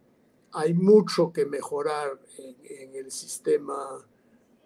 hay 0.54 0.74
mucho 0.74 1.34
que 1.34 1.46
mejorar 1.46 2.20
en, 2.38 2.96
el 2.96 3.12
sistema 3.12 4.06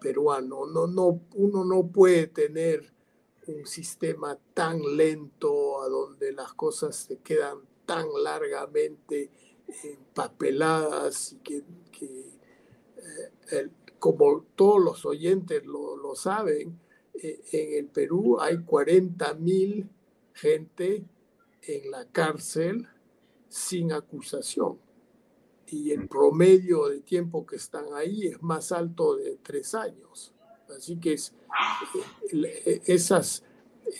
peruano. 0.00 0.66
No, 0.66 0.86
no, 0.86 1.20
uno 1.34 1.64
no 1.64 1.86
puede 1.86 2.26
tener 2.26 2.92
un 3.46 3.66
sistema 3.66 4.36
tan 4.52 4.80
lento 4.96 5.80
a 5.80 5.88
donde 5.88 6.32
las 6.32 6.52
cosas 6.52 6.96
se 6.96 7.18
quedan 7.18 7.60
tan 7.86 8.06
largamente 8.22 9.30
empapeladas 9.84 11.32
y 11.32 11.38
que, 11.38 11.62
eh, 13.52 13.68
como 13.98 14.44
todos 14.56 14.82
los 14.82 15.06
oyentes 15.06 15.64
lo, 15.64 15.96
lo 15.96 16.16
saben, 16.16 16.78
en 17.22 17.78
el 17.78 17.86
Perú 17.86 18.38
hay 18.40 18.58
40 18.58 19.34
mil 19.34 19.88
gente 20.34 21.04
en 21.62 21.90
la 21.90 22.04
cárcel 22.06 22.86
sin 23.48 23.92
acusación. 23.92 24.78
y 25.68 25.90
el 25.90 26.06
promedio 26.06 26.86
de 26.86 27.00
tiempo 27.00 27.44
que 27.44 27.56
están 27.56 27.86
ahí 27.92 28.28
es 28.28 28.40
más 28.40 28.70
alto 28.70 29.16
de 29.16 29.36
tres 29.42 29.74
años. 29.74 30.32
Así 30.68 30.96
que 31.00 31.14
es, 31.14 31.34
eh, 32.32 32.82
esas, 32.86 33.42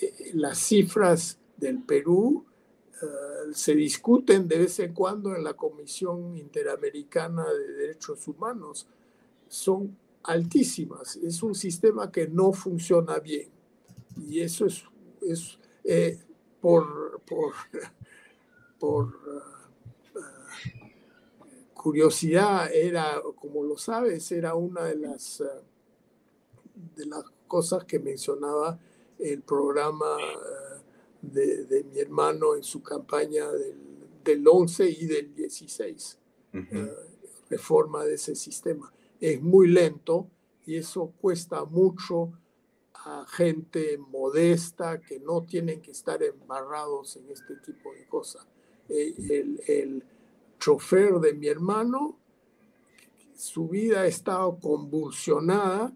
eh, 0.01 0.30
las 0.34 0.59
cifras 0.59 1.40
del 1.56 1.82
Perú 1.82 2.44
eh, 3.02 3.52
se 3.52 3.74
discuten 3.74 4.47
de 4.47 4.59
vez 4.59 4.78
en 4.78 4.94
cuando 4.94 5.34
en 5.34 5.43
la 5.43 5.55
Comisión 5.55 6.36
Interamericana 6.36 7.44
de 7.52 7.72
Derechos 7.72 8.28
Humanos. 8.28 8.86
Son 9.48 9.97
altísimas. 10.27 11.16
Es 11.16 11.43
un 11.43 11.55
sistema 11.55 12.11
que 12.11 12.28
no 12.28 12.53
funciona 12.53 13.19
bien. 13.19 13.51
Y 14.28 14.40
eso 14.40 14.66
es, 14.66 14.85
es 15.23 15.59
por, 16.61 17.20
por, 17.27 17.53
por 18.78 19.15
curiosidad 21.86 22.74
era, 22.74 23.23
como 23.36 23.62
lo 23.62 23.78
sabes, 23.78 24.32
era 24.32 24.57
una 24.57 24.82
de 24.82 24.97
las, 24.97 25.40
eh, 25.40 25.44
de 26.97 27.07
las 27.07 27.23
cosas 27.47 27.85
que 27.85 28.01
mencionaba 28.01 28.77
el 29.20 29.43
programa 29.43 30.16
eh, 31.23 31.65
de, 31.69 31.85
mi 31.85 32.01
hermano 32.01 32.57
en 32.57 32.65
su 32.65 32.82
campaña 32.82 33.48
del, 33.53 33.77
del 34.24 34.48
11 34.48 34.90
y 34.90 35.07
del 35.07 35.32
16, 35.32 36.19
eh, 36.55 36.93
reforma 37.51 38.05
de 38.05 38.15
ese 38.15 38.35
sistema. 38.35 38.93
Es 39.20 39.40
muy 39.43 39.68
lento 39.68 40.28
y 40.66 40.76
eso 40.76 41.12
cuesta 41.20 41.64
mucho 41.64 42.32
a 42.94 43.24
gente 43.28 43.98
modesta 43.98 45.01
que 45.01 45.20
no 45.20 45.44
tienen 45.44 45.80
que 45.80 45.93
estar 45.93 46.22
embarrados 46.22 47.16
en 47.16 47.30
este 47.30 47.56
tipo 47.56 47.93
de 47.93 48.06
cosas. 48.06 48.47
el, 48.88 49.60
el 49.66 50.02
chofer 50.59 51.14
de 51.20 51.34
mi 51.34 51.48
hermano, 51.48 52.18
su 53.34 53.68
vida 53.68 54.02
ha 54.02 54.06
estado 54.06 54.59
convulsionada 54.59 55.93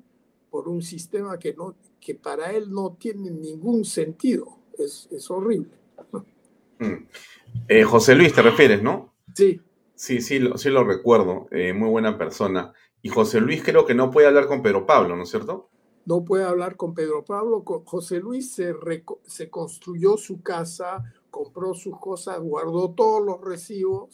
por 0.50 0.68
un 0.68 0.82
sistema 0.82 1.38
que, 1.38 1.54
no, 1.54 1.74
que 2.00 2.14
para 2.14 2.52
él 2.52 2.70
no 2.70 2.96
tiene 2.98 3.30
ningún 3.30 3.84
sentido. 3.84 4.58
Es, 4.78 5.08
es 5.10 5.30
horrible. 5.30 5.70
Mm. 6.78 7.06
Eh, 7.68 7.84
José 7.84 8.14
Luis, 8.14 8.32
te 8.32 8.42
refieres, 8.42 8.82
¿no? 8.82 9.14
Sí. 9.34 9.60
Sí, 9.94 10.20
sí, 10.20 10.38
lo, 10.38 10.56
sí 10.56 10.70
lo 10.70 10.82
recuerdo. 10.84 11.46
Eh, 11.50 11.72
muy 11.72 11.90
buena 11.90 12.16
persona. 12.16 12.72
Y 13.02 13.08
José 13.08 13.40
Luis 13.40 13.62
creo 13.62 13.86
que 13.86 13.94
no 13.94 14.10
puede 14.10 14.26
hablar 14.26 14.46
con 14.46 14.62
Pedro 14.62 14.86
Pablo, 14.86 15.16
¿no 15.16 15.22
es 15.22 15.30
cierto? 15.30 15.68
No 16.06 16.24
puede 16.24 16.44
hablar 16.44 16.76
con 16.76 16.94
Pedro 16.94 17.24
Pablo. 17.24 17.62
José 17.84 18.20
Luis 18.20 18.52
se, 18.52 18.74
se 19.26 19.50
construyó 19.50 20.16
su 20.16 20.42
casa, 20.42 21.04
compró 21.30 21.74
sus 21.74 21.98
cosas, 21.98 22.40
guardó 22.40 22.90
todos 22.90 23.24
los 23.24 23.40
recibos 23.40 24.10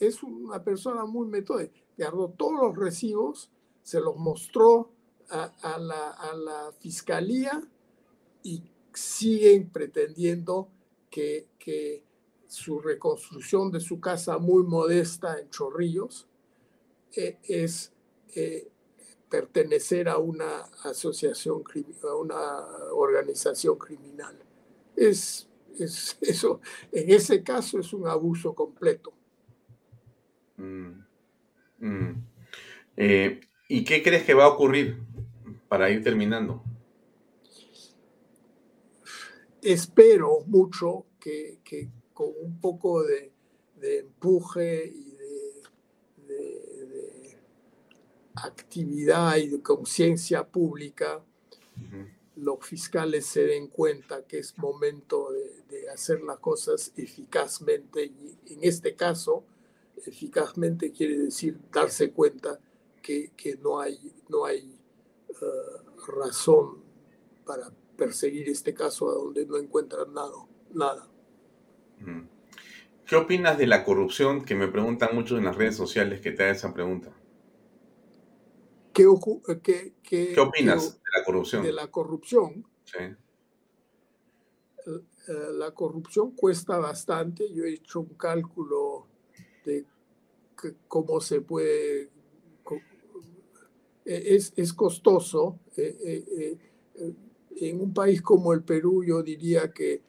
es 0.00 0.22
una 0.22 0.62
persona 0.62 1.04
muy 1.04 1.26
metódica. 1.26 1.72
Guardó 1.96 2.30
todos 2.30 2.54
los 2.60 2.76
recibos, 2.76 3.50
se 3.82 4.00
los 4.00 4.16
mostró 4.16 4.92
a, 5.30 5.78
la, 5.78 6.72
fiscalía 6.78 7.62
y 8.42 8.62
siguen 8.92 9.70
pretendiendo 9.70 10.68
que, 11.10 12.04
su 12.56 12.80
reconstrucción 12.80 13.70
de 13.70 13.80
su 13.80 14.00
casa 14.00 14.38
muy 14.38 14.62
modesta 14.62 15.38
en 15.38 15.50
Chorrillos 15.50 16.26
eh, 17.14 17.36
es 17.42 17.92
eh, 18.34 18.68
pertenecer 19.28 20.08
a 20.08 20.16
una 20.16 20.60
asociación, 20.82 21.62
a 22.02 22.14
una 22.14 22.66
organización 22.94 23.76
criminal. 23.76 24.38
Es 24.96 25.46
eso, 25.78 26.62
en 26.92 27.10
ese 27.10 27.42
caso 27.42 27.78
es 27.78 27.92
un 27.92 28.08
abuso 28.08 28.54
completo. 28.54 29.12
Mm, 30.56 30.92
mm. 31.80 32.26
Eh, 32.96 33.40
¿Y 33.68 33.84
qué 33.84 34.02
crees 34.02 34.24
que 34.24 34.32
va 34.32 34.44
a 34.44 34.48
ocurrir 34.48 35.02
para 35.68 35.90
ir 35.90 36.02
terminando? 36.02 36.62
Espero 39.60 40.40
mucho 40.46 41.04
que, 41.20 41.90
con 42.16 42.32
un 42.40 42.58
poco 42.62 43.04
de, 43.04 43.30
empuje 43.82 44.86
y 44.86 45.10
de, 45.10 45.26
actividad 48.34 49.36
y 49.36 49.48
de 49.48 49.62
conciencia 49.62 50.46
pública, 50.46 51.22
los 52.36 52.64
fiscales 52.64 53.26
se 53.26 53.44
den 53.44 53.68
cuenta 53.68 54.26
que 54.26 54.38
es 54.38 54.56
momento 54.56 55.28
de, 55.30 55.90
hacer 55.90 56.22
las 56.22 56.38
cosas 56.38 56.92
eficazmente 56.96 58.06
y 58.06 58.38
en 58.46 58.60
este 58.62 58.96
caso 58.96 59.44
eficazmente 60.04 60.90
quiere 60.90 61.18
decir 61.18 61.60
darse 61.70 62.12
cuenta 62.12 62.58
que, 63.02 63.30
no 63.62 63.78
hay, 63.78 64.12
no 64.28 64.46
hay 64.46 64.76
uh, 65.28 66.10
razón 66.10 66.82
para 67.44 67.70
perseguir 67.96 68.48
este 68.48 68.74
caso 68.74 69.10
a 69.10 69.14
donde 69.14 69.46
no 69.46 69.58
encuentran 69.58 70.12
nada. 70.12 70.34
nada. 70.72 71.08
¿Qué 73.06 73.14
opinas 73.14 73.56
de 73.56 73.66
la 73.66 73.84
corrupción? 73.84 74.44
Que 74.44 74.54
me 74.54 74.68
preguntan 74.68 75.14
muchos 75.14 75.38
en 75.38 75.44
las 75.44 75.56
redes 75.56 75.76
sociales 75.76 76.20
que 76.20 76.32
te 76.32 76.42
da 76.42 76.50
esa 76.50 76.74
pregunta. 76.74 77.12
¿Qué, 78.92 79.06
qué, 79.62 79.92
qué, 80.02 80.40
opinas 80.40 80.94
de 80.94 81.18
la 81.18 81.24
corrupción? 81.24 81.62
De 81.62 81.72
la 81.72 81.90
corrupción. 81.90 82.66
Sí. 82.84 82.98
Eh, 84.86 85.52
la 85.52 85.72
corrupción 85.72 86.32
cuesta 86.32 86.78
bastante. 86.78 87.52
Yo 87.52 87.64
he 87.64 87.74
hecho 87.74 88.00
un 88.00 88.14
cálculo 88.14 89.06
de 89.64 89.84
cómo 90.88 91.20
se 91.20 91.42
puede... 91.42 92.10
E, 94.04 94.34
es, 94.34 94.52
es 94.56 94.72
costoso. 94.72 95.60
En 95.76 97.80
un 97.80 97.92
país 97.92 98.22
como 98.22 98.52
el 98.52 98.62
Perú 98.62 99.04
yo 99.04 99.22
diría 99.22 99.72
que 99.72 100.02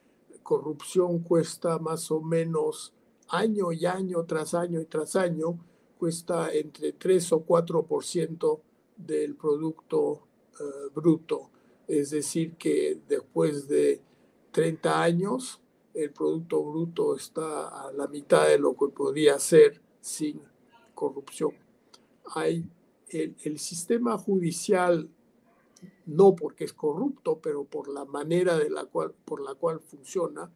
corrupción 0.48 1.19
cuesta 1.19 1.78
más 1.78 2.10
o 2.10 2.22
menos 2.22 2.94
año 3.28 3.74
y 3.74 3.86
año 3.86 4.24
tras 4.24 4.53
año 4.53 4.80
y 4.80 4.86
tras 4.86 5.18
año, 5.18 5.60
cuesta 5.98 6.53
entre 6.53 6.94
3 6.94 7.34
o 7.34 7.45
4% 7.45 8.61
del 8.95 9.36
Producto 9.36 10.26
eh, 10.57 10.64
Bruto. 10.95 11.49
Es 11.86 12.11
decir, 12.11 12.56
que 12.56 12.98
después 13.10 13.68
de 13.68 13.99
30 14.52 15.03
años, 15.03 15.60
el 15.94 16.11
Producto 16.11 16.64
Bruto 16.64 17.18
está 17.18 17.68
a 17.68 17.91
la 17.91 18.07
mitad 18.07 18.48
de 18.48 18.57
lo 18.57 18.74
que 18.74 18.88
podría 18.88 19.38
ser 19.40 19.82
sin 19.99 20.41
corrupción. 20.95 21.52
Hay 22.36 22.64
el 23.10 23.60
sistema 23.60 24.18
judicial, 24.18 25.10
no 26.06 26.36
porque 26.36 26.66
es 26.66 26.74
corrupto, 26.74 27.40
pero 27.40 27.64
por 27.66 27.88
la 27.88 28.06
manera 28.06 28.58
de 28.58 28.70
la 28.70 28.86
cual, 28.86 29.14
por 29.26 29.41
la 29.41 29.56
cual 29.56 29.80
funciona, 29.80 30.52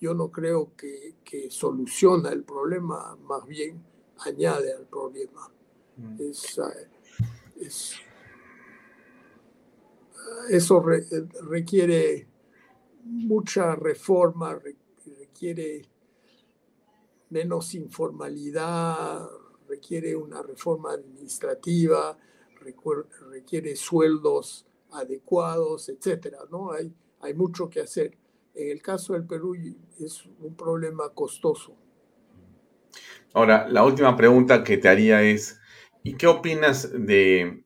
yo 0.00 0.14
no 0.14 0.30
creo 0.30 0.76
que, 0.76 1.16
que 1.24 1.50
soluciona 1.50 2.30
el 2.30 2.44
problema, 2.44 3.16
más 3.16 3.46
bien 3.46 3.82
añade 4.18 4.72
al 4.72 4.86
problema. 4.86 5.50
Mm. 5.96 6.20
Es, 6.20 6.58
eh, 6.58 6.88
eso 10.50 10.84
requiere 11.42 12.28
mucha 13.04 13.74
reforma, 13.74 14.54
requiere 14.54 15.82
menos 17.30 17.74
informalidad, 17.74 19.28
requiere 19.68 20.14
una 20.16 20.42
reforma 20.42 20.92
administrativa, 20.92 22.16
requiere 23.30 23.76
sueldos 23.76 24.66
adecuados, 24.90 25.88
etcétera, 25.88 26.38
¿no? 26.50 26.72
Hay, 26.72 26.92
hay 27.20 27.34
mucho 27.34 27.68
que 27.68 27.80
hacer. 27.80 28.16
En 28.54 28.70
el 28.70 28.82
caso 28.82 29.12
del 29.12 29.26
Perú 29.26 29.54
es 29.98 30.24
un 30.40 30.56
problema 30.56 31.10
costoso. 31.10 31.76
Ahora, 33.34 33.68
la 33.68 33.84
última 33.84 34.16
pregunta 34.16 34.64
que 34.64 34.78
te 34.78 34.88
haría 34.88 35.22
es, 35.22 35.60
¿Y 36.08 36.14
qué 36.14 36.26
opinas 36.26 36.90
de 36.94 37.64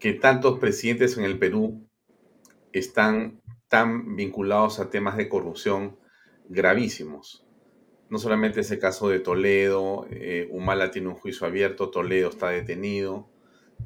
que 0.00 0.12
tantos 0.12 0.58
presidentes 0.58 1.16
en 1.18 1.24
el 1.24 1.38
Perú 1.38 1.88
están 2.72 3.40
tan 3.68 4.16
vinculados 4.16 4.80
a 4.80 4.90
temas 4.90 5.16
de 5.16 5.28
corrupción 5.28 5.96
gravísimos? 6.48 7.46
No 8.08 8.18
solamente 8.18 8.60
ese 8.60 8.80
caso 8.80 9.08
de 9.08 9.20
Toledo, 9.20 10.06
eh, 10.10 10.48
Humala 10.50 10.90
tiene 10.90 11.08
un 11.08 11.14
juicio 11.14 11.46
abierto, 11.46 11.90
Toledo 11.90 12.30
está 12.30 12.48
detenido, 12.48 13.28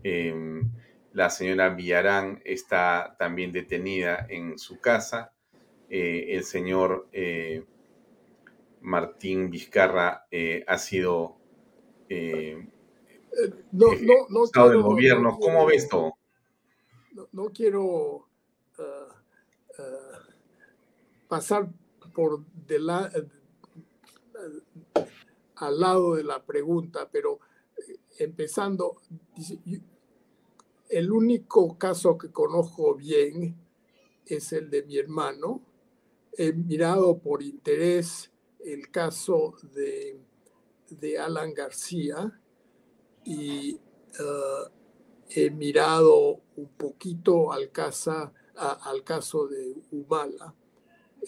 em, 0.03 0.71
la 1.13 1.31
señora 1.31 1.71
Villarán 1.71 2.41
está 2.45 3.17
también 3.19 3.53
detenida 3.53 4.27
en 4.29 4.59
su 4.59 4.81
casa, 4.81 5.33
eh, 5.89 6.37
el 6.37 6.45
señor 6.45 7.09
eh, 7.13 7.65
Martín 8.81 9.51
Vizcarra 9.51 10.27
ha 10.67 10.79
sido 10.79 11.37
no, 13.73 13.87
no, 14.01 14.15
no 14.29 14.45
quiero, 14.51 14.69
del 14.69 14.83
gobierno. 14.83 15.39
¿Cómo 15.39 15.67
ves 15.67 15.89
todo? 15.89 16.15
No, 17.33 17.51
quiero 17.51 18.27
pasar 21.29 21.69
por 22.13 22.41
al 25.61 25.79
lado 25.81 26.15
de 26.15 26.25
la 26.25 26.43
pregunta, 26.43 27.09
pero 27.11 27.39
eh, 27.39 27.50
empezando, 28.21 28.97
el 30.89 31.13
único 31.13 31.79
caso 31.79 32.19
que 32.19 32.31
conozco 32.31 32.95
bien 32.95 33.57
es 34.27 34.53
el 34.53 34.71
de 34.71 34.83
mi 34.83 34.99
hermano. 34.99 35.63
He 36.33 36.53
mirado 36.53 37.19
por 37.19 37.43
interés 37.43 38.31
el 38.61 38.91
caso 38.91 39.55
de, 39.75 40.21
de 40.91 41.19
Alan 41.19 41.55
García 41.55 42.41
y 43.25 43.75
uh, 43.75 44.71
he 45.31 45.51
mirado 45.51 46.41
un 46.57 46.69
poquito 46.77 47.53
al, 47.53 47.71
al 48.57 49.05
caso 49.05 49.49
de 49.49 49.75
Humala, 49.91 50.55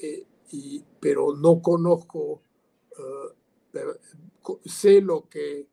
eh, 0.00 0.26
y, 0.50 0.84
pero 1.00 1.34
no 1.34 1.62
conozco, 1.62 2.42
uh, 2.98 4.58
sé 4.64 5.00
lo 5.00 5.28
que 5.28 5.66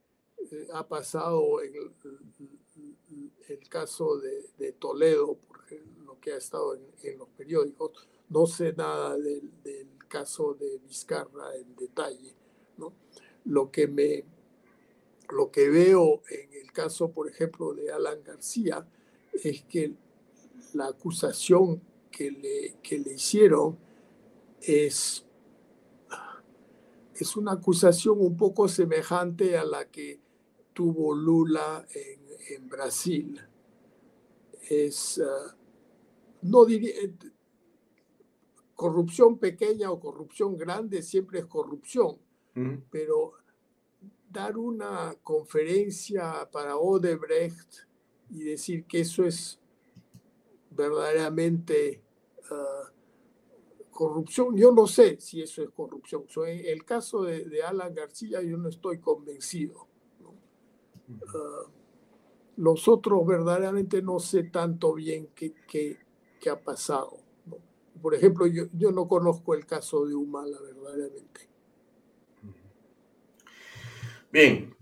eh, 0.51 0.67
ha 0.73 0.87
pasado 0.87 1.61
en 1.61 1.73
el, 1.75 3.69
caso 3.69 4.19
de, 4.19 4.71
Toledo, 4.73 5.37
porque 5.47 5.83
lo 6.05 6.19
que 6.19 6.33
ha 6.33 6.37
estado 6.37 6.75
en, 6.75 7.17
los 7.17 7.29
periódicos, 7.29 8.07
no 8.29 8.45
sé 8.45 8.73
nada 8.73 9.17
del, 9.17 9.51
del, 9.63 9.87
caso 10.07 10.55
de 10.55 10.79
Vizcarra 10.79 11.55
en 11.55 11.75
detalle. 11.75 12.33
¿no? 12.77 12.93
Lo 13.45 13.69
que 13.69 13.87
me 13.87 14.25
lo 15.31 15.51
que 15.51 15.69
veo 15.69 16.21
en 16.29 16.53
el 16.53 16.71
caso, 16.71 17.11
por 17.11 17.29
ejemplo, 17.29 17.73
de 17.73 17.91
Alan 17.91 18.23
García, 18.23 18.85
es 19.31 19.63
que 19.63 19.93
la 20.73 20.87
acusación 20.87 21.81
que 22.11 22.31
le, 22.31 22.75
que 22.81 22.99
le 22.99 23.13
hicieron 23.13 23.77
es, 24.61 25.23
es 27.15 27.35
una 27.37 27.53
acusación 27.53 28.19
un 28.19 28.35
poco 28.35 28.67
semejante 28.67 29.57
a 29.57 29.63
la 29.63 29.85
que 29.85 30.19
tuvo 30.79 31.13
Lula 31.13 31.85
en, 31.93 32.69
Brasil. 32.69 33.37
Es, 34.69 35.19
ah, 35.19 35.53
no 36.43 36.63
diría, 36.63 36.93
corrupción 38.75 39.37
pequeña 39.37 39.91
o 39.91 39.99
corrupción 39.99 40.55
grande 40.55 41.01
siempre 41.01 41.39
es 41.39 41.47
corrupción, 41.47 42.17
pero 42.89 43.33
dar 44.31 44.57
una 44.57 45.15
conferencia 45.21 46.49
para 46.49 46.77
Odebrecht 46.77 47.85
y 48.29 48.43
decir 48.43 48.85
que 48.85 49.01
eso 49.01 49.25
es 49.25 49.59
verdaderamente 50.71 52.01
ah, 52.51 52.89
corrupción. 53.91 54.55
Yo 54.55 54.71
no 54.71 54.87
sé 54.87 55.19
si 55.19 55.41
eso 55.41 55.61
es 55.61 55.71
corrupción. 55.71 56.23
en 56.47 56.65
el 56.65 56.85
caso 56.85 57.23
de, 57.23 57.61
Alan 57.63 57.93
García 57.93 58.41
yo 58.41 58.55
no 58.55 58.69
estoy 58.69 58.99
convencido. 58.99 59.88
Ah, 61.09 61.69
los 62.57 62.87
otros 62.87 63.25
verdaderamente 63.25 64.01
no 64.01 64.19
sé 64.19 64.43
tanto 64.43 64.93
bien 64.93 65.29
qué, 65.33 65.53
qué, 65.67 66.49
ha 66.49 66.59
pasado. 66.59 67.17
Por 68.01 68.15
ejemplo, 68.15 68.47
yo, 68.47 68.65
yo 68.73 68.91
no 68.91 69.07
conozco 69.07 69.53
el 69.53 69.65
caso 69.65 70.05
de 70.05 70.15
Humala 70.15 70.57
verdaderamente. 70.61 71.49
Bien, 74.31 74.75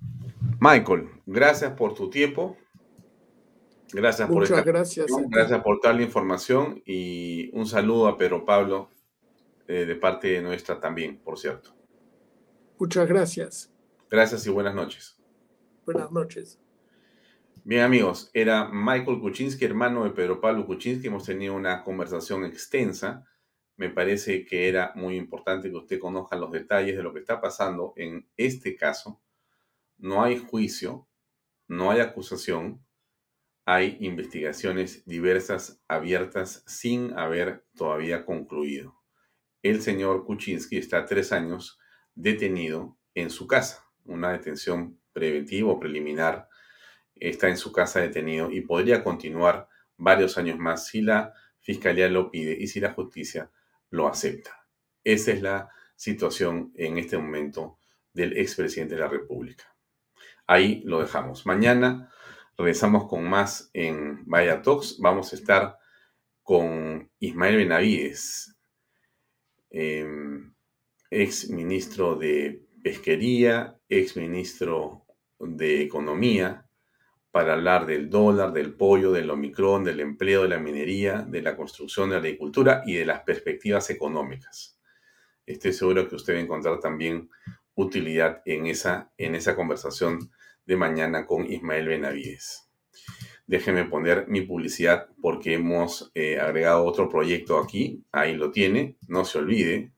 Michael, 0.59 1.09
gracias 1.25 1.71
por 1.73 1.93
tu 1.93 2.09
tiempo. 2.09 2.57
Gracias 3.93 4.27
por 4.27 4.39
Muchas 4.39 4.65
gracias. 4.65 5.07
Gracias 5.29 5.61
por 5.61 5.79
toda 5.79 5.93
la 5.93 6.01
información 6.01 6.81
y 6.85 7.49
un 7.53 7.65
saludo 7.65 8.07
a 8.07 8.17
Pedro 8.17 8.43
Pablo 8.43 8.89
eh, 9.67 9.85
de 9.85 9.95
parte 9.95 10.29
de 10.29 10.41
nuestra 10.41 10.79
también, 10.79 11.19
por 11.19 11.37
cierto. 11.37 11.75
Muchas 12.79 13.07
gracias. 13.07 13.73
Gracias 14.09 14.45
y 14.45 14.49
buenas 14.49 14.75
noches. 14.75 15.16
Buenas 15.87 16.11
noches. 16.11 16.59
Bien 17.63 17.81
amigos, 17.81 18.29
era 18.33 18.69
Michael 18.69 19.21
Kuczynski, 19.21 19.63
hermano 19.63 20.03
de 20.03 20.09
Pedro 20.09 20.41
Pablo 20.41 20.65
Kuczynski. 20.65 21.07
Hemos 21.07 21.23
tenido 21.23 21.55
una 21.55 21.81
conversación 21.81 22.43
extensa. 22.43 23.25
Me 23.77 23.89
parece 23.89 24.43
que 24.43 24.67
era 24.67 24.91
muy 24.95 25.15
importante 25.15 25.69
que 25.69 25.77
usted 25.77 25.97
conozca 25.97 26.35
los 26.35 26.51
detalles 26.51 26.97
de 26.97 27.03
lo 27.03 27.13
que 27.13 27.21
está 27.21 27.39
pasando 27.39 27.93
en 27.95 28.27
este 28.35 28.75
caso 28.75 29.21
no 29.97 30.23
hay 30.23 30.37
juicio, 30.37 31.07
no 31.69 31.89
hay 31.89 32.01
acusación, 32.01 32.85
hay 33.65 33.97
investigaciones 34.01 35.05
diversas 35.05 35.81
abiertas 35.87 36.65
sin 36.67 37.17
haber 37.17 37.65
todavía 37.77 38.25
concluido. 38.25 39.01
El 39.63 39.81
señor 39.81 40.25
Kuczynski 40.25 40.77
está 40.77 41.05
tres 41.05 41.31
años 41.31 41.79
detenido 42.13 42.97
en 43.15 43.29
su 43.29 43.47
casa, 43.47 43.85
una 44.03 44.33
detención 44.33 44.99
preventiva 45.17 45.71
o 45.71 45.79
preliminar. 45.79 46.47
Está 47.15 47.49
en 47.49 47.57
su 47.57 47.71
casa 47.71 47.99
detenido 47.99 48.51
y 48.51 48.61
podría 48.61 49.03
continuar 49.03 49.67
varios 49.97 50.37
años 50.37 50.59
más 50.59 50.85
si 50.85 51.01
la 51.01 51.33
fiscalía 51.59 52.07
lo 52.07 52.29
pide 52.29 52.55
y 52.59 52.67
si 52.67 52.79
la 52.79 52.93
justicia 52.93 53.49
lo 53.89 54.07
acepta. 54.07 54.67
Esa 55.03 55.31
es 55.31 55.41
la 55.41 55.69
situación 55.95 56.71
en 56.75 56.99
este 56.99 57.17
momento 57.17 57.79
del 58.13 58.37
expresidente 58.37 58.93
de 58.93 59.01
la 59.01 59.07
República. 59.07 59.75
Ahí 60.45 60.83
lo 60.85 60.99
dejamos. 60.99 61.47
Mañana 61.47 62.11
regresamos 62.55 63.07
con 63.07 63.27
más 63.27 63.71
en 63.73 64.23
Vaya 64.25 64.61
Talks. 64.61 64.97
Vamos 64.99 65.33
a 65.33 65.35
estar 65.35 65.77
con 66.43 67.09
Ismael 67.19 67.57
Benavides, 67.57 68.55
em, 69.71 70.53
ex 71.09 71.49
ministro 71.49 72.15
de 72.15 72.63
Pesquería, 72.83 73.77
ex 73.89 74.15
ministro 74.15 75.06
de 75.39 75.81
Economía, 75.81 76.67
para 77.31 77.53
hablar 77.53 77.85
del 77.85 78.09
dólar, 78.09 78.51
del 78.51 78.73
pollo, 78.73 79.11
del 79.11 79.29
omicron, 79.29 79.83
del 79.83 79.99
empleo, 79.99 80.43
de 80.43 80.49
la 80.49 80.57
minería, 80.57 81.21
de 81.21 81.41
la 81.41 81.55
construcción, 81.55 82.09
de 82.09 82.15
la 82.15 82.21
agricultura 82.21 82.81
y 82.85 82.95
de 82.95 83.05
las 83.05 83.21
perspectivas 83.21 83.89
económicas. 83.89 84.79
Estoy 85.45 85.73
seguro 85.73 86.07
que 86.09 86.15
usted 86.15 86.33
va 86.33 86.39
a 86.39 86.41
encontrar 86.41 86.79
también 86.79 87.29
utilidad 87.75 88.41
en 88.45 88.65
esa, 88.65 89.11
en 89.17 89.35
esa 89.35 89.55
conversación 89.55 90.31
de 90.65 90.75
mañana 90.77 91.25
con 91.25 91.45
Ismael 91.45 91.87
Benavides. 91.87 92.69
Déjeme 93.45 93.85
poner 93.85 94.27
mi 94.27 94.41
publicidad 94.41 95.07
porque 95.21 95.53
hemos 95.53 96.11
eh, 96.15 96.39
agregado 96.39 96.83
otro 96.83 97.07
proyecto 97.07 97.59
aquí. 97.59 98.03
Ahí 98.11 98.35
lo 98.35 98.51
tiene. 98.51 98.97
No 99.07 99.23
se 99.23 99.37
olvide. 99.37 99.93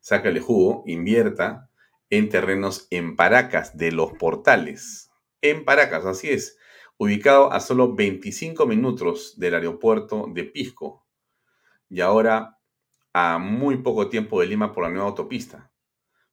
Sácale 0.00 0.40
jugo, 0.40 0.84
invierta 0.86 1.65
en 2.10 2.28
terrenos 2.28 2.86
en 2.90 3.16
Paracas 3.16 3.76
de 3.76 3.92
los 3.92 4.12
portales. 4.12 5.10
En 5.40 5.64
Paracas, 5.64 6.04
así 6.04 6.30
es. 6.30 6.58
Ubicado 6.98 7.52
a 7.52 7.60
solo 7.60 7.94
25 7.94 8.66
minutos 8.66 9.38
del 9.38 9.54
aeropuerto 9.54 10.28
de 10.32 10.44
Pisco. 10.44 11.06
Y 11.88 12.00
ahora 12.00 12.58
a 13.12 13.38
muy 13.38 13.78
poco 13.78 14.08
tiempo 14.08 14.40
de 14.40 14.46
Lima 14.46 14.72
por 14.72 14.84
la 14.84 14.90
nueva 14.90 15.08
autopista. 15.08 15.70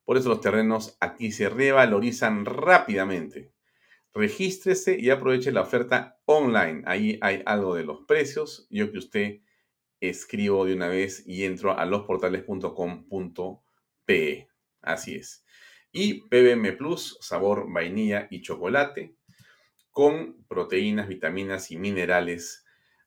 Por 0.06 0.18
eso 0.18 0.30
los 0.30 0.42
terrenos 0.42 0.98
aquí 1.00 1.32
se 1.32 1.50
revalorizan 1.50 2.46
rápidamente 2.46 3.54
regístrese 4.14 4.98
y 5.00 5.10
aproveche 5.10 5.52
la 5.52 5.62
oferta 5.62 6.20
online. 6.26 6.84
Ahí 6.86 7.18
hay 7.22 7.42
algo 7.46 7.76
de 7.76 7.84
los 7.84 8.06
precios. 8.06 8.68
Yo 8.70 8.92
que 8.92 9.00
usted 9.00 9.40
escribo 10.00 10.66
de 10.66 10.76
una 10.76 10.88
vez 10.88 11.24
y 11.26 11.46
entro 11.46 11.76
a 11.78 11.86
losportales.com.pe. 11.86 14.50
Así 14.82 15.16
es. 15.16 15.46
Y 15.94 16.28
PBM 16.28 16.76
Plus, 16.76 17.18
sabor 17.22 17.72
vainilla 17.72 18.28
y 18.30 18.42
chocolate, 18.42 19.16
con 19.92 20.44
proteínas, 20.48 21.08
vitaminas 21.08 21.72
y 21.72 21.78
minerales. 21.78 22.66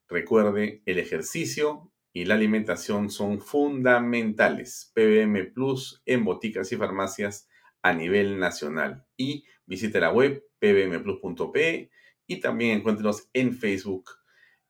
Recuerde, 0.09 0.83
el 0.87 0.99
ejercicio 0.99 1.93
y 2.13 2.25
la 2.25 2.37
alimentación 2.37 3.11
son 3.11 3.41
fundamentales. 3.41 4.93
PBM 4.95 5.53
Plus 5.53 6.01
en 6.07 6.25
boticas 6.25 6.73
y 6.73 6.77
farmacias 6.77 7.49
a 7.83 7.93
nivel 7.93 8.39
nacional. 8.39 9.05
Y 9.17 9.45
visite 9.67 10.01
la 10.01 10.13
web 10.13 10.43
pbmplus.pe 10.61 11.91
y 12.27 12.41
también 12.41 12.79
encuéntrenos 12.79 13.29
en 13.33 13.53
Facebook 13.53 14.13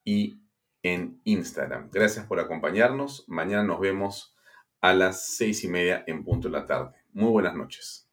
y 0.04 0.40
en 0.82 1.20
Instagram. 1.24 1.90
Gracias 1.92 2.26
por 2.26 2.40
acompañarnos. 2.40 3.24
Mañana 3.28 3.62
nos 3.62 3.80
vemos 3.80 4.36
a 4.80 4.94
las 4.94 5.36
seis 5.36 5.64
y 5.64 5.68
media 5.68 6.04
en 6.06 6.24
punto 6.24 6.48
de 6.48 6.52
la 6.52 6.66
tarde. 6.66 6.96
Muy 7.12 7.30
buenas 7.30 7.54
noches. 7.54 8.05